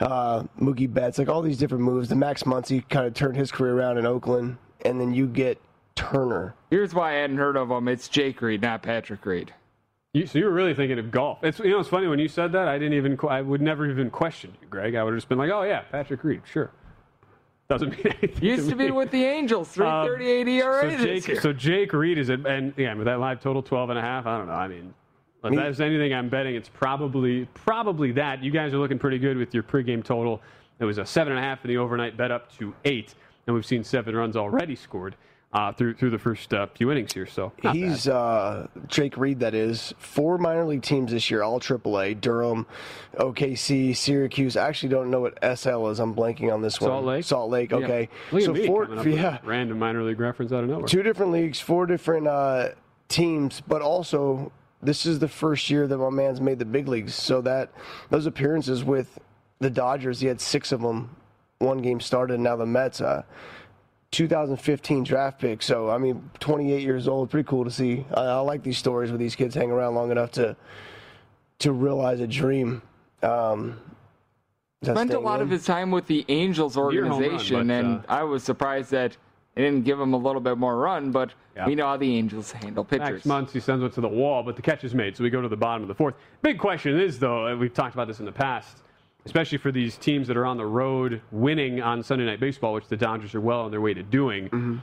uh, 0.00 0.44
Mookie 0.60 0.92
Betts, 0.92 1.18
like 1.18 1.28
all 1.28 1.40
these 1.40 1.56
different 1.56 1.82
moves. 1.84 2.08
The 2.08 2.16
Max 2.16 2.42
Muncy 2.42 2.86
kind 2.88 3.06
of 3.06 3.14
turned 3.14 3.36
his 3.36 3.50
career 3.50 3.78
around 3.78 3.98
in 3.98 4.06
Oakland, 4.06 4.58
and 4.84 5.00
then 5.00 5.14
you 5.14 5.26
get 5.26 5.60
Turner. 5.94 6.54
Here's 6.70 6.94
why 6.94 7.12
I 7.12 7.20
hadn't 7.20 7.38
heard 7.38 7.56
of 7.56 7.70
him. 7.70 7.88
It's 7.88 8.08
Jake 8.08 8.42
Reed, 8.42 8.62
not 8.62 8.82
Patrick 8.82 9.24
Reed. 9.24 9.54
You, 10.12 10.26
so 10.26 10.38
you 10.38 10.44
were 10.44 10.50
really 10.50 10.74
thinking 10.74 10.98
of 10.98 11.10
golf. 11.10 11.42
It's 11.42 11.58
you 11.60 11.70
know 11.70 11.78
it's 11.78 11.88
funny 11.88 12.08
when 12.08 12.18
you 12.18 12.28
said 12.28 12.52
that 12.52 12.66
I 12.68 12.78
didn't 12.78 12.94
even 12.94 13.18
I 13.28 13.40
would 13.42 13.62
never 13.62 13.88
even 13.88 14.10
question 14.10 14.52
you, 14.60 14.68
Greg. 14.68 14.94
I 14.94 15.04
would 15.04 15.12
have 15.12 15.18
just 15.18 15.28
been 15.28 15.38
like, 15.38 15.50
oh 15.50 15.62
yeah, 15.62 15.80
Patrick 15.82 16.24
Reed, 16.24 16.42
sure. 16.50 16.72
Doesn't 17.68 17.90
mean 17.90 18.14
anything. 18.22 18.44
Used 18.44 18.68
to 18.68 18.74
be 18.74 18.86
me. 18.86 18.90
with 18.90 19.12
the 19.12 19.24
Angels, 19.24 19.68
338 19.68 20.48
ERA 20.48 20.80
so 20.80 20.88
this 20.88 21.02
Jake, 21.04 21.28
year. 21.28 21.40
so 21.40 21.52
Jake 21.52 21.92
Reed 21.92 22.18
is 22.18 22.28
it, 22.28 22.44
and 22.44 22.74
yeah, 22.76 22.92
with 22.94 23.04
that 23.04 23.20
live 23.20 23.40
total 23.40 23.62
12 23.62 23.90
and 23.90 23.98
a 23.98 24.02
half. 24.02 24.26
I 24.26 24.36
don't 24.38 24.48
know. 24.48 24.54
I 24.54 24.66
mean, 24.66 24.92
if 25.44 25.54
there's 25.54 25.80
anything 25.80 26.12
I'm 26.14 26.28
betting, 26.28 26.54
it's 26.54 26.68
probably 26.68 27.46
probably 27.54 28.12
that. 28.12 28.42
You 28.42 28.50
guys 28.50 28.72
are 28.74 28.78
looking 28.78 28.98
pretty 28.98 29.18
good 29.18 29.36
with 29.36 29.54
your 29.54 29.62
pregame 29.62 30.04
total. 30.04 30.40
It 30.78 30.84
was 30.84 30.98
a 30.98 31.06
seven 31.06 31.32
and 31.32 31.38
a 31.38 31.42
half 31.42 31.64
in 31.64 31.68
the 31.68 31.76
overnight 31.78 32.16
bet 32.16 32.30
up 32.30 32.52
to 32.58 32.74
eight, 32.84 33.14
and 33.46 33.54
we've 33.54 33.66
seen 33.66 33.84
seven 33.84 34.16
runs 34.16 34.36
already 34.36 34.76
scored 34.76 35.14
uh, 35.52 35.72
through 35.72 35.94
through 35.94 36.10
the 36.10 36.18
first 36.18 36.54
uh, 36.54 36.66
few 36.74 36.90
innings 36.90 37.12
here. 37.12 37.26
So 37.26 37.52
He's 37.72 38.06
uh, 38.06 38.68
Jake 38.86 39.16
Reed. 39.16 39.40
That 39.40 39.54
is 39.54 39.92
four 39.98 40.38
minor 40.38 40.64
league 40.64 40.82
teams 40.82 41.10
this 41.10 41.30
year, 41.30 41.42
all 41.42 41.58
AAA: 41.58 42.20
Durham, 42.20 42.66
OKC, 43.18 43.96
Syracuse. 43.96 44.56
I 44.56 44.68
actually 44.68 44.90
don't 44.90 45.10
know 45.10 45.20
what 45.20 45.38
SL 45.42 45.88
is. 45.88 45.98
I'm 46.00 46.14
blanking 46.14 46.52
on 46.52 46.62
this 46.62 46.80
one. 46.80 46.88
Salt 46.90 47.04
Lake? 47.04 47.24
Salt 47.24 47.50
Lake. 47.50 47.72
Okay. 47.72 48.08
Look 48.32 48.42
so 48.42 48.54
four. 48.66 48.84
coming 48.84 48.98
up 49.00 49.04
with 49.04 49.14
Yeah. 49.14 49.38
random 49.44 49.78
minor 49.78 50.02
league 50.02 50.20
reference 50.20 50.52
out 50.52 50.64
of 50.64 50.70
nowhere. 50.70 50.86
two 50.86 51.02
different 51.02 51.32
leagues, 51.32 51.60
four 51.60 51.86
different 51.86 52.26
uh, 52.26 52.68
teams, 53.08 53.60
but 53.66 53.82
also 53.82 54.52
this 54.82 55.06
is 55.06 55.18
the 55.18 55.28
first 55.28 55.70
year 55.70 55.86
that 55.86 55.98
my 55.98 56.10
man's 56.10 56.40
made 56.40 56.58
the 56.58 56.64
big 56.64 56.88
leagues. 56.88 57.14
So 57.14 57.40
that 57.42 57.70
those 58.08 58.26
appearances 58.26 58.84
with 58.84 59.18
the 59.58 59.70
Dodgers, 59.70 60.20
he 60.20 60.26
had 60.26 60.40
six 60.40 60.72
of 60.72 60.80
them. 60.80 61.16
One 61.58 61.78
game 61.78 62.00
started, 62.00 62.34
and 62.34 62.44
now 62.44 62.56
the 62.56 62.66
Mets. 62.66 63.00
Uh, 63.00 63.22
2015 64.12 65.04
draft 65.04 65.40
pick. 65.40 65.62
So 65.62 65.90
I 65.90 65.98
mean, 65.98 66.30
28 66.40 66.82
years 66.82 67.06
old. 67.06 67.30
Pretty 67.30 67.46
cool 67.46 67.64
to 67.64 67.70
see. 67.70 68.04
I, 68.12 68.22
I 68.22 68.38
like 68.38 68.62
these 68.62 68.78
stories 68.78 69.10
where 69.10 69.18
these 69.18 69.36
kids 69.36 69.54
hang 69.54 69.70
around 69.70 69.94
long 69.94 70.10
enough 70.10 70.32
to 70.32 70.56
to 71.60 71.72
realize 71.72 72.20
a 72.20 72.26
dream. 72.26 72.82
Um, 73.22 73.78
Spent 74.82 75.12
a 75.12 75.18
lot 75.18 75.40
in? 75.40 75.42
of 75.42 75.50
his 75.50 75.66
time 75.66 75.90
with 75.90 76.06
the 76.06 76.24
Angels 76.28 76.74
Near 76.74 76.84
home 76.84 76.94
run, 76.94 77.12
organization, 77.12 77.68
but, 77.68 77.74
and 77.74 77.98
uh, 77.98 78.02
I 78.08 78.22
was 78.22 78.42
surprised 78.42 78.90
that 78.92 79.16
they 79.54 79.62
didn't 79.62 79.84
give 79.84 80.00
him 80.00 80.14
a 80.14 80.16
little 80.16 80.40
bit 80.40 80.58
more 80.58 80.76
run. 80.76 81.10
But 81.10 81.34
Yeah. 81.56 81.66
we 81.66 81.74
know 81.74 81.86
how 81.86 81.96
the 81.96 82.16
Angels 82.16 82.52
handle 82.52 82.84
pitchers. 82.84 83.24
Max 83.26 83.52
Muncy 83.52 83.60
sends 83.60 83.82
one 83.82 83.90
to 83.92 84.00
the 84.00 84.08
wall, 84.08 84.42
but 84.42 84.56
the 84.56 84.62
catch 84.62 84.84
is 84.84 84.94
made. 84.94 85.16
So 85.16 85.24
we 85.24 85.30
go 85.30 85.40
to 85.42 85.48
the 85.48 85.56
bottom 85.56 85.82
of 85.82 85.88
the 85.88 85.94
fourth. 85.94 86.14
Big 86.42 86.58
question 86.58 86.98
is, 86.98 87.18
though, 87.18 87.46
and 87.46 87.58
we've 87.58 87.74
talked 87.74 87.94
about 87.94 88.06
this 88.08 88.20
in 88.20 88.24
the 88.26 88.32
past, 88.32 88.78
especially 89.26 89.58
for 89.58 89.72
these 89.72 89.96
teams 89.98 90.28
that 90.28 90.36
are 90.36 90.46
on 90.46 90.56
the 90.56 90.64
road 90.66 91.20
winning 91.32 91.82
on 91.82 92.02
Sunday 92.02 92.24
Night 92.26 92.40
Baseball, 92.40 92.72
which 92.74 92.86
the 92.88 92.96
Dodgers 92.96 93.34
are 93.34 93.40
well 93.40 93.60
on 93.60 93.70
their 93.70 93.80
way 93.80 93.92
to 93.94 94.02
doing. 94.02 94.44
Mm-hmm. 94.46 94.76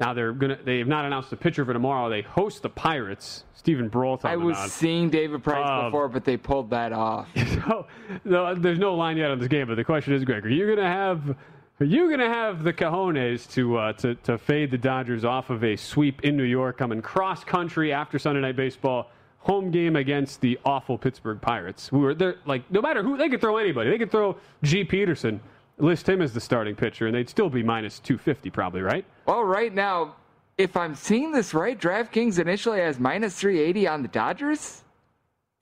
Now 0.00 0.12
they're 0.14 0.32
gonna. 0.32 0.58
They 0.64 0.78
have 0.78 0.88
not 0.88 1.04
announced 1.04 1.32
a 1.32 1.36
pitcher 1.36 1.64
for 1.64 1.72
tomorrow. 1.72 2.10
They 2.10 2.22
host 2.22 2.62
the 2.62 2.68
Pirates. 2.68 3.44
Stephen 3.54 3.88
Brault 3.88 4.24
I 4.24 4.34
was 4.34 4.56
mound. 4.56 4.70
seeing 4.72 5.10
David 5.10 5.44
Price 5.44 5.64
Um, 5.64 5.84
before, 5.86 6.08
but 6.08 6.24
they 6.24 6.36
pulled 6.36 6.70
that 6.70 6.92
off. 6.92 7.28
So, 7.36 7.86
no, 8.24 8.52
there's 8.56 8.80
no 8.80 8.96
line 8.96 9.16
yet 9.16 9.30
on 9.30 9.38
this 9.38 9.46
game, 9.46 9.68
but 9.68 9.76
the 9.76 9.84
question 9.84 10.12
is, 10.14 10.24
Greg, 10.24 10.44
are 10.44 10.48
you 10.48 10.66
gonna 10.74 10.88
have? 10.88 11.36
Are 11.82 11.84
you 11.84 12.06
going 12.06 12.20
to 12.20 12.28
have 12.28 12.62
the 12.62 12.72
cojones 12.72 13.50
to, 13.54 13.76
uh, 13.76 13.92
to 13.94 14.14
to 14.14 14.38
fade 14.38 14.70
the 14.70 14.78
Dodgers 14.78 15.24
off 15.24 15.50
of 15.50 15.64
a 15.64 15.74
sweep 15.74 16.22
in 16.22 16.36
New 16.36 16.44
York, 16.44 16.78
coming 16.78 17.02
cross 17.02 17.42
country 17.42 17.92
after 17.92 18.20
Sunday 18.20 18.40
Night 18.40 18.54
Baseball, 18.54 19.10
home 19.40 19.72
game 19.72 19.96
against 19.96 20.40
the 20.40 20.60
awful 20.64 20.96
Pittsburgh 20.96 21.40
Pirates, 21.40 21.88
who 21.88 22.04
are 22.04 22.14
they're 22.14 22.36
like 22.46 22.70
no 22.70 22.80
matter 22.80 23.02
who 23.02 23.16
they 23.16 23.28
could 23.28 23.40
throw 23.40 23.56
anybody, 23.56 23.90
they 23.90 23.98
could 23.98 24.12
throw 24.12 24.36
G. 24.62 24.84
Peterson, 24.84 25.40
list 25.78 26.08
him 26.08 26.22
as 26.22 26.32
the 26.32 26.40
starting 26.40 26.76
pitcher, 26.76 27.08
and 27.08 27.16
they'd 27.16 27.28
still 27.28 27.50
be 27.50 27.64
minus 27.64 27.98
two 27.98 28.16
fifty 28.16 28.48
probably, 28.48 28.80
right? 28.80 29.04
Well, 29.26 29.42
right 29.42 29.74
now, 29.74 30.14
if 30.58 30.76
I'm 30.76 30.94
seeing 30.94 31.32
this 31.32 31.52
right, 31.52 31.76
DraftKings 31.76 32.38
initially 32.38 32.78
has 32.78 33.00
minus 33.00 33.34
380 33.34 33.88
on 33.88 34.02
the 34.02 34.08
Dodgers. 34.08 34.84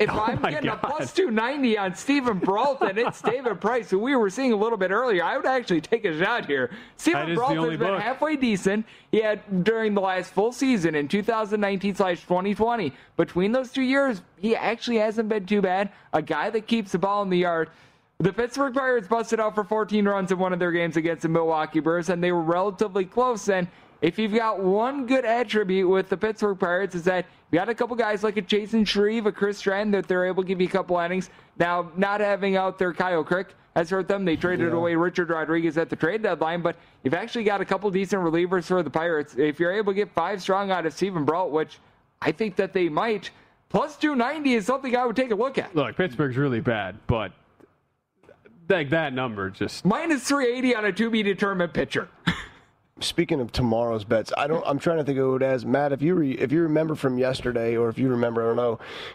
If 0.00 0.08
oh 0.12 0.18
I'm 0.18 0.38
Oh 0.44 0.50
getting 0.50 0.70
God. 0.70 0.80
a 0.82 0.86
plus 0.88 1.12
290 1.12 1.76
on 1.78 1.94
Stephen 1.94 2.38
Brault 2.38 2.80
and 2.80 2.98
it's 2.98 3.20
David 3.22 3.60
Price, 3.60 3.90
who 3.90 3.98
we 3.98 4.16
were 4.16 4.30
seeing 4.30 4.52
a 4.52 4.56
little 4.56 4.78
bit 4.78 4.90
earlier, 4.90 5.22
I 5.22 5.36
would 5.36 5.46
actually 5.46 5.82
take 5.82 6.04
a 6.06 6.18
shot 6.18 6.46
here. 6.46 6.70
Stephen 6.96 7.28
is 7.28 7.28
the 7.28 7.34
Brault 7.36 7.56
only 7.58 7.70
has 7.70 7.78
been 7.78 7.88
book. 7.88 8.00
halfway 8.00 8.34
decent. 8.36 8.86
He 9.12 9.20
had 9.20 9.62
during 9.62 9.94
the 9.94 10.00
last 10.00 10.32
full 10.32 10.52
season 10.52 10.94
in 10.94 11.06
2019 11.06 11.94
slash 11.94 12.22
2020. 12.22 12.92
Between 13.16 13.52
those 13.52 13.70
two 13.70 13.82
years, 13.82 14.22
he 14.38 14.56
actually 14.56 14.96
hasn't 14.96 15.28
been 15.28 15.44
too 15.44 15.60
bad. 15.60 15.90
A 16.14 16.22
guy 16.22 16.48
that 16.50 16.66
keeps 16.66 16.92
the 16.92 16.98
ball 16.98 17.22
in 17.22 17.28
the 17.30 17.38
yard. 17.38 17.68
The 18.18 18.32
Pittsburgh 18.32 18.74
Pirates 18.74 19.08
busted 19.08 19.40
out 19.40 19.54
for 19.54 19.64
14 19.64 20.06
runs 20.06 20.30
in 20.32 20.38
one 20.38 20.52
of 20.52 20.58
their 20.58 20.72
games 20.72 20.96
against 20.96 21.22
the 21.22 21.28
Milwaukee 21.28 21.80
Brewers, 21.80 22.08
and 22.10 22.22
they 22.22 22.32
were 22.32 22.42
relatively 22.42 23.04
close. 23.06 23.48
And 23.48 23.66
if 24.02 24.18
you've 24.18 24.34
got 24.34 24.60
one 24.60 25.06
good 25.06 25.24
attribute 25.24 25.88
with 25.88 26.08
the 26.08 26.16
Pittsburgh 26.16 26.58
Pirates, 26.58 26.94
is 26.94 27.04
that 27.04 27.26
you 27.50 27.58
got 27.58 27.68
a 27.68 27.74
couple 27.74 27.96
guys 27.96 28.22
like 28.22 28.36
a 28.36 28.42
Jason 28.42 28.84
Shreve, 28.84 29.26
a 29.26 29.32
Chris 29.32 29.58
Stratton, 29.58 29.90
that 29.92 30.08
they're 30.08 30.26
able 30.26 30.42
to 30.42 30.46
give 30.46 30.60
you 30.60 30.68
a 30.68 30.70
couple 30.70 30.98
innings. 30.98 31.30
Now, 31.58 31.90
not 31.96 32.20
having 32.20 32.56
out 32.56 32.78
their 32.78 32.92
Kyle 32.92 33.24
Crick 33.24 33.48
has 33.76 33.90
hurt 33.90 34.08
them. 34.08 34.24
They 34.24 34.36
traded 34.36 34.72
away 34.72 34.94
Richard 34.94 35.30
Rodriguez 35.30 35.76
at 35.78 35.90
the 35.90 35.96
trade 35.96 36.22
deadline, 36.22 36.62
but 36.62 36.76
you've 37.02 37.14
actually 37.14 37.44
got 37.44 37.60
a 37.60 37.64
couple 37.64 37.90
decent 37.90 38.22
relievers 38.22 38.64
for 38.64 38.82
the 38.82 38.90
Pirates. 38.90 39.34
If 39.36 39.60
you're 39.60 39.72
able 39.72 39.92
to 39.92 39.96
get 39.96 40.10
five 40.12 40.40
strong 40.42 40.70
out 40.70 40.86
of 40.86 40.92
Stephen 40.92 41.24
Brault, 41.24 41.50
which 41.50 41.78
I 42.22 42.32
think 42.32 42.56
that 42.56 42.72
they 42.72 42.88
might, 42.88 43.30
plus 43.68 43.96
290 43.96 44.54
is 44.54 44.66
something 44.66 44.96
I 44.96 45.06
would 45.06 45.16
take 45.16 45.30
a 45.30 45.36
look 45.36 45.58
at. 45.58 45.74
Look, 45.74 45.96
Pittsburgh's 45.96 46.36
really 46.36 46.60
bad, 46.60 46.98
but 47.06 47.32
like 48.68 48.90
that 48.90 49.12
number 49.12 49.50
just 49.50 49.84
Minus 49.84 50.28
380 50.28 50.76
on 50.76 50.84
a 50.84 50.92
to 50.92 51.10
be 51.10 51.22
determined 51.22 51.74
pitcher. 51.74 52.08
Speaking 53.02 53.40
of 53.40 53.50
tomorrow's 53.50 54.04
bets, 54.04 54.30
I 54.36 54.46
don't. 54.46 54.62
I'm 54.66 54.78
trying 54.78 54.98
to 54.98 55.04
think 55.04 55.18
of 55.18 55.36
it 55.36 55.42
as 55.42 55.64
Matt. 55.64 55.92
If 55.92 56.02
you 56.02 56.14
re, 56.14 56.32
if 56.32 56.52
you 56.52 56.62
remember 56.62 56.94
from 56.94 57.16
yesterday, 57.16 57.74
or 57.76 57.88
if 57.88 57.98
you 57.98 58.08
remember, 58.10 58.42
I 58.42 58.54
don't 58.54 58.56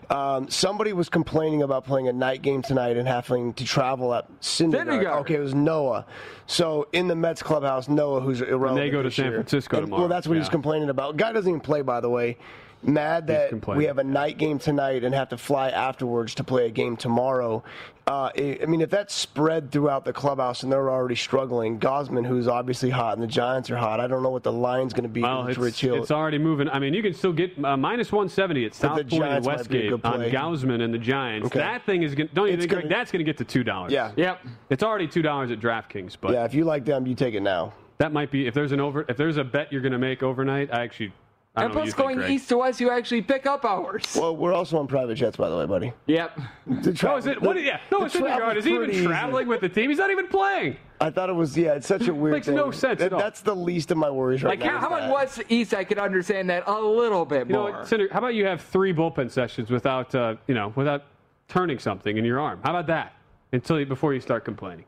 know. 0.09 0.15
Um, 0.15 0.49
somebody 0.49 0.91
was 0.91 1.07
complaining 1.07 1.61
about 1.61 1.85
playing 1.85 2.07
a 2.07 2.13
night 2.13 2.41
game 2.41 2.63
tonight 2.63 2.97
and 2.97 3.07
having 3.07 3.53
to 3.53 3.63
travel 3.63 4.11
up 4.11 4.31
Syndergaard. 4.41 4.87
Syndergaard. 4.87 5.19
Okay, 5.21 5.35
it 5.35 5.39
was 5.39 5.53
Noah. 5.53 6.05
So 6.47 6.87
in 6.93 7.07
the 7.07 7.15
Mets 7.15 7.43
clubhouse, 7.43 7.87
Noah, 7.87 8.21
who's 8.21 8.41
irrelevant. 8.41 8.77
They 8.87 8.89
go 8.89 9.03
to 9.03 9.11
San 9.11 9.25
year. 9.25 9.33
Francisco 9.35 9.77
And- 9.77 9.85
tomorrow. 9.85 10.01
Well, 10.01 10.09
that's 10.09 10.27
what 10.27 10.37
he's 10.37 10.49
complaining 10.49 10.89
about. 10.89 11.17
Guy 11.17 11.31
doesn't 11.31 11.47
even 11.49 11.61
play, 11.61 11.81
by 11.83 11.99
the 11.99 12.09
way. 12.09 12.37
Mad 12.85 13.27
that 13.27 13.67
we 13.75 13.85
have 13.85 13.97
a 13.97 14.03
night 14.03 14.37
game 14.37 14.59
tonight 14.59 15.03
and 15.03 15.13
have 15.15 15.29
to 15.29 15.37
fly 15.37 15.69
afterwards 15.69 16.35
to 16.35 16.43
play 16.43 16.67
a 16.67 16.69
game 16.69 16.95
tomorrow. 16.95 17.63
Uh, 18.07 18.29
I 18.37 18.59
I 18.61 18.65
mean, 18.67 18.81
if 18.81 18.91
that's 18.91 19.15
spread 19.15 19.71
throughout 19.71 20.05
the 20.05 20.13
clubhouse 20.13 20.61
and 20.61 20.71
they're 20.71 20.91
already 20.91 21.15
struggling, 21.15 21.79
Gausman, 21.79 22.23
who's 22.27 22.47
obviously 22.47 22.91
hot, 22.91 23.13
and 23.13 23.23
the 23.23 23.27
Giants 23.27 23.71
are 23.71 23.77
hot, 23.77 23.99
I 23.99 24.05
don't 24.05 24.21
know 24.21 24.29
what 24.29 24.43
the 24.43 24.51
line's 24.51 24.93
going 24.93 25.03
to 25.03 25.09
be 25.09 25.23
Well, 25.23 25.47
it's, 25.47 25.57
Rich 25.57 25.81
Hill. 25.81 25.95
it's 25.95 26.11
already 26.11 26.37
moving. 26.37 26.69
I 26.69 26.77
mean, 26.77 26.93
you 26.93 27.01
can 27.01 27.15
still 27.15 27.33
get 27.33 27.57
uh, 27.65 27.75
minus 27.75 28.11
170 28.11 28.65
at 28.65 28.75
South 28.75 28.97
the 28.97 29.03
Point 29.05 29.23
and 29.23 29.43
Giants 29.43 29.47
might 29.47 29.53
be 29.69 29.87
a 29.87 29.91
Westgate 29.91 30.05
on 30.05 30.17
play. 30.19 30.31
Gausman 30.31 30.81
and 30.83 30.93
the 30.93 30.99
Giants. 30.99 31.47
Okay. 31.47 31.57
That 31.57 31.83
thing 31.87 32.03
is 32.03 32.13
going. 32.13 32.29
Don't 32.35 32.45
you 32.47 32.53
It's 32.53 32.61
think 32.61 32.71
gonna- 32.71 32.83
like, 32.83 32.89
that's 32.91 33.11
going 33.11 33.25
to 33.25 33.31
get 33.31 33.37
to 33.39 33.43
two 33.45 33.63
dollars? 33.63 33.91
Yeah. 33.91 34.11
Yep. 34.15 34.41
It's 34.69 34.83
already 34.83 35.07
two 35.07 35.23
dollars 35.23 35.49
at 35.49 35.59
DraftKings, 35.59 36.17
but 36.21 36.33
yeah, 36.33 36.45
if 36.45 36.53
you 36.53 36.63
like 36.65 36.85
them, 36.85 37.07
you 37.07 37.15
take 37.15 37.33
it 37.33 37.41
now. 37.41 37.73
that 37.97 38.13
might 38.13 38.29
be 38.29 38.45
if 38.45 38.53
there's 38.53 38.71
an 38.71 38.79
over 38.79 39.03
if 39.09 39.17
there's 39.17 39.37
a 39.37 39.43
bet 39.43 39.71
you're 39.71 39.81
going 39.81 39.93
to 39.93 39.97
make 39.97 40.21
overnight. 40.21 40.71
I 40.71 40.83
actually 40.83 41.07
I 41.07 41.11
And 41.57 41.63
don't 41.63 41.63
know 41.63 41.67
what 41.67 41.73
plus, 41.73 41.85
you 41.87 41.91
think, 42.09 42.19
going 42.19 42.31
east 42.33 42.49
to 42.49 42.57
west, 42.57 42.81
you 42.81 42.89
actually 42.91 43.21
pick 43.21 43.45
up 43.45 43.63
hours. 43.63 44.03
Well, 44.19 44.35
we're 44.35 44.53
also 44.53 44.77
on 44.77 44.87
private 44.87 45.15
jets, 45.15 45.37
by 45.37 45.49
the 45.49 45.57
way, 45.57 45.65
buddy. 45.65 45.93
Yep. 46.07 46.39
The 46.67 46.89
Oh, 46.89 46.93
travel- 46.93 47.17
is 47.19 47.25
it? 47.27 47.41
What? 47.41 47.55
the- 47.55 47.61
Yeah. 47.61 47.79
No, 47.91 47.99
the 47.99 48.05
it's 48.07 48.15
in. 48.15 48.23
Is 48.57 48.63
he 48.65 48.71
even 48.71 48.83
pretty 48.83 48.97
easy. 48.97 49.07
traveling 49.07 49.47
with 49.47 49.61
the 49.61 49.69
team? 49.69 49.89
He's 49.89 49.99
not 49.99 50.11
even 50.11 50.27
playing. 50.27 50.77
I 50.99 51.09
thought 51.09 51.29
it 51.29 51.33
was. 51.33 51.57
Yeah, 51.57 51.73
it's 51.75 51.87
such 51.87 52.07
a 52.07 52.13
weird. 52.13 52.33
Makes 52.33 52.47
thing. 52.47 52.55
no 52.55 52.71
sense 52.71 52.99
That- 52.99 53.05
at 53.07 53.13
all. 53.13 53.19
That's 53.19 53.41
the 53.41 53.55
least 53.55 53.91
of 53.91 53.97
my 53.97 54.09
worries 54.09 54.43
right 54.43 54.49
Like, 54.51 54.59
now. 54.59 54.71
how, 54.71 54.75
is 54.77 54.81
how 54.81 54.87
about 55.05 55.13
west 55.13 55.35
to 55.37 55.45
east? 55.53 55.73
I 55.73 55.83
could 55.85 55.97
understand 55.99 56.49
that 56.49 56.63
a 56.67 56.79
little 56.79 57.25
bit 57.25 57.47
You 57.47 57.53
know, 57.53 57.61
more. 57.63 57.71
what, 57.71 57.87
Cinder, 57.87 58.07
how 58.11 58.19
about 58.19 58.33
you 58.35 58.45
have 58.45 58.61
three 58.61 58.93
bullpen 58.93 59.31
sessions 59.31 59.69
without, 59.71 60.13
uh, 60.13 60.35
you 60.47 60.55
know, 60.55 60.73
without 60.75 61.03
turning 61.47 61.79
something 61.79 62.17
in 62.17 62.25
your 62.25 62.39
arm? 62.39 62.59
How 62.63 62.71
about 62.71 62.87
that 62.87 63.13
until 63.53 63.79
you, 63.79 63.85
before 63.85 64.13
you 64.13 64.19
start 64.19 64.43
complaining? 64.45 64.85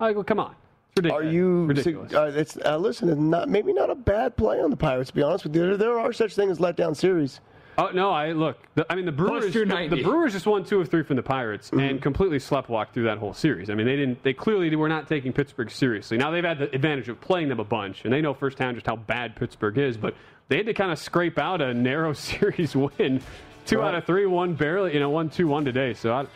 Like, 0.00 0.16
well, 0.16 0.24
come 0.24 0.40
on, 0.40 0.54
it's 0.61 0.61
ridiculous. 0.96 1.26
Are 1.26 1.30
you? 1.30 1.64
ridiculous? 1.66 2.12
Uh, 2.14 2.32
it's 2.34 2.56
uh, 2.64 2.76
listen. 2.76 3.08
It's 3.08 3.18
not 3.20 3.48
maybe 3.48 3.72
not 3.72 3.90
a 3.90 3.94
bad 3.94 4.36
play 4.36 4.60
on 4.60 4.70
the 4.70 4.76
Pirates. 4.76 5.10
To 5.10 5.14
be 5.16 5.22
honest 5.22 5.44
with 5.44 5.54
you, 5.56 5.62
there, 5.62 5.76
there 5.76 5.98
are 5.98 6.12
such 6.12 6.34
things 6.34 6.50
as 6.52 6.58
letdown 6.58 6.96
series. 6.96 7.40
Oh 7.78 7.88
no! 7.94 8.10
I 8.10 8.32
look. 8.32 8.58
The, 8.74 8.84
I 8.90 8.94
mean, 8.96 9.06
the 9.06 9.12
Brewers. 9.12 9.50
The, 9.52 9.64
the 9.90 10.02
Brewers 10.02 10.32
just 10.34 10.44
won 10.46 10.62
two 10.62 10.80
of 10.82 10.90
three 10.90 11.02
from 11.02 11.16
the 11.16 11.22
Pirates 11.22 11.70
Mm-hmm. 11.70 11.80
and 11.80 12.02
completely 12.02 12.36
sleptwalked 12.36 12.92
through 12.92 13.04
that 13.04 13.16
whole 13.16 13.32
series. 13.32 13.70
I 13.70 13.74
mean, 13.74 13.86
they 13.86 13.96
didn't. 13.96 14.22
They 14.22 14.34
clearly 14.34 14.74
were 14.76 14.90
not 14.90 15.08
taking 15.08 15.32
Pittsburgh 15.32 15.70
seriously. 15.70 16.18
Now 16.18 16.30
they've 16.30 16.44
had 16.44 16.58
the 16.58 16.74
advantage 16.74 17.08
of 17.08 17.18
playing 17.22 17.48
them 17.48 17.60
a 17.60 17.64
bunch, 17.64 18.04
and 18.04 18.12
they 18.12 18.20
know 18.20 18.34
firsthand 18.34 18.76
just 18.76 18.86
how 18.86 18.96
bad 18.96 19.36
Pittsburgh 19.36 19.78
is. 19.78 19.96
But 19.96 20.14
they 20.48 20.58
had 20.58 20.66
to 20.66 20.74
kind 20.74 20.92
of 20.92 20.98
scrape 20.98 21.38
out 21.38 21.62
a 21.62 21.72
narrow 21.72 22.12
series 22.12 22.76
win, 22.76 23.22
two 23.64 23.78
Right. 23.78 23.88
out 23.88 23.94
of 23.94 24.04
three, 24.04 24.26
one 24.26 24.52
barely, 24.54 24.92
you 24.92 25.00
know, 25.00 25.08
one 25.08 25.30
two 25.30 25.48
one 25.48 25.64
today. 25.64 25.94
So 25.94 26.12
I, 26.12 26.26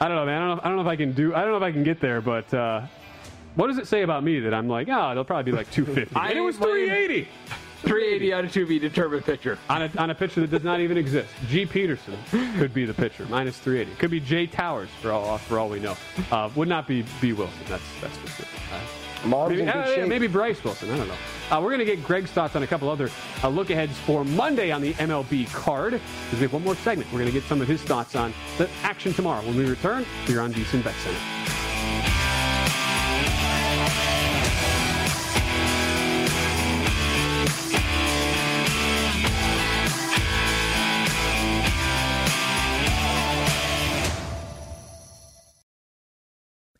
I 0.00 0.08
don't 0.08 0.16
know, 0.16 0.26
man. 0.26 0.42
I 0.42 0.46
don't 0.48 0.56
know. 0.56 0.62
I 0.64 0.66
don't 0.66 0.76
know 0.78 0.82
if 0.82 0.88
I 0.88 0.96
can 0.96 1.12
do. 1.12 1.36
I 1.36 1.42
don't 1.42 1.52
know 1.52 1.58
if 1.58 1.62
I 1.62 1.70
can 1.70 1.84
get 1.84 2.00
there, 2.00 2.20
but. 2.20 2.52
Uh, 2.52 2.82
what 3.58 3.66
does 3.66 3.78
it 3.78 3.88
say 3.88 4.02
about 4.02 4.22
me 4.22 4.38
that 4.38 4.54
I'm 4.54 4.68
like, 4.68 4.88
oh, 4.88 5.14
they'll 5.14 5.24
probably 5.24 5.50
be 5.50 5.56
like 5.56 5.68
250? 5.72 6.14
I 6.16 6.28
and 6.28 6.38
it 6.38 6.42
was 6.42 6.56
380 6.56 7.28
380 7.82 8.32
on 8.32 8.44
a 8.44 8.48
to 8.48 8.66
be 8.66 8.78
determined 8.78 9.24
pitcher. 9.24 9.58
on 9.68 9.82
a, 9.82 9.90
on 9.98 10.10
a 10.10 10.14
pitcher 10.14 10.40
that 10.40 10.50
does 10.50 10.62
not 10.62 10.78
even 10.78 10.96
exist. 10.96 11.28
G. 11.48 11.66
Peterson 11.66 12.16
could 12.56 12.72
be 12.72 12.84
the 12.84 12.94
pitcher, 12.94 13.26
minus 13.28 13.58
380. 13.58 13.98
Could 13.98 14.12
be 14.12 14.20
Jay 14.20 14.46
Towers 14.46 14.88
for 15.02 15.10
all 15.10 15.38
for 15.38 15.58
all 15.58 15.68
we 15.68 15.80
know. 15.80 15.96
Uh, 16.30 16.50
would 16.54 16.68
not 16.68 16.86
be 16.86 17.04
B. 17.20 17.32
Wilson. 17.32 17.58
That's 17.68 17.82
that's 18.00 18.16
for 18.18 18.28
sure. 18.28 18.46
Uh, 19.24 19.48
maybe, 19.48 19.68
uh, 19.68 20.06
maybe 20.06 20.28
Bryce 20.28 20.62
Wilson. 20.62 20.90
I 20.92 20.96
don't 20.96 21.08
know. 21.08 21.14
Uh, 21.50 21.60
we're 21.60 21.70
going 21.70 21.80
to 21.80 21.84
get 21.84 22.04
Greg's 22.04 22.30
thoughts 22.30 22.54
on 22.54 22.62
a 22.62 22.66
couple 22.66 22.88
other 22.88 23.10
uh, 23.42 23.48
look 23.48 23.70
aheads 23.70 23.98
for 23.98 24.24
Monday 24.24 24.70
on 24.70 24.80
the 24.80 24.94
MLB 24.94 25.52
card. 25.52 25.94
Because 25.94 26.34
we 26.34 26.42
have 26.42 26.52
one 26.52 26.62
more 26.62 26.76
segment. 26.76 27.10
We're 27.10 27.18
going 27.18 27.32
to 27.32 27.32
get 27.32 27.42
some 27.48 27.60
of 27.60 27.66
his 27.66 27.82
thoughts 27.82 28.14
on 28.14 28.32
the 28.58 28.70
action 28.84 29.12
tomorrow 29.12 29.44
when 29.44 29.56
we 29.56 29.68
return 29.68 30.04
here 30.26 30.40
on 30.40 30.52
VSIN 30.52 30.84
Bet 30.84 30.94
Center. 30.94 31.67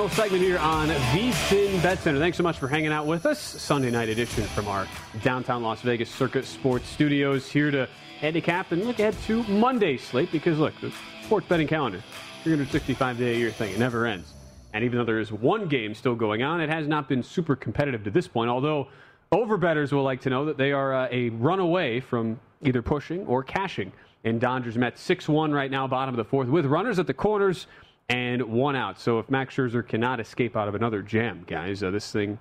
Final 0.00 0.16
segment 0.16 0.42
here 0.42 0.58
on 0.58 0.88
VSIN 0.88 1.82
Bet 1.82 1.98
Center. 1.98 2.18
Thanks 2.18 2.38
so 2.38 2.42
much 2.42 2.56
for 2.56 2.68
hanging 2.68 2.90
out 2.90 3.04
with 3.04 3.26
us. 3.26 3.38
Sunday 3.38 3.90
night 3.90 4.08
edition 4.08 4.44
from 4.44 4.66
our 4.66 4.88
downtown 5.22 5.62
Las 5.62 5.82
Vegas 5.82 6.08
Circa 6.08 6.42
Sports 6.42 6.88
Studios 6.88 7.46
here 7.46 7.70
to 7.70 7.86
handicap 8.18 8.72
and 8.72 8.86
look 8.86 8.98
ahead 8.98 9.14
to 9.26 9.42
Monday's 9.42 10.02
slate 10.02 10.32
because, 10.32 10.58
look, 10.58 10.72
the 10.80 10.90
sports 11.22 11.46
betting 11.48 11.66
calendar, 11.66 12.02
365 12.44 13.18
day 13.18 13.34
a 13.34 13.36
year 13.36 13.50
thing, 13.50 13.74
it 13.74 13.78
never 13.78 14.06
ends. 14.06 14.32
And 14.72 14.84
even 14.84 14.96
though 14.96 15.04
there 15.04 15.20
is 15.20 15.32
one 15.32 15.68
game 15.68 15.94
still 15.94 16.14
going 16.14 16.42
on, 16.42 16.62
it 16.62 16.70
has 16.70 16.88
not 16.88 17.06
been 17.06 17.22
super 17.22 17.54
competitive 17.54 18.02
to 18.04 18.10
this 18.10 18.26
point, 18.26 18.48
although 18.48 18.88
overbetters 19.32 19.92
will 19.92 20.02
like 20.02 20.22
to 20.22 20.30
know 20.30 20.46
that 20.46 20.56
they 20.56 20.72
are 20.72 20.94
uh, 20.94 21.08
a 21.10 21.28
run 21.28 21.60
away 21.60 22.00
from 22.00 22.40
either 22.62 22.80
pushing 22.80 23.26
or 23.26 23.42
cashing. 23.42 23.92
And 24.24 24.40
Dodgers 24.40 24.78
met 24.78 24.98
6 24.98 25.28
1 25.28 25.52
right 25.52 25.70
now, 25.70 25.86
bottom 25.86 26.14
of 26.14 26.16
the 26.16 26.24
fourth, 26.24 26.48
with 26.48 26.64
runners 26.64 26.98
at 26.98 27.06
the 27.06 27.12
corners 27.12 27.66
and 28.10 28.42
one 28.42 28.76
out. 28.76 28.98
So 28.98 29.18
if 29.20 29.30
Max 29.30 29.54
Scherzer 29.54 29.86
cannot 29.86 30.20
escape 30.20 30.56
out 30.56 30.68
of 30.68 30.74
another 30.74 31.00
jam, 31.00 31.44
guys, 31.46 31.82
uh, 31.82 31.90
this 31.90 32.10
thing, 32.10 32.38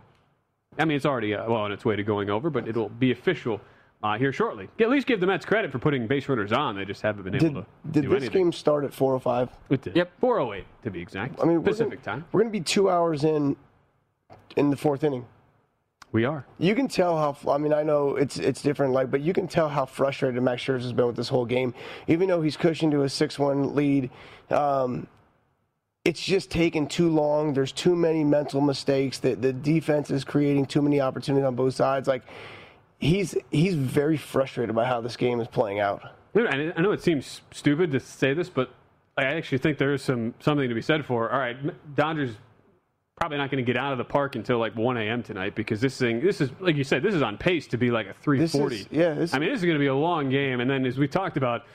I 0.78 0.86
mean, 0.86 0.98
it's 0.98 1.06
already 1.06 1.36
uh, 1.36 1.48
well 1.48 1.62
on 1.62 1.72
its 1.72 1.86
way 1.86 1.96
to 1.96 2.04
going 2.04 2.30
over, 2.30 2.50
but 2.50 2.68
it'll 2.68 2.90
be 2.90 3.12
official 3.12 3.62
uh, 4.02 4.18
here 4.18 4.34
shortly. 4.34 4.68
At 4.80 4.90
least 4.90 5.06
give 5.06 5.20
the 5.20 5.28
Mets 5.28 5.46
credit 5.46 5.72
for 5.72 5.78
putting 5.78 6.08
base 6.08 6.28
runners 6.28 6.52
on. 6.52 6.76
They 6.76 6.86
just 6.86 7.02
haven't 7.02 7.24
been 7.24 7.36
able 7.36 7.48
Did, 7.48 7.54
to 7.54 7.66
did 7.92 8.02
do 8.02 8.10
this 8.10 8.24
anything. 8.24 8.44
game 8.46 8.52
start 8.52 8.84
at 8.84 8.92
4:05? 8.92 9.50
It 9.70 9.82
did. 9.82 9.96
Yep, 9.96 10.12
408 10.20 10.66
to 10.84 10.92
be 10.92 11.02
exact. 11.02 11.40
I 11.40 11.46
mean, 11.46 11.62
we're 11.62 11.74
gonna, 11.74 11.96
time. 11.98 12.26
We're 12.32 12.42
going 12.42 12.52
to 12.52 12.60
be 12.60 12.64
two 12.64 12.90
hours 12.90 13.24
in 13.24 13.56
in 14.56 14.70
the 14.72 14.78
fourth 14.78 15.04
inning. 15.04 15.26
We 16.12 16.26
are. 16.26 16.44
You 16.58 16.74
can 16.74 16.88
tell 16.88 17.18
how. 17.18 17.52
I 17.52 17.60
mean, 17.60 17.74
I 17.74 17.84
know 17.84 18.16
it's 18.16 18.40
it's 18.40 18.64
different, 18.64 18.94
like, 18.94 19.12
but 19.12 19.22
you 19.22 19.34
can 19.34 19.48
tell 19.48 19.70
how 19.70 19.86
frustrated 19.86 20.42
Max 20.42 20.64
Scherzer 20.64 20.82
has 20.82 20.94
been 20.94 21.06
with 21.06 21.16
this 21.16 21.30
whole 21.30 21.46
game. 21.46 21.76
Even 22.08 22.28
though 22.28 22.42
he's 22.42 22.58
cushioned 22.58 22.94
to 22.94 23.04
a 23.04 23.10
six-one 23.10 23.76
lead, 23.76 24.10
um, 24.50 25.06
it's 26.10 26.20
just 26.26 26.50
taken 26.50 26.88
too 26.88 27.08
long. 27.10 27.54
There's 27.54 27.72
too 27.72 27.96
many 27.96 28.24
mental 28.24 28.62
mistakes. 28.62 29.20
That 29.20 29.44
the 29.44 29.54
defense 29.54 30.10
is 30.10 30.24
creating 30.24 30.66
too 30.66 30.82
many 30.82 31.00
opportunities 31.00 31.46
on 31.46 31.54
both 31.54 31.76
sides. 31.76 32.08
Like, 32.08 32.24
he's 32.98 33.36
he's 33.52 33.76
very 33.76 34.18
frustrated 34.18 34.76
by 34.76 34.86
how 34.86 35.02
this 35.02 35.16
game 35.16 35.40
is 35.40 35.48
playing 35.48 35.80
out. 35.80 36.02
I 36.36 36.82
know 36.82 36.92
it 36.94 37.04
seems 37.04 37.42
stupid 37.52 37.92
to 37.92 38.00
say 38.00 38.34
this, 38.34 38.50
but 38.50 38.72
I 39.18 39.26
actually 39.26 39.60
think 39.60 39.78
there 39.78 39.94
is 39.94 40.02
some 40.02 40.34
something 40.40 40.68
to 40.68 40.74
be 40.76 40.82
said 40.82 41.06
for. 41.06 41.32
All 41.32 41.38
right, 41.40 41.58
Dodgers 41.96 42.36
probably 43.16 43.38
not 43.38 43.52
going 43.52 43.64
to 43.64 43.70
get 43.74 43.78
out 43.80 43.92
of 43.92 43.98
the 44.00 44.04
park 44.06 44.36
until 44.36 44.58
like 44.60 44.74
1 44.78 44.96
a.m. 44.98 45.22
tonight 45.22 45.54
because 45.54 45.82
this 45.82 45.98
thing, 45.98 46.22
this 46.22 46.40
is 46.42 46.50
like 46.60 46.76
you 46.76 46.84
said, 46.86 47.04
this 47.04 47.14
is 47.14 47.22
on 47.22 47.38
pace 47.38 47.68
to 47.68 47.78
be 47.78 47.92
like 47.92 48.08
a 48.08 48.14
340. 48.14 48.76
This 48.78 48.86
is- 48.86 48.92
yeah, 48.92 49.14
this- 49.14 49.34
I 49.36 49.40
mean, 49.40 49.50
this 49.50 49.60
is 49.60 49.66
going 49.66 49.76
to 49.76 49.80
be 49.80 49.88
a 49.88 49.96
long 49.96 50.30
game, 50.32 50.60
and 50.60 50.68
then 50.70 50.86
as 50.88 50.98
we 50.98 51.08
talked 51.08 51.38
about. 51.38 51.66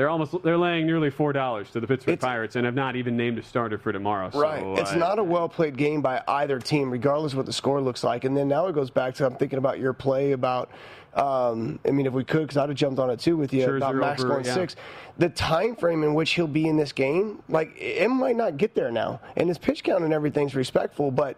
They're 0.00 0.08
almost 0.08 0.42
they're 0.42 0.56
laying 0.56 0.86
nearly 0.86 1.10
four 1.10 1.34
dollars 1.34 1.68
to 1.72 1.80
the 1.80 1.86
Pittsburgh 1.86 2.14
It's- 2.14 2.26
Pirates 2.26 2.56
and 2.56 2.64
have 2.64 2.74
not 2.74 2.96
even 2.96 3.18
named 3.18 3.36
a 3.36 3.42
starter 3.42 3.76
for 3.76 3.92
tomorrow. 3.92 4.30
So, 4.30 4.40
Right. 4.40 4.64
It's 4.78 4.92
uh, 4.92 4.96
not 4.96 5.18
a 5.18 5.22
well 5.22 5.46
played 5.46 5.76
game 5.76 6.00
by 6.00 6.22
either 6.26 6.58
team, 6.58 6.90
regardless 6.90 7.32
of 7.32 7.36
what 7.36 7.44
the 7.44 7.52
score 7.52 7.82
looks 7.82 8.02
like. 8.02 8.24
And 8.24 8.34
then 8.34 8.48
now 8.48 8.64
it 8.68 8.74
goes 8.74 8.88
back 8.88 9.12
to 9.16 9.26
I'm 9.26 9.34
thinking 9.36 9.58
about 9.58 9.78
your 9.78 9.92
play 9.92 10.32
about. 10.32 10.70
Um, 11.12 11.80
I 11.86 11.90
mean, 11.90 12.06
if 12.06 12.14
we 12.14 12.24
could, 12.24 12.40
because 12.40 12.56
I'd 12.56 12.70
have 12.70 12.78
jumped 12.78 12.98
on 12.98 13.10
it 13.10 13.20
too 13.20 13.36
with 13.36 13.52
you 13.52 13.66
Scherzer 13.66 13.76
about 13.76 13.94
Max 13.96 14.22
over, 14.22 14.32
going 14.32 14.46
yeah. 14.46 14.54
six. 14.54 14.76
The 15.18 15.28
time 15.28 15.76
frame 15.76 16.02
in 16.02 16.14
which 16.14 16.30
he'll 16.30 16.46
be 16.46 16.66
in 16.66 16.78
this 16.78 16.92
game, 16.92 17.42
like 17.50 17.76
it 17.76 18.08
might 18.08 18.36
not 18.36 18.56
get 18.56 18.74
there 18.74 18.90
now. 18.90 19.20
And 19.36 19.50
his 19.50 19.58
pitch 19.58 19.84
count 19.84 20.02
and 20.02 20.14
everything's 20.14 20.54
respectful, 20.54 21.10
but 21.10 21.36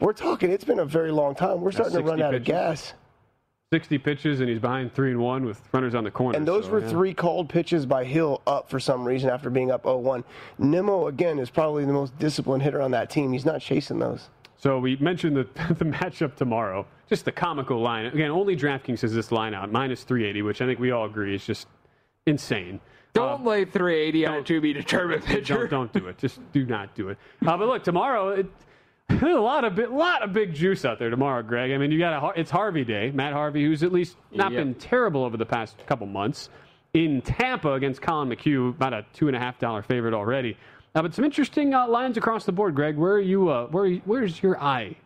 we're 0.00 0.14
talking. 0.14 0.50
It's 0.50 0.64
been 0.64 0.78
a 0.78 0.86
very 0.86 1.12
long 1.12 1.34
time. 1.34 1.60
We're 1.60 1.72
starting 1.72 1.92
to 1.92 1.98
60 1.98 2.10
run 2.10 2.22
out 2.22 2.32
of 2.32 2.42
gas. 2.42 2.94
60 3.72 3.98
pitches 3.98 4.40
and 4.40 4.48
he's 4.48 4.58
behind 4.58 4.94
three 4.94 5.10
and 5.10 5.20
one 5.20 5.44
with 5.44 5.60
runners 5.72 5.94
on 5.94 6.02
the 6.02 6.10
corner. 6.10 6.38
And 6.38 6.48
those 6.48 6.64
so, 6.64 6.70
were 6.70 6.80
yeah. 6.80 6.88
three 6.88 7.12
called 7.12 7.50
pitches 7.50 7.84
by 7.84 8.02
Hill 8.02 8.40
up 8.46 8.70
for 8.70 8.80
some 8.80 9.04
reason 9.04 9.28
after 9.28 9.50
being 9.50 9.70
up 9.70 9.82
0-1. 9.82 10.24
Nimmo 10.58 11.08
again 11.08 11.38
is 11.38 11.50
probably 11.50 11.84
the 11.84 11.92
most 11.92 12.18
disciplined 12.18 12.62
hitter 12.62 12.80
on 12.80 12.92
that 12.92 13.10
team. 13.10 13.30
He's 13.30 13.44
not 13.44 13.60
chasing 13.60 13.98
those. 13.98 14.30
So 14.56 14.78
we 14.78 14.96
mentioned 14.96 15.36
the, 15.36 15.44
the 15.74 15.84
matchup 15.84 16.34
tomorrow. 16.34 16.86
Just 17.10 17.26
the 17.26 17.32
comical 17.32 17.78
line. 17.80 18.06
Again, 18.06 18.30
only 18.30 18.56
DraftKings 18.56 19.02
has 19.02 19.12
this 19.12 19.30
line 19.30 19.52
out, 19.52 19.70
minus 19.70 20.02
380, 20.02 20.42
which 20.42 20.62
I 20.62 20.66
think 20.66 20.78
we 20.78 20.90
all 20.90 21.04
agree 21.04 21.34
is 21.34 21.44
just 21.44 21.66
insane. 22.26 22.80
Don't 23.12 23.44
lay 23.44 23.66
380 23.66 24.26
on 24.26 24.34
a 24.34 24.42
to 24.44 24.60
be 24.62 24.72
determined 24.72 25.24
pitcher. 25.26 25.66
Don't, 25.66 25.92
don't 25.92 26.04
do 26.04 26.08
it. 26.08 26.16
Just 26.16 26.40
do 26.52 26.64
not 26.64 26.94
do 26.94 27.10
it. 27.10 27.18
Uh, 27.46 27.56
but 27.56 27.68
look, 27.68 27.84
tomorrow, 27.84 28.30
it, 28.30 28.46
a 29.10 29.26
lot 29.40 29.64
of 29.64 29.74
bit, 29.74 29.90
lot 29.90 30.22
of 30.22 30.32
big 30.32 30.54
juice 30.54 30.84
out 30.84 30.98
there 30.98 31.10
tomorrow, 31.10 31.42
Greg. 31.42 31.72
I 31.72 31.78
mean, 31.78 31.90
you 31.90 31.98
got 31.98 32.36
a 32.36 32.40
it's 32.40 32.50
Harvey 32.50 32.84
Day, 32.84 33.10
Matt 33.12 33.32
Harvey, 33.32 33.64
who's 33.64 33.82
at 33.82 33.92
least 33.92 34.16
not 34.32 34.52
Yep. 34.52 34.60
been 34.60 34.74
terrible 34.74 35.24
over 35.24 35.36
the 35.36 35.46
past 35.46 35.84
couple 35.86 36.06
months 36.06 36.50
in 36.94 37.20
Tampa 37.22 37.72
against 37.72 38.00
Collin 38.02 38.28
McHugh, 38.28 38.70
about 38.70 38.92
a 38.92 39.04
two 39.12 39.28
and 39.28 39.36
a 39.36 39.40
half 39.40 39.58
dollar 39.58 39.82
favorite 39.82 40.14
already. 40.14 40.56
Uh, 40.94 41.02
but 41.02 41.14
some 41.14 41.24
interesting 41.24 41.74
uh, 41.74 41.86
lines 41.86 42.16
across 42.16 42.44
the 42.44 42.52
board, 42.52 42.74
Greg. 42.74 42.96
Where 42.96 43.12
are 43.12 43.20
you? 43.20 43.48
Uh, 43.48 43.66
where 43.66 43.90
where's 44.04 44.42
your 44.42 44.60
eye 44.60 44.96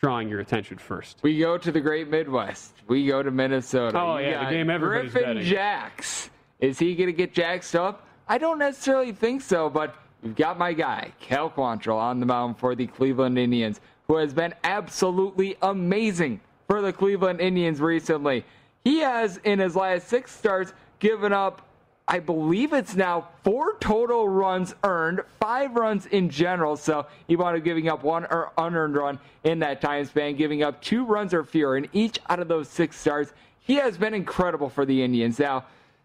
drawing 0.00 0.28
your 0.28 0.40
attention 0.40 0.78
first? 0.78 1.18
We 1.22 1.38
go 1.38 1.56
to 1.58 1.72
the 1.72 1.80
Great 1.80 2.08
Midwest. 2.08 2.74
We 2.86 3.06
go 3.06 3.22
to 3.22 3.30
Minnesota. 3.30 3.98
Oh, 3.98 4.18
You 4.18 4.28
yeah, 4.28 4.44
the 4.44 4.50
game 4.50 4.70
everybody's 4.70 5.12
Griffin 5.12 5.34
betting. 5.36 5.48
Jax. 5.48 6.30
Is 6.60 6.78
he 6.78 6.94
going 6.94 7.08
to 7.08 7.12
get 7.12 7.34
jaxed 7.34 7.74
up? 7.74 8.06
I 8.28 8.38
don't 8.38 8.58
necessarily 8.58 9.12
think 9.12 9.42
so, 9.42 9.68
but 9.68 9.94
you've 10.24 10.34
got 10.34 10.58
my 10.58 10.72
guy, 10.72 11.12
Cal 11.20 11.50
Quantrill, 11.50 11.96
on 11.96 12.18
the 12.18 12.26
mound 12.26 12.58
for 12.58 12.74
the 12.74 12.86
Cleveland 12.86 13.38
Indians, 13.38 13.80
who 14.08 14.16
has 14.16 14.32
been 14.32 14.54
absolutely 14.64 15.56
amazing 15.62 16.40
for 16.66 16.80
the 16.80 16.92
Cleveland 16.92 17.40
Indians 17.40 17.80
recently. 17.80 18.44
He 18.84 18.98
has, 19.00 19.36
in 19.44 19.58
his 19.58 19.76
last 19.76 20.08
six 20.08 20.34
starts, 20.34 20.72
given 20.98 21.32
up 21.32 21.62
I 22.06 22.18
believe 22.18 22.74
it's 22.74 22.94
now 22.94 23.28
four 23.44 23.78
total 23.78 24.28
runs 24.28 24.74
earned, 24.84 25.22
five 25.40 25.74
runs 25.74 26.04
in 26.06 26.28
general. 26.28 26.76
So 26.76 27.06
he 27.26 27.34
wound 27.34 27.56
up 27.56 27.64
giving 27.64 27.88
up 27.88 28.02
one 28.02 28.26
or 28.26 28.52
unearned 28.58 28.94
run 28.94 29.18
in 29.42 29.60
that 29.60 29.80
time 29.80 30.04
span, 30.04 30.36
giving 30.36 30.62
up 30.62 30.82
two 30.82 31.06
runs 31.06 31.32
or 31.32 31.44
fewer 31.44 31.78
in 31.78 31.88
each 31.94 32.18
out 32.28 32.40
of 32.40 32.48
those 32.48 32.68
six 32.68 33.00
starts. 33.00 33.32
He 33.60 33.76
has 33.76 33.96
been 33.96 34.12
incredible 34.12 34.68
for 34.68 34.84
the 34.84 35.02
Indians. 35.02 35.38
Now, 35.38 35.64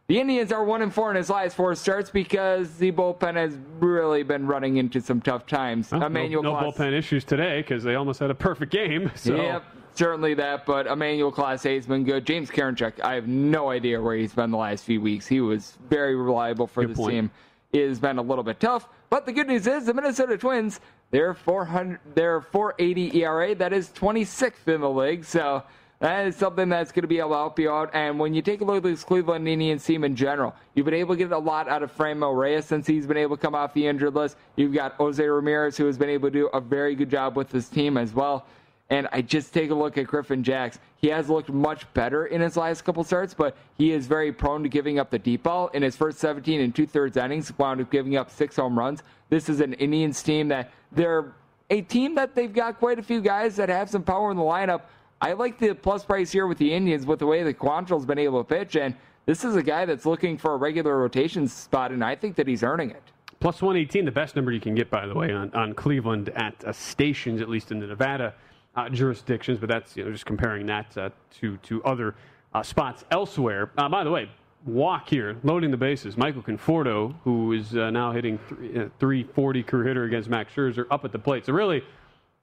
the 0.09 0.19
Indians 0.19 0.51
are 0.51 0.63
one 0.63 0.81
and 0.81 0.91
four 0.91 1.11
in 1.11 1.15
his 1.15 1.29
last 1.29 1.55
four 1.55 1.73
starts 1.75 2.09
because 2.09 2.75
the 2.77 2.91
bullpen 2.91 3.35
has 3.35 3.55
really 3.79 4.23
been 4.23 4.47
running 4.47 4.77
into 4.77 4.99
some 5.01 5.21
tough 5.21 5.45
times. 5.45 5.91
Well, 5.91 6.01
no- 6.01 6.07
Emmanuel 6.07 6.41
no, 6.43 6.53
Clase- 6.55 6.75
bullpen 6.75 6.93
issues 6.97 7.23
today 7.23 7.61
because 7.61 7.83
they 7.83 7.93
almost 7.93 8.19
had 8.19 8.31
a 8.31 8.35
perfect 8.35 8.71
game. 8.71 9.11
So. 9.15 9.35
Yep, 9.35 9.63
certainly 9.93 10.33
that. 10.33 10.65
But 10.65 10.87
Emmanuel 10.87 11.31
Clase 11.31 11.75
has 11.75 11.85
been 11.85 12.03
good. 12.05 12.25
James 12.25 12.49
Karinchak, 12.49 12.99
I 13.01 13.13
have 13.13 13.27
no 13.27 13.69
idea 13.69 14.01
where 14.01 14.15
he's 14.15 14.33
been 14.33 14.49
the 14.49 14.57
last 14.57 14.83
few 14.83 14.99
weeks. 14.99 15.27
He 15.27 15.41
was 15.41 15.77
very 15.89 16.15
reliable 16.15 16.65
for 16.65 16.81
Good 16.81 16.91
this 16.91 16.97
point. 16.97 17.11
team. 17.11 17.31
It 17.71 17.87
has 17.87 17.99
been 17.99 18.17
a 18.17 18.21
little 18.23 18.43
bit 18.43 18.59
tough, 18.59 18.89
but 19.11 19.27
the 19.27 19.31
good 19.31 19.47
news 19.47 19.67
is 19.67 19.85
the 19.85 19.93
Minnesota 19.93 20.39
Twins. 20.39 20.79
They're 21.11 21.35
400. 21.35 21.99
They're 22.15 22.41
480 22.41 23.21
ERA. 23.21 23.53
That 23.53 23.73
is 23.73 23.89
26th 23.89 24.67
in 24.67 24.81
the 24.81 24.89
league. 24.89 25.23
So 25.23 25.61
that 25.99 26.27
is 26.27 26.35
something 26.37 26.69
that's 26.69 26.93
going 26.93 27.01
to 27.01 27.07
be 27.07 27.19
able 27.19 27.29
to 27.31 27.35
help 27.35 27.59
you 27.59 27.69
out. 27.71 27.89
And 27.93 28.17
when 28.17 28.33
you 28.33 28.41
take 28.41 28.61
a 28.61 28.63
look 28.63 28.77
at 28.77 28.83
this 28.83 29.03
Cleveland 29.03 29.47
Indians 29.47 29.83
team 29.83 30.05
in 30.05 30.15
general, 30.15 30.55
you've 30.73 30.85
been 30.85 30.93
able 30.93 31.15
to 31.15 31.17
get 31.17 31.31
a 31.31 31.37
lot 31.37 31.67
out 31.67 31.83
of 31.83 31.95
Franmil 31.95 32.37
Reyes 32.37 32.65
since 32.65 32.87
he's 32.87 33.05
been 33.05 33.17
able 33.17 33.35
to 33.35 33.41
come 33.41 33.53
off 33.53 33.73
the 33.73 33.85
injured 33.85 34.15
list. 34.15 34.37
You've 34.55 34.73
got 34.73 34.93
Jose 34.93 35.21
Ramirez, 35.23 35.75
who 35.75 35.85
has 35.87 35.97
been 35.97 36.09
able 36.09 36.29
to 36.29 36.33
do 36.33 36.47
a 36.47 36.61
very 36.61 36.95
good 36.95 37.09
job 37.09 37.35
with 37.35 37.49
this 37.49 37.67
team 37.67 37.97
as 37.97 38.13
well. 38.13 38.45
And 38.89 39.07
I 39.11 39.21
just 39.21 39.53
take 39.53 39.69
a 39.71 39.75
look 39.75 39.97
at 39.97 40.07
Griffin 40.07 40.41
Jax. 40.41 40.79
He 40.97 41.09
has 41.09 41.29
looked 41.29 41.49
much 41.49 41.91
better 41.93 42.25
in 42.25 42.41
his 42.41 42.57
last 42.57 42.83
couple 42.83 43.03
starts, 43.03 43.33
but 43.33 43.55
he 43.77 43.91
is 43.91 44.07
very 44.07 44.31
prone 44.31 44.63
to 44.63 44.69
giving 44.69 44.99
up 44.99 45.11
the 45.11 45.19
deep 45.19 45.43
ball. 45.43 45.67
In 45.69 45.83
his 45.83 45.95
first 45.95 46.17
17 46.19 46.61
and 46.61 46.73
two 46.73 46.87
thirds 46.87 47.17
innings, 47.17 47.55
wound 47.57 47.81
up 47.81 47.91
giving 47.91 48.15
up 48.15 48.31
six 48.31 48.55
home 48.55 48.79
runs. 48.79 49.03
This 49.29 49.47
is 49.49 49.59
an 49.59 49.73
Indians 49.73 50.23
team 50.23 50.47
that 50.47 50.71
they're 50.91 51.33
a 51.69 51.81
team 51.81 52.15
that 52.15 52.33
they've 52.33 52.51
got 52.51 52.79
quite 52.79 52.97
a 52.97 53.03
few 53.03 53.21
guys 53.21 53.55
that 53.57 53.69
have 53.69 53.89
some 53.91 54.01
power 54.01 54.31
in 54.31 54.37
the 54.37 54.43
lineup. 54.43 54.81
I 55.21 55.33
like 55.33 55.57
the 55.57 55.73
plus 55.75 56.05
price 56.05 56.31
here 56.31 56.47
with 56.47 56.57
the 56.57 56.73
Indians 56.73 57.05
with 57.05 57.19
the 57.19 57.25
way 57.25 57.43
that 57.43 57.59
Quantrill's 57.59 58.05
been 58.05 58.19
able 58.19 58.41
to 58.41 58.47
pitch, 58.47 58.77
and 58.77 58.95
this 59.25 59.43
is 59.43 59.55
a 59.55 59.63
guy 59.63 59.85
that's 59.85 60.05
looking 60.05 60.37
for 60.37 60.53
a 60.53 60.57
regular 60.57 60.97
rotation 60.97 61.47
spot, 61.47 61.91
and 61.91 62.03
I 62.03 62.15
think 62.15 62.35
that 62.37 62.47
he's 62.47 62.63
earning 62.63 62.91
it. 62.91 63.03
Plus 63.41 63.61
118, 63.61 64.05
the 64.05 64.11
best 64.11 64.35
number 64.35 64.51
you 64.51 64.61
can 64.61 64.75
get, 64.75 64.89
by 64.89 65.05
the 65.05 65.13
way, 65.13 65.31
on, 65.31 65.53
on 65.53 65.73
Cleveland 65.73 66.29
at 66.35 66.63
uh, 66.63 66.71
stations, 66.71 67.41
at 67.41 67.49
least 67.49 67.71
in 67.71 67.79
the 67.79 67.87
Nevada 67.87 68.33
uh, 68.75 68.89
jurisdictions. 68.89 69.59
But 69.59 69.67
that's 69.67 69.97
you 69.97 70.05
know 70.05 70.11
just 70.11 70.25
comparing 70.25 70.65
that 70.67 70.97
uh, 70.97 71.09
to 71.39 71.57
to 71.57 71.83
other 71.83 72.15
uh, 72.53 72.63
spots 72.63 73.03
elsewhere. 73.11 73.71
Uh, 73.77 73.89
by 73.89 74.05
the 74.05 74.11
way, 74.11 74.29
walk 74.65 75.09
here, 75.09 75.37
loading 75.43 75.71
the 75.71 75.77
bases. 75.77 76.17
Michael 76.17 76.41
Conforto, 76.41 77.13
who 77.23 77.51
is 77.51 77.75
uh, 77.75 77.89
now 77.91 78.11
hitting 78.11 78.39
three, 78.47 78.69
uh, 78.69 78.89
340 78.99 79.63
career 79.63 79.87
hitter 79.87 80.03
against 80.05 80.29
Max 80.29 80.53
Scherzer, 80.53 80.85
up 80.91 81.03
at 81.03 81.11
the 81.11 81.19
plate. 81.19 81.45
So 81.45 81.53
really, 81.53 81.81
I 81.81 81.83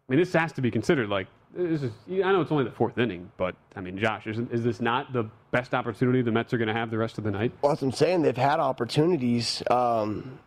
mean, 0.08 0.18
this 0.18 0.32
has 0.34 0.52
to 0.52 0.60
be 0.60 0.70
considered 0.70 1.08
like 1.08 1.26
is. 1.58 1.84
I 2.08 2.32
know 2.32 2.40
it's 2.40 2.52
only 2.52 2.64
the 2.64 2.70
fourth 2.70 2.98
inning, 2.98 3.30
but 3.36 3.54
I 3.74 3.80
mean, 3.80 3.98
Josh, 3.98 4.26
is, 4.26 4.38
is 4.50 4.62
this 4.62 4.80
not 4.80 5.12
the 5.12 5.28
best 5.50 5.74
opportunity 5.74 6.22
the 6.22 6.32
Mets 6.32 6.52
are 6.52 6.58
going 6.58 6.68
to 6.68 6.74
have 6.74 6.90
the 6.90 6.98
rest 6.98 7.18
of 7.18 7.24
the 7.24 7.30
night? 7.30 7.52
Well, 7.62 7.72
that's 7.72 7.82
what 7.82 7.88
I'm 7.88 7.92
saying. 7.92 8.22
They've 8.22 8.36
had 8.36 8.60
opportunities. 8.60 9.62
Um, 9.70 10.38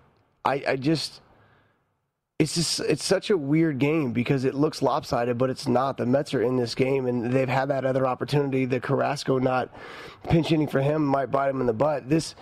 I, 0.45 0.64
I 0.68 0.76
just, 0.76 1.22
it's 2.38 2.55
just, 2.55 2.80
it's 2.82 3.03
such 3.03 3.30
a 3.30 3.38
weird 3.38 3.80
game 3.80 4.14
because 4.14 4.45
it 4.45 4.55
looks 4.55 4.82
lopsided, 4.82 5.38
but 5.38 5.49
it's 5.49 5.68
not. 5.68 5.97
The 5.97 6.05
Mets 6.05 6.34
are 6.34 6.41
in 6.41 6.57
this 6.57 6.76
game, 6.76 7.05
and 7.05 7.32
they've 7.32 7.49
had 7.49 7.70
that 7.70 7.86
other 7.86 8.07
opportunity. 8.07 8.66
The 8.66 8.80
Carrasco 8.80 9.39
not 9.39 9.70
pinch 10.30 10.47
hitting 10.47 10.68
for 10.68 10.82
him 10.82 11.05
might 11.05 11.32
bite 11.32 11.49
him 11.49 11.62
in 11.62 11.68
the 11.68 11.74
butt. 11.74 12.10
This, 12.10 12.36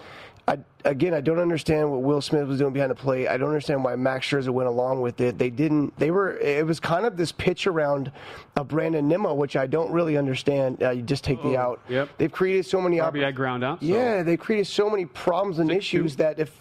I, 0.49 0.57
again, 0.85 1.13
I 1.13 1.19
don't 1.19 1.39
understand 1.39 1.91
what 1.91 2.03
Will 2.03 2.21
Smith 2.21 2.47
was 2.47 2.59
doing 2.59 2.71
behind 2.71 2.89
the 2.91 2.95
plate. 2.95 3.27
I 3.27 3.35
don't 3.35 3.49
understand 3.49 3.83
why 3.83 3.95
Max 3.97 4.25
Scherzer 4.27 4.49
went 4.49 4.69
along 4.69 5.01
with 5.01 5.19
it. 5.19 5.37
They 5.37 5.49
didn't. 5.49 5.97
They 5.97 6.09
were. 6.09 6.37
It 6.37 6.65
was 6.65 6.79
kind 6.79 7.05
of 7.05 7.17
this 7.17 7.33
pitch 7.33 7.67
around 7.67 8.11
a 8.55 8.63
Brandon 8.63 9.07
Nimmo, 9.09 9.33
which 9.33 9.57
I 9.57 9.67
don't 9.67 9.91
really 9.91 10.15
understand. 10.15 10.81
Uh, 10.81 10.91
you 10.91 11.01
just 11.01 11.25
take 11.25 11.41
the 11.43 11.57
out. 11.57 11.81
yep. 11.89 12.09
They've 12.17 12.31
created 12.31 12.65
so 12.65 12.79
many. 12.81 12.97
RBI 12.97 13.35
ground 13.35 13.63
out. 13.63 13.81
so- 13.81 13.85
yeah, 13.87 14.23
they 14.23 14.37
created 14.37 14.67
so 14.67 14.89
many 14.89 15.05
problems 15.05 15.59
and 15.59 15.69
issues 15.69 16.15
that 16.15 16.39
if 16.39 16.57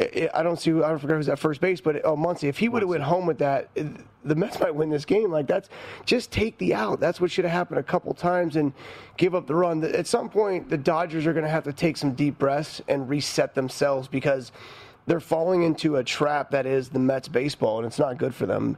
I 0.00 0.30
I 0.34 0.42
don't 0.42 0.58
see, 0.58 0.70
I 0.70 0.88
don't 0.88 0.98
forget 0.98 1.16
who's 1.16 1.28
at 1.28 1.38
first 1.38 1.60
base, 1.60 1.80
but 1.80 2.04
oh, 2.04 2.16
Muncy, 2.16 2.48
if 2.48 2.58
he 2.58 2.68
would 2.68 2.82
have 2.82 2.88
went 2.88 3.02
home 3.02 3.26
with 3.26 3.38
that, 3.38 3.68
the 3.74 4.34
Mets 4.34 4.58
might 4.60 4.74
win 4.74 4.90
this 4.90 5.04
game. 5.04 5.30
Like 5.30 5.46
that's 5.46 5.68
just 6.04 6.30
take 6.30 6.56
the 6.58 6.74
out. 6.74 7.00
That's 7.00 7.20
what 7.20 7.30
should 7.30 7.44
have 7.44 7.52
happened 7.52 7.80
a 7.80 7.82
couple 7.82 8.12
times 8.14 8.56
and 8.56 8.72
give 9.16 9.34
up 9.34 9.46
the 9.46 9.54
run. 9.54 9.82
At 9.84 10.06
some 10.06 10.28
point, 10.28 10.68
the 10.68 10.78
Dodgers 10.78 11.26
are 11.26 11.32
going 11.32 11.44
to 11.44 11.50
have 11.50 11.64
to 11.64 11.72
take 11.72 11.96
some 11.96 12.12
deep 12.12 12.38
breaths 12.38 12.80
and 12.88 13.08
reset 13.08 13.54
themselves 13.54 14.08
because 14.08 14.52
they're 15.06 15.20
falling 15.20 15.62
into 15.62 15.96
a 15.96 16.04
trap 16.04 16.50
that 16.50 16.66
is 16.66 16.88
the 16.88 16.98
Mets 16.98 17.28
baseball, 17.28 17.78
and 17.78 17.86
it's 17.86 17.98
not 17.98 18.18
good 18.18 18.34
for 18.34 18.46
them. 18.46 18.76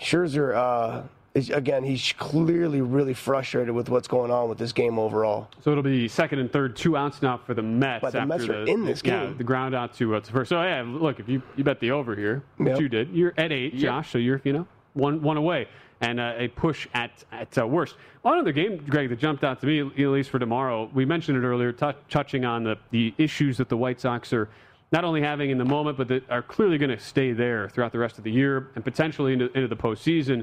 Scherzer, 0.00 0.54
uh, 0.54 1.02
is, 1.34 1.50
again, 1.50 1.84
he's 1.84 2.12
clearly 2.18 2.80
really 2.80 3.14
frustrated 3.14 3.74
with 3.74 3.88
what's 3.88 4.08
going 4.08 4.30
on 4.30 4.48
with 4.48 4.58
this 4.58 4.72
game 4.72 4.98
overall. 4.98 5.48
So 5.62 5.70
it'll 5.70 5.82
be 5.82 6.08
second 6.08 6.38
and 6.40 6.50
third, 6.52 6.74
two 6.76 6.96
outs 6.96 7.22
now 7.22 7.36
for 7.38 7.54
the 7.54 7.62
Mets. 7.62 8.02
But 8.02 8.12
the 8.12 8.18
after 8.20 8.26
Mets 8.28 8.44
are 8.44 8.64
the, 8.64 8.70
in 8.72 8.84
this 8.84 9.02
yeah, 9.04 9.26
game. 9.26 9.36
the 9.38 9.44
ground 9.44 9.74
out 9.74 9.94
to, 9.94 10.16
uh, 10.16 10.20
to 10.20 10.32
first. 10.32 10.48
So 10.48 10.60
yeah, 10.62 10.82
look, 10.86 11.20
if 11.20 11.28
you, 11.28 11.42
you 11.56 11.64
bet 11.64 11.80
the 11.80 11.90
over 11.90 12.16
here, 12.16 12.42
which 12.56 12.68
Yep. 12.70 12.80
you 12.80 12.88
did, 12.88 13.10
you're 13.10 13.34
at 13.36 13.52
eight, 13.52 13.76
Josh. 13.76 14.10
So 14.10 14.18
you're 14.18 14.40
you 14.44 14.52
know 14.52 14.66
one 14.94 15.22
one 15.22 15.36
away, 15.36 15.68
and 16.00 16.18
uh, 16.18 16.34
a 16.36 16.48
push 16.48 16.88
at 16.94 17.24
at 17.30 17.56
uh, 17.58 17.66
worst. 17.66 17.96
One 18.22 18.38
other 18.38 18.52
game, 18.52 18.84
Greg, 18.88 19.08
that 19.10 19.18
jumped 19.18 19.44
out 19.44 19.60
to 19.60 19.66
me, 19.66 19.80
at 19.80 20.10
least 20.10 20.30
for 20.30 20.38
tomorrow. 20.38 20.90
We 20.92 21.04
mentioned 21.04 21.38
it 21.42 21.46
earlier, 21.46 21.72
tou 21.72 21.92
touching 22.08 22.44
on 22.44 22.64
the 22.64 22.76
the 22.90 23.14
issues 23.18 23.58
that 23.58 23.68
the 23.68 23.76
White 23.76 24.00
Sox 24.00 24.32
are. 24.32 24.48
Not 24.90 25.04
only 25.04 25.20
having 25.20 25.50
in 25.50 25.58
the 25.58 25.66
moment, 25.66 25.98
but 25.98 26.08
that 26.08 26.30
are 26.30 26.40
clearly 26.40 26.78
going 26.78 26.90
to 26.90 26.98
stay 26.98 27.32
there 27.32 27.68
throughout 27.68 27.92
the 27.92 27.98
rest 27.98 28.16
of 28.16 28.24
the 28.24 28.30
year 28.32 28.68
and 28.74 28.82
potentially 28.82 29.34
into, 29.34 29.52
into 29.52 29.68
the 29.68 29.76
postseason 29.76 30.42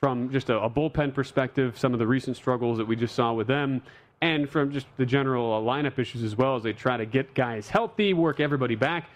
from 0.00 0.30
just 0.30 0.48
a, 0.50 0.58
a 0.60 0.70
bullpen 0.70 1.12
perspective, 1.12 1.78
some 1.78 1.92
of 1.92 1.98
the 1.98 2.06
recent 2.06 2.36
struggles 2.36 2.78
that 2.78 2.86
we 2.86 2.94
just 2.96 3.14
saw 3.14 3.32
with 3.32 3.46
them, 3.46 3.82
and 4.20 4.48
from 4.48 4.70
just 4.72 4.86
the 4.96 5.06
general 5.06 5.52
uh, 5.54 5.60
lineup 5.60 5.98
issues 5.98 6.22
as 6.22 6.36
well 6.36 6.56
as 6.56 6.62
they 6.62 6.72
try 6.72 6.96
to 6.96 7.06
get 7.06 7.34
guys 7.34 7.68
healthy, 7.68 8.14
work 8.14 8.40
everybody 8.40 8.74
back. 8.74 9.08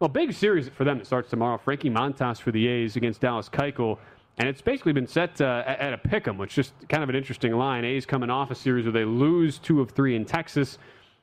Well, 0.00 0.08
big 0.08 0.32
series 0.32 0.68
for 0.68 0.84
them 0.84 0.98
that 0.98 1.06
starts 1.06 1.28
tomorrow. 1.28 1.58
Frankie 1.58 1.90
Montas 1.90 2.40
for 2.40 2.52
the 2.52 2.66
A's 2.66 2.96
against 2.96 3.20
Dallas 3.20 3.48
Keuchel. 3.48 3.98
And 4.38 4.48
it's 4.48 4.62
basically 4.62 4.94
been 4.94 5.06
set 5.06 5.38
uh, 5.42 5.64
at 5.66 5.92
a 5.92 5.98
pick 5.98 6.26
'em, 6.26 6.38
which 6.38 6.56
is 6.56 6.68
just 6.68 6.88
kind 6.88 7.02
of 7.02 7.10
an 7.10 7.14
interesting 7.16 7.52
line. 7.52 7.84
A's 7.84 8.06
coming 8.06 8.30
off 8.30 8.50
a 8.50 8.54
series 8.54 8.86
where 8.86 8.92
they 8.92 9.04
lose 9.04 9.58
two 9.58 9.82
of 9.82 9.90
three 9.90 10.16
in 10.16 10.24
Texas. 10.24 10.78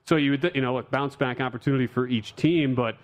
So 0.05 0.17
you 0.17 0.31
would, 0.31 0.51
you 0.53 0.61
know, 0.61 0.77
a 0.77 0.83
bounce 0.83 1.15
back 1.15 1.41
opportunity 1.41 1.87
for 1.87 2.07
each 2.07 2.35
team. 2.35 2.75
But 2.75 2.95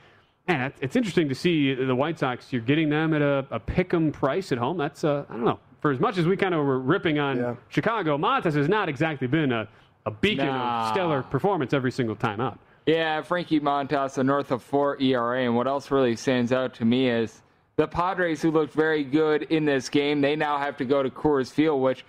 man, 0.48 0.62
it's- 0.62 0.80
it's 0.84 0.96
interesting 0.96 1.28
to 1.30 1.36
see 1.36 1.74
the 1.74 1.96
White 1.96 2.20
Sox. 2.20 2.54
You're 2.54 2.62
getting 2.62 2.90
them 2.90 3.16
at 3.16 3.24
a, 3.24 3.48
a 3.50 3.60
pick 3.60 3.92
'em 3.92 4.12
price 4.12 4.52
at 4.52 4.60
home. 4.60 4.78
That's 4.78 5.04
uh, 5.04 5.26
I 5.28 5.34
don't 5.34 5.46
know. 5.46 5.60
For 5.84 5.92
as 5.92 6.00
much 6.00 6.18
as 6.18 6.26
we 6.26 6.38
kind 6.38 6.56
of 6.56 6.66
were 6.66 6.80
ripping 6.80 7.20
on 7.20 7.38
Yeah. 7.38 7.56
Chicago, 7.68 8.18
Montas 8.18 8.54
has 8.54 8.70
not 8.70 8.88
exactly 8.88 9.28
been 9.28 9.52
a, 9.52 9.68
a 10.06 10.12
beacon 10.12 10.46
Nah. 10.46 10.88
of 10.88 10.94
stellar 10.94 11.24
performance 11.24 11.74
every 11.74 11.92
single 11.92 12.16
time 12.16 12.40
out. 12.40 12.58
Yeah, 12.86 13.22
Frankie 13.22 13.60
Montas, 13.60 14.18
a 14.18 14.24
north 14.24 14.52
of 14.52 14.64
four 14.64 14.98
ERA, 15.02 15.44
and 15.44 15.58
what 15.58 15.68
else 15.68 15.92
really 15.92 16.16
stands 16.16 16.54
out 16.54 16.74
to 16.76 16.86
me 16.86 17.10
is 17.10 17.42
the 17.76 17.86
Padres, 17.86 18.42
who 18.42 18.50
looked 18.50 18.74
very 18.74 19.04
good 19.04 19.44
in 19.44 19.66
this 19.66 19.90
game. 19.90 20.22
They 20.22 20.38
now 20.38 20.58
have 20.58 20.78
to 20.78 20.86
go 20.86 21.04
to 21.04 21.10
Coors 21.10 21.52
Field, 21.52 21.82
which 21.82 22.06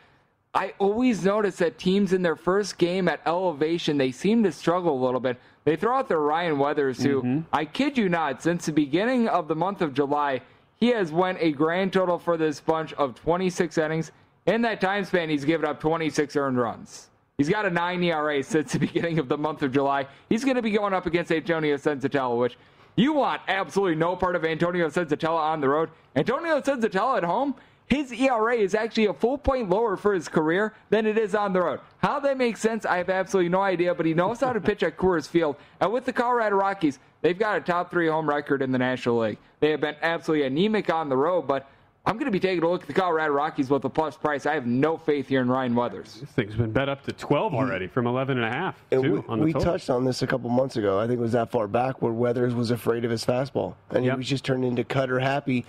I 0.55 0.73
always 0.79 1.25
notice 1.25 1.57
that 1.57 1.77
teams 1.77 2.13
in 2.13 2.23
their 2.23 2.37
first 2.37 2.79
game 2.79 3.09
at 3.09 3.23
elevation 3.27 3.99
they 3.99 4.13
seem 4.13 4.45
to 4.45 4.53
struggle 4.53 4.97
a 4.97 5.03
little 5.05 5.19
bit. 5.19 5.37
They 5.65 5.75
throw 5.75 5.97
out 5.97 6.09
their 6.09 6.21
Ryan 6.21 6.61
Weathers, 6.61 7.03
who 7.03 7.23
mm-hmm. 7.23 7.41
I 7.53 7.65
kid 7.65 7.99
you 7.99 8.09
not, 8.09 8.41
since 8.41 8.67
the 8.67 8.73
beginning 8.73 9.27
of 9.27 9.49
the 9.49 9.57
month 9.57 9.83
of 9.83 9.95
July, 9.95 10.43
he 10.77 10.89
has 10.89 11.13
went 11.13 11.39
a 11.41 11.53
grand 11.53 11.93
total 11.93 12.19
for 12.19 12.37
this 12.37 12.61
bunch 12.61 12.93
of 12.95 13.15
26 13.15 13.79
innings. 13.79 14.13
In 14.47 14.63
that 14.63 14.81
time 14.81 15.05
span, 15.05 15.31
he's 15.31 15.45
given 15.45 15.67
up 15.67 15.81
26 15.81 16.37
earned 16.37 16.59
runs. 16.59 17.09
He's 17.39 17.49
got 17.49 17.67
a 17.67 17.71
9 17.71 18.03
ERA 18.03 18.43
since 18.43 18.73
the 18.73 18.79
beginning 18.81 19.19
of 19.19 19.29
the 19.29 19.39
month 19.39 19.63
of 19.63 19.73
July. 19.73 20.07
He's 20.29 20.45
going 20.45 20.57
to 20.57 20.63
be 20.63 20.71
going 20.71 20.93
up 20.93 21.07
against 21.07 21.33
Antonio 21.33 21.77
Senzatela, 21.77 22.39
which 22.39 22.57
you 22.97 23.13
want 23.13 23.43
absolutely 23.49 23.97
no 23.97 24.15
part 24.15 24.37
of 24.37 24.45
Antonio 24.45 24.89
Senzatela 24.89 25.39
on 25.39 25.61
the 25.61 25.69
road. 25.69 25.91
Antonio 26.15 26.61
Senzatela 26.61 27.19
at 27.19 27.25
home, 27.25 27.57
his 27.87 28.13
ERA 28.13 28.55
is 28.55 28.75
actually 28.75 29.07
a 29.07 29.13
full 29.13 29.37
point 29.37 29.69
lower 29.69 29.97
for 29.97 30.15
his 30.15 30.29
career 30.29 30.75
than 30.91 31.07
it 31.07 31.19
is 31.19 31.35
on 31.35 31.53
the 31.53 31.61
road. 31.61 31.81
How 31.99 32.21
that 32.21 32.39
makes 32.39 32.61
sense, 32.61 32.87
I 32.87 32.99
have 32.99 33.11
absolutely 33.11 33.51
no 33.51 33.61
idea, 33.61 33.95
but 33.95 34.07
he 34.07 34.15
knows 34.15 34.41
how 34.41 34.53
to 34.53 34.61
pitch 34.69 34.83
at 34.83 34.97
Coors 34.97 35.29
Field. 35.29 35.57
And 35.81 35.93
with 35.93 36.05
the 36.05 36.13
Colorado 36.13 36.57
Rockies, 36.57 36.99
they've 37.25 37.39
got 37.39 37.57
a 37.57 37.61
top 37.61 37.91
three 37.91 38.07
home 38.07 38.29
record 38.29 38.63
in 38.63 38.71
the 38.71 38.79
National 38.79 39.19
League. 39.19 39.39
They 39.59 39.71
have 39.71 39.81
been 39.81 39.97
absolutely 40.03 40.47
anemic 40.47 40.91
on 40.93 41.09
the 41.09 41.17
road, 41.17 41.43
but 41.49 41.69
I'm 42.07 42.17
going 42.17 42.27
to 42.27 42.31
be 42.31 42.39
taking 42.39 42.63
a 42.63 42.69
look 42.69 42.83
at 42.83 42.87
the 42.87 42.93
Colorado 42.93 43.33
Rockies 43.33 43.71
with 43.71 43.83
a 43.87 43.89
plus 43.89 44.15
price. 44.15 44.45
I 44.45 44.53
have 44.53 44.67
no 44.67 44.99
faith 44.99 45.27
here 45.27 45.41
in 45.41 45.49
Ryan 45.49 45.75
Weathers. 45.75 46.21
This 46.21 46.29
thing's 46.33 46.55
been 46.55 46.71
bet 46.71 46.87
up 46.91 47.03
to 47.05 47.13
12 47.15 47.55
already 47.55 47.87
from 47.87 48.07
11 48.07 48.37
and 48.37 48.45
a 48.47 48.51
half, 48.51 48.77
And 48.91 49.03
too, 49.03 49.13
we, 49.15 49.19
on 49.27 49.39
the 49.39 49.45
we 49.47 49.53
touched 49.55 49.89
on 49.89 50.05
this 50.05 50.21
a 50.21 50.27
couple 50.27 50.51
months 50.51 50.77
ago. 50.77 50.99
I 51.01 51.07
think 51.07 51.19
it 51.19 51.23
was 51.23 51.33
that 51.33 51.51
far 51.51 51.67
back 51.67 52.03
where 52.03 52.13
Weathers 52.13 52.55
was 52.55 52.71
afraid 52.71 53.07
of 53.07 53.11
his 53.11 53.25
fastball, 53.25 53.73
and 53.89 54.05
Yep. 54.05 54.13
he 54.13 54.19
was 54.19 54.29
just 54.29 54.45
turned 54.45 54.67
into 54.67 54.85
cutter 54.85 55.19
happy. 55.19 55.65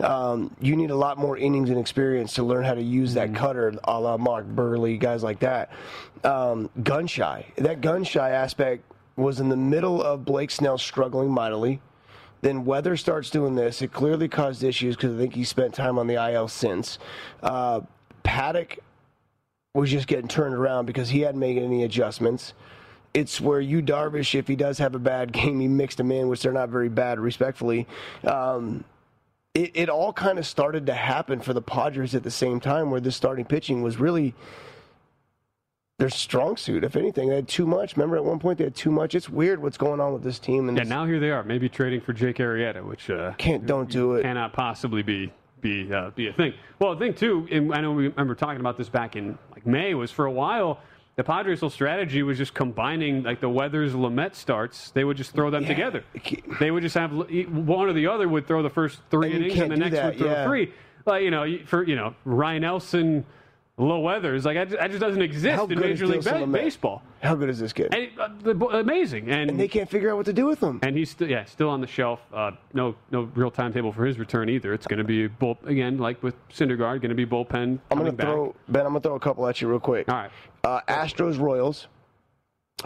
Um, 0.00 0.50
you 0.60 0.74
need 0.74 0.90
a 0.90 0.96
lot 0.96 1.18
more 1.18 1.38
innings 1.38 1.70
and 1.70 1.78
experience 1.78 2.34
to 2.34 2.42
learn 2.42 2.64
how 2.64 2.74
to 2.74 2.82
use 2.82 3.14
that 3.14 3.28
Mm-hmm. 3.28 3.36
cutter, 3.36 3.74
a 3.84 4.00
la 4.00 4.16
Mark 4.16 4.46
Buehrle, 4.56 4.98
guys 4.98 5.22
like 5.22 5.38
that. 5.38 5.70
Um, 6.24 6.68
gun 6.82 7.06
shy. 7.06 7.46
That 7.58 7.80
gun 7.80 8.02
shy 8.02 8.30
aspect 8.30 8.82
was 9.16 9.40
in 9.40 9.48
the 9.48 9.56
middle 9.56 10.02
of 10.02 10.24
Blake 10.24 10.50
Snell 10.50 10.78
struggling 10.78 11.30
mightily. 11.30 11.80
Then 12.42 12.64
Weather 12.64 12.96
starts 12.96 13.30
doing 13.30 13.54
this. 13.54 13.80
It 13.82 13.92
clearly 13.92 14.28
caused 14.28 14.62
issues 14.62 14.94
because 14.94 15.14
I 15.14 15.18
think 15.18 15.34
he 15.34 15.44
spent 15.44 15.74
time 15.74 15.98
on 15.98 16.06
the 16.06 16.14
IL 16.14 16.48
since. 16.48 16.98
Uh, 17.42 17.80
Paddock 18.22 18.78
was 19.74 19.90
just 19.90 20.06
getting 20.06 20.28
turned 20.28 20.54
around 20.54 20.86
because 20.86 21.08
he 21.08 21.20
hadn't 21.20 21.40
made 21.40 21.58
any 21.58 21.84
adjustments. 21.84 22.52
It's 23.14 23.40
where 23.40 23.60
you 23.60 23.80
Darvish, 23.80 24.34
if 24.34 24.46
he 24.46 24.56
does 24.56 24.78
have 24.78 24.94
a 24.94 24.98
bad 24.98 25.32
game, 25.32 25.60
he 25.60 25.68
mixed 25.68 25.96
them 25.96 26.12
in, 26.12 26.28
which 26.28 26.42
they're 26.42 26.52
not 26.52 26.68
very 26.68 26.90
bad, 26.90 27.18
respectfully. 27.18 27.86
Um, 28.24 28.84
it, 29.54 29.70
it 29.74 29.88
all 29.88 30.12
kind 30.12 30.38
of 30.38 30.46
started 30.46 30.84
to 30.86 30.94
happen 30.94 31.40
for 31.40 31.54
the 31.54 31.62
Padres 31.62 32.14
at 32.14 32.22
the 32.22 32.30
same 32.30 32.60
time, 32.60 32.90
where 32.90 33.00
this 33.00 33.16
starting 33.16 33.46
pitching 33.46 33.80
was 33.80 33.98
really 33.98 34.34
their 35.98 36.10
strong 36.10 36.56
suit. 36.56 36.84
If 36.84 36.96
anything, 36.96 37.28
they 37.30 37.36
had 37.36 37.48
too 37.48 37.66
much. 37.66 37.96
Remember, 37.96 38.16
at 38.16 38.24
one 38.24 38.38
point 38.38 38.58
they 38.58 38.64
had 38.64 38.74
too 38.74 38.90
much. 38.90 39.14
It's 39.14 39.28
weird 39.30 39.62
what's 39.62 39.78
going 39.78 40.00
on 40.00 40.12
with 40.12 40.22
this 40.22 40.38
team, 40.38 40.68
and 40.68 40.76
Yeah, 40.76 40.84
now 40.84 41.06
here 41.06 41.18
they 41.18 41.30
are, 41.30 41.42
maybe 41.42 41.68
trading 41.68 42.00
for 42.00 42.12
Jake 42.12 42.36
Arrieta, 42.36 42.84
which 42.84 43.08
uh, 43.08 43.32
can't 43.38 43.64
don't 43.66 43.88
do 43.90 44.14
it. 44.14 44.22
cannot 44.22 44.52
possibly 44.52 45.02
be 45.02 45.32
be 45.62 45.90
uh, 45.92 46.10
be 46.10 46.28
a 46.28 46.32
thing. 46.34 46.52
Well, 46.78 46.94
the 46.94 46.98
thing 47.04 47.14
too, 47.14 47.48
and 47.50 47.72
I 47.74 47.80
know 47.80 47.92
we 47.92 48.08
remember 48.08 48.34
talking 48.34 48.60
about 48.60 48.76
this 48.76 48.88
back 48.90 49.16
in 49.16 49.38
like 49.52 49.66
May, 49.66 49.94
was 49.94 50.10
for 50.10 50.26
a 50.26 50.32
while 50.32 50.80
the 51.16 51.24
Padres' 51.24 51.60
whole 51.60 51.70
strategy 51.70 52.22
was 52.22 52.36
just 52.36 52.52
combining 52.52 53.22
like 53.22 53.40
the 53.40 53.48
Weathers 53.48 53.94
Lamet 53.94 54.34
starts. 54.34 54.90
They 54.90 55.02
would 55.02 55.16
just 55.16 55.32
throw 55.32 55.48
them 55.48 55.62
Yeah. 55.62 55.68
together. 55.68 56.04
They 56.60 56.70
would 56.70 56.82
just 56.82 56.94
have 56.94 57.10
one 57.10 57.88
or 57.88 57.94
the 57.94 58.06
other 58.08 58.28
would 58.28 58.46
throw 58.46 58.62
the 58.62 58.68
first 58.68 59.00
three 59.10 59.32
And 59.32 59.36
innings, 59.46 59.58
and 59.58 59.72
the 59.72 59.76
next 59.76 59.94
that, 59.94 60.04
would 60.10 60.18
throw 60.18 60.30
yeah. 60.30 60.44
three. 60.46 60.74
Like 61.06 61.22
you 61.22 61.30
know, 61.30 61.56
for 61.64 61.84
you 61.84 61.96
know 61.96 62.14
Ryan 62.26 62.60
Nelson. 62.62 63.24
Low 63.78 63.98
weathers, 64.00 64.46
like 64.46 64.56
that 64.56 64.68
just, 64.70 64.80
that 64.80 64.88
just 64.88 65.00
doesn't 65.02 65.20
exist 65.20 65.54
How 65.54 65.64
in 65.64 65.68
good 65.68 65.78
is 65.90 66.00
Major 66.00 66.06
League 66.06 66.20
Dilson 66.22 66.32
Ba- 66.32 66.46
Lamet? 66.46 66.52
Baseball. 66.52 67.02
How 67.22 67.34
good 67.34 67.50
is 67.50 67.58
this 67.58 67.74
kid? 67.74 67.94
And, 67.94 68.08
uh, 68.18 68.28
the- 68.42 68.66
amazing, 68.78 69.30
and, 69.30 69.50
And 69.50 69.60
they 69.60 69.68
can't 69.68 69.86
figure 69.90 70.10
out 70.10 70.16
what 70.16 70.24
to 70.24 70.32
do 70.32 70.46
with 70.46 70.62
him. 70.62 70.80
and 70.82 70.96
he's 70.96 71.10
still 71.10 71.28
yeah 71.28 71.44
still 71.44 71.68
on 71.68 71.82
the 71.82 71.86
shelf. 71.86 72.20
Uh, 72.32 72.52
no 72.72 72.94
no 73.10 73.28
real 73.34 73.50
timetable 73.50 73.92
for 73.92 74.06
his 74.06 74.18
return 74.18 74.48
either. 74.48 74.72
It's 74.72 74.86
going 74.86 74.96
to 74.96 75.04
be 75.04 75.26
bull 75.26 75.58
again 75.66 75.98
like 75.98 76.22
with 76.22 76.34
Syndergaard, 76.48 77.02
going 77.02 77.10
to 77.10 77.14
be 77.14 77.26
bullpen. 77.26 77.52
I'm 77.54 77.80
coming 77.90 78.04
gonna 78.06 78.12
back. 78.12 78.26
throw 78.28 78.54
Ben. 78.68 78.86
I'm 78.86 78.92
gonna 78.92 79.00
throw 79.00 79.14
a 79.16 79.20
couple 79.20 79.46
at 79.46 79.60
you 79.60 79.68
real 79.68 79.78
quick. 79.78 80.08
All 80.08 80.14
right, 80.16 80.30
Uh, 80.64 80.80
Astros 80.88 81.38
Royals. 81.38 81.88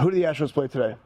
Who 0.00 0.10
do 0.10 0.16
the 0.16 0.24
Astros 0.24 0.52
play 0.52 0.66
today? 0.66 0.96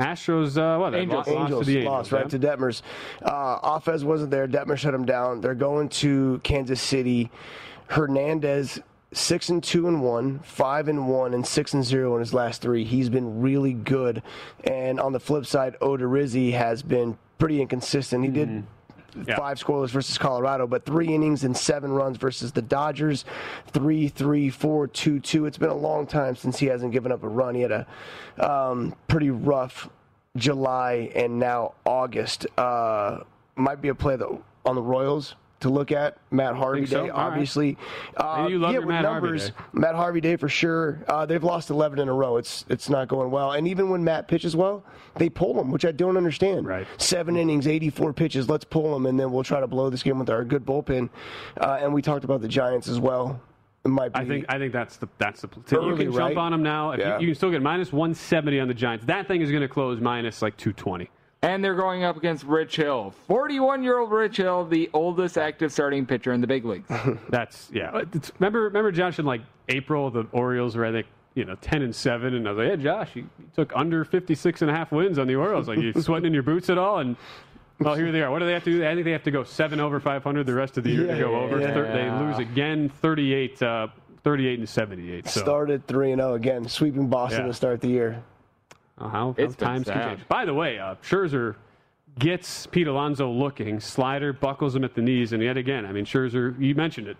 Astros. 0.00 0.56
Uh, 0.58 0.80
what 0.80 0.90
they 0.90 0.98
Angels. 1.00 1.26
lost, 1.26 1.28
lost 1.30 1.40
Angels 1.42 1.60
to 1.66 1.72
the 1.72 1.78
Angels, 1.78 1.92
lost 1.92 2.12
right 2.12 2.24
yeah. 2.32 2.38
to 2.38 2.38
Detmers. 2.40 2.82
Uh, 3.22 3.78
Offez 3.78 4.02
wasn't 4.02 4.32
there. 4.32 4.48
Detmer 4.48 4.76
shut 4.76 4.94
him 4.94 5.04
down. 5.06 5.40
They're 5.40 5.54
going 5.54 5.88
to 5.90 6.40
Kansas 6.42 6.80
City. 6.80 7.30
Hernandez 7.86 8.80
six 9.12 9.48
and 9.48 9.62
two 9.62 9.88
and 9.88 10.02
one, 10.02 10.40
five 10.40 10.88
and 10.88 11.08
one, 11.08 11.34
and 11.34 11.46
six 11.46 11.74
and 11.74 11.84
zero 11.84 12.14
in 12.14 12.20
his 12.20 12.34
last 12.34 12.60
three. 12.60 12.84
He's 12.84 13.08
been 13.08 13.40
really 13.40 13.72
good. 13.72 14.22
And 14.64 15.00
on 15.00 15.12
the 15.12 15.20
flip 15.20 15.46
side, 15.46 15.76
Odorizzi 15.80 16.52
has 16.52 16.82
been 16.82 17.18
pretty 17.38 17.60
inconsistent. 17.60 18.24
He 18.24 18.30
did. 18.30 18.48
Mm-hmm. 18.48 18.62
Yeah. 19.26 19.36
Five 19.36 19.58
scoreless 19.58 19.88
versus 19.88 20.16
Colorado, 20.18 20.66
but 20.66 20.84
three 20.84 21.08
innings 21.08 21.42
and 21.42 21.56
seven 21.56 21.90
runs 21.90 22.18
versus 22.18 22.52
the 22.52 22.62
Dodgers. 22.62 23.24
Three, 23.68 24.06
three, 24.06 24.48
four, 24.50 24.86
two, 24.86 25.18
two. 25.18 25.46
It's 25.46 25.58
been 25.58 25.70
a 25.70 25.74
long 25.76 26.06
time 26.06 26.36
since 26.36 26.58
he 26.58 26.66
hasn't 26.66 26.92
given 26.92 27.10
up 27.10 27.24
a 27.24 27.28
run. 27.28 27.54
He 27.54 27.62
had 27.62 27.72
a 27.72 27.86
um, 28.38 28.94
pretty 29.08 29.30
rough 29.30 29.88
July 30.36 31.10
and 31.16 31.38
now 31.38 31.74
August. 31.84 32.46
Uh, 32.56 33.20
might 33.56 33.80
be 33.82 33.88
a 33.88 33.94
play 33.94 34.14
though 34.16 34.42
on 34.64 34.74
the 34.74 34.82
Royals. 34.82 35.34
To 35.60 35.68
look 35.68 35.90
at. 35.92 36.18
Matt 36.30 36.54
Harvey 36.54 36.86
so? 36.86 37.04
Day, 37.04 37.10
All 37.10 37.18
right. 37.18 37.26
obviously. 37.32 37.76
Uh, 38.16 38.46
you 38.48 38.58
love 38.58 38.70
yeah, 38.70 38.78
your 38.78 38.86
with 38.86 38.88
Matt 38.94 39.04
Harvey 39.04 39.26
numbers, 39.26 39.50
Day. 39.50 39.54
Matt 39.72 39.94
Harvey 39.94 40.20
Day 40.20 40.36
for 40.36 40.48
sure. 40.48 41.00
Uh, 41.08 41.26
they've 41.26 41.42
lost 41.42 41.70
11 41.70 41.98
in 41.98 42.08
a 42.08 42.12
row. 42.12 42.36
It's 42.36 42.64
it's 42.68 42.88
not 42.88 43.08
going 43.08 43.30
well. 43.30 43.52
And 43.52 43.66
even 43.66 43.90
when 43.90 44.04
Matt 44.04 44.28
pitches 44.28 44.54
well, 44.54 44.84
they 45.16 45.28
pull 45.28 45.60
him, 45.60 45.70
which 45.70 45.84
I 45.84 45.92
don't 45.92 46.16
understand. 46.16 46.66
Right. 46.66 46.86
Seven 46.98 47.36
innings, 47.36 47.66
84 47.66 48.12
pitches. 48.12 48.48
Let's 48.48 48.64
pull 48.64 48.94
him, 48.94 49.06
and 49.06 49.18
then 49.18 49.32
we'll 49.32 49.42
try 49.44 49.60
to 49.60 49.66
blow 49.66 49.90
this 49.90 50.02
game 50.02 50.18
with 50.18 50.30
our 50.30 50.44
good 50.44 50.64
bullpen. 50.64 51.08
Uh, 51.60 51.78
and 51.80 51.92
we 51.92 52.02
talked 52.02 52.24
about 52.24 52.40
the 52.40 52.48
Giants 52.48 52.88
as 52.88 53.00
well. 53.00 53.40
I 54.14 54.24
think 54.24 54.44
I 54.50 54.58
think 54.58 54.72
that's 54.74 54.98
the 54.98 55.08
that's 55.18 55.40
the 55.40 55.48
you 55.70 55.78
Early, 55.78 56.04
can 56.06 56.12
right? 56.14 56.28
jump 56.28 56.36
on 56.38 56.52
them 56.52 56.62
now. 56.62 56.90
If 56.90 57.00
Yeah. 57.00 57.14
you, 57.14 57.20
you 57.22 57.26
can 57.28 57.34
still 57.36 57.50
get 57.50 57.62
minus 57.62 57.90
170 57.90 58.60
on 58.60 58.68
the 58.68 58.74
Giants. 58.74 59.06
That 59.06 59.26
thing 59.26 59.40
is 59.40 59.50
going 59.50 59.62
to 59.62 59.68
close 59.68 59.98
minus 59.98 60.42
like 60.42 60.56
220. 60.58 61.08
And 61.40 61.62
they're 61.62 61.76
going 61.76 62.02
up 62.02 62.16
against 62.16 62.42
Rich 62.44 62.76
Hill. 62.76 63.14
41 63.28 63.84
year 63.84 63.98
old 63.98 64.10
Rich 64.10 64.38
Hill, 64.38 64.64
the 64.64 64.90
oldest 64.92 65.38
active 65.38 65.70
starting 65.72 66.04
pitcher 66.04 66.32
in 66.32 66.40
the 66.40 66.48
big 66.48 66.64
leagues. 66.64 66.90
That's 67.28 67.70
yeah. 67.72 68.00
It's, 68.12 68.32
remember 68.40 68.62
remember 68.62 68.90
Josh 68.90 69.18
in 69.20 69.24
like 69.24 69.42
April 69.68 70.10
the 70.10 70.26
Orioles 70.32 70.74
were 70.76 70.84
I 70.84 70.90
think 70.90 71.06
you 71.34 71.44
know 71.44 71.54
10 71.60 71.82
and 71.82 71.94
7 71.94 72.34
and 72.34 72.48
I 72.48 72.50
was 72.50 72.58
like, 72.58 72.76
"Hey 72.78 72.82
Josh, 72.82 73.14
you, 73.14 73.22
you 73.38 73.44
took 73.54 73.72
under 73.76 74.04
56 74.04 74.62
and 74.62 74.70
a 74.70 74.74
half 74.74 74.90
wins 74.90 75.16
on 75.18 75.28
the 75.28 75.36
Orioles. 75.36 75.68
Like 75.68 75.78
you 75.78 75.92
sweating 76.02 76.26
in 76.26 76.34
your 76.34 76.42
boots 76.42 76.70
at 76.70 76.78
all?" 76.78 76.98
And 76.98 77.14
well, 77.78 77.94
here 77.94 78.10
they 78.10 78.22
are. 78.22 78.32
What 78.32 78.40
do 78.40 78.46
they 78.46 78.52
have 78.54 78.64
to 78.64 78.72
do? 78.72 78.84
I 78.84 78.94
think 78.94 79.04
they 79.04 79.12
have 79.12 79.22
to 79.22 79.30
go 79.30 79.44
7 79.44 79.78
over 79.78 80.00
500 80.00 80.44
the 80.44 80.54
rest 80.54 80.76
of 80.76 80.82
the 80.82 80.90
year 80.90 81.06
to 81.06 81.16
go 81.18 81.30
yeah, 81.30 81.36
over. 81.38 81.60
yeah. 81.60 81.72
Thir- 81.72 81.92
they 81.92 82.26
lose 82.26 82.38
again 82.38 82.88
38 82.88 83.62
uh, 83.62 83.86
38 84.24 84.58
and 84.58 84.68
78. 84.68 85.28
So 85.28 85.40
started 85.40 85.86
3 85.86 86.12
and 86.12 86.20
0 86.20 86.34
again, 86.34 86.68
sweeping 86.68 87.06
Boston 87.06 87.42
Yeah. 87.42 87.46
to 87.46 87.54
start 87.54 87.80
the 87.80 87.88
year. 87.88 88.20
Uh, 89.00 89.08
how, 89.08 89.34
how 89.38 89.46
times 89.46 89.86
can 89.86 90.16
change. 90.16 90.28
By 90.28 90.44
the 90.44 90.54
way, 90.54 90.78
uh, 90.78 90.96
Scherzer 91.02 91.56
gets 92.18 92.66
Pete 92.66 92.88
Alonso 92.88 93.30
looking, 93.30 93.78
slider 93.80 94.32
buckles 94.32 94.74
him 94.74 94.84
at 94.84 94.94
the 94.94 95.02
knees, 95.02 95.32
and 95.32 95.42
yet 95.42 95.56
again, 95.56 95.86
I 95.86 95.92
mean, 95.92 96.04
Scherzer, 96.04 96.58
you 96.60 96.74
mentioned 96.74 97.06
it. 97.06 97.16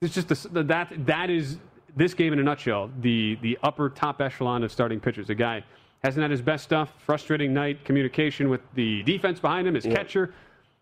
It's 0.00 0.14
just 0.14 0.28
the, 0.28 0.62
that 0.64 1.06
that 1.06 1.30
is 1.30 1.58
this 1.96 2.14
game 2.14 2.32
in 2.32 2.38
a 2.38 2.42
nutshell. 2.42 2.90
The 3.00 3.36
the 3.42 3.58
upper 3.62 3.90
top 3.90 4.20
echelon 4.20 4.62
of 4.62 4.70
starting 4.70 5.00
pitchers. 5.00 5.26
The 5.26 5.34
guy 5.34 5.64
hasn't 6.04 6.22
had 6.22 6.30
his 6.30 6.42
best 6.42 6.62
stuff. 6.62 6.92
Frustrating 6.98 7.52
night 7.52 7.84
communication 7.84 8.48
with 8.48 8.60
the 8.74 9.02
defense 9.02 9.40
behind 9.40 9.66
him, 9.66 9.74
his 9.74 9.84
catcher, 9.84 10.32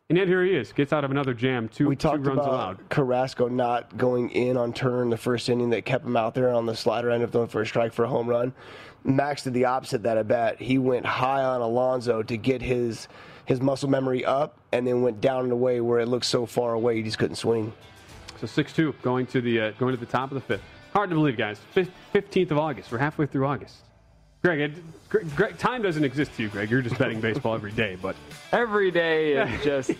and 0.09 0.19
yet 0.19 0.29
here 0.29 0.45
he 0.45 0.55
is. 0.55 0.73
Gets 0.73 0.93
out 0.93 1.05
of 1.05 1.11
another 1.11 1.35
jam. 1.35 1.69
Two, 1.69 1.89
We 1.89 1.97
two 1.97 2.09
talked 2.09 2.27
runs 2.27 2.39
about 2.39 2.49
allowed. 2.49 2.89
Carrasco 2.91 3.49
not 3.49 3.97
going 3.97 4.31
in 4.31 4.57
on 4.57 4.73
turn 4.73 5.11
the 5.11 5.17
first 5.17 5.49
inning 5.49 5.71
that 5.71 5.85
kept 5.85 6.05
him 6.05 6.17
out 6.17 6.35
there 6.35 6.51
on 6.51 6.67
the 6.67 6.77
slider 6.77 7.11
end 7.11 7.23
of 7.23 7.33
throwing 7.33 7.49
for 7.49 7.63
a 7.63 7.67
strike 7.67 7.93
for 7.93 8.05
a 8.05 8.09
home 8.09 8.29
run. 8.29 8.53
Max 9.03 9.43
did 9.45 9.55
the 9.55 9.65
opposite 9.65 10.03
that 10.05 10.17
at 10.17 10.29
bat. 10.29 10.61
He 10.61 10.79
went 10.79 11.07
high 11.07 11.43
on 11.43 11.61
Alonso 11.61 12.23
to 12.23 12.37
get 12.37 12.63
his 12.63 13.09
his 13.47 13.61
muscle 13.61 13.89
memory 13.89 14.25
up, 14.25 14.59
and 14.73 14.85
then 14.85 15.03
went 15.03 15.21
down 15.21 15.45
in 15.45 15.53
a 15.53 15.57
way 15.57 15.81
where 15.81 16.01
it 16.01 16.09
looked 16.09 16.25
so 16.27 16.47
far 16.47 16.75
away 16.75 16.97
he 16.97 17.03
just 17.05 17.19
couldn't 17.19 17.37
swing. 17.37 17.73
So 18.41 18.47
six 18.47 18.73
two 18.73 18.95
going 19.03 19.27
to 19.27 19.41
the 19.41 19.61
uh, 19.61 19.71
going 19.73 19.95
to 19.95 20.01
the 20.01 20.07
top 20.07 20.31
of 20.31 20.35
the 20.35 20.41
fifth. 20.41 20.63
Hard 20.93 21.11
to 21.11 21.17
believe, 21.17 21.37
guys. 21.37 21.61
Fifteenth 22.13 22.51
of 22.51 22.59
August. 22.59 22.91
We're 22.91 22.99
halfway 22.99 23.27
through 23.27 23.47
August. 23.47 23.86
Greg, 24.47 24.61
it, 24.61 25.09
Greg, 25.09 25.35
Greg, 25.35 25.59
time 25.59 25.83
doesn't 25.83 26.05
exist 26.05 26.33
to 26.37 26.43
you, 26.45 26.49
Greg. 26.49 26.71
You're 26.71 26.81
just 26.81 26.97
betting 26.97 27.21
baseball 27.21 27.57
every 27.57 27.73
day, 27.73 27.99
but 28.01 28.15
Every 28.53 28.93
day 28.93 29.33
is 29.33 29.65
just, 29.65 29.91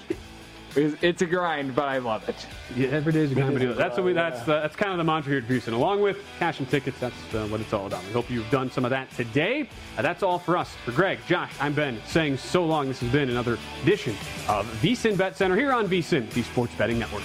it's, 0.77 1.03
it's 1.03 1.21
a 1.21 1.27
grind, 1.27 1.75
but 1.75 1.89
I 1.89 1.99
love 1.99 2.29
it. 2.29 2.47
yeah, 2.77 2.91
every 2.91 3.13
day 3.13 3.23
is 3.23 3.33
a 3.33 3.35
comedy. 3.35 3.67
That's 3.67 3.97
what 3.97 4.05
we. 4.07 4.13
That's 4.13 4.43
uh, 4.43 4.61
that's 4.61 4.77
kind 4.77 4.93
of 4.93 4.99
the 4.99 5.05
mantra 5.05 5.33
here 5.33 5.39
at 5.39 5.49
Houston. 5.49 5.75
Along 5.75 6.01
with 6.01 6.19
cash 6.39 6.61
and 6.61 6.71
tickets, 6.71 6.97
that's 7.01 7.35
uh, 7.35 7.49
what 7.49 7.61
it's 7.61 7.73
all 7.73 7.87
about. 7.89 8.05
We 8.05 8.13
hope 8.13 8.31
you've 8.31 8.49
done 8.53 8.71
some 8.71 8.85
of 8.85 8.91
that 8.91 9.11
today. 9.17 9.69
Uh, 9.99 10.03
that's 10.03 10.23
all 10.23 10.39
for 10.39 10.57
us. 10.57 10.73
For 10.85 10.93
Greg, 10.93 11.19
Josh, 11.27 11.51
I'm 11.59 11.75
Ben. 11.75 12.01
Saying 12.07 12.39
so 12.39 12.65
long. 12.65 12.87
This 12.87 13.01
has 13.01 13.11
been 13.11 13.29
another 13.29 13.59
edition 13.83 14.15
of 14.49 14.65
VSIN 14.81 15.19
Bet 15.19 15.37
Center 15.37 15.57
here 15.57 15.73
on 15.73 15.89
VSIN, 15.89 16.31
the 16.31 16.45
Sports 16.45 16.73
Betting 16.77 17.01
Network. 17.01 17.25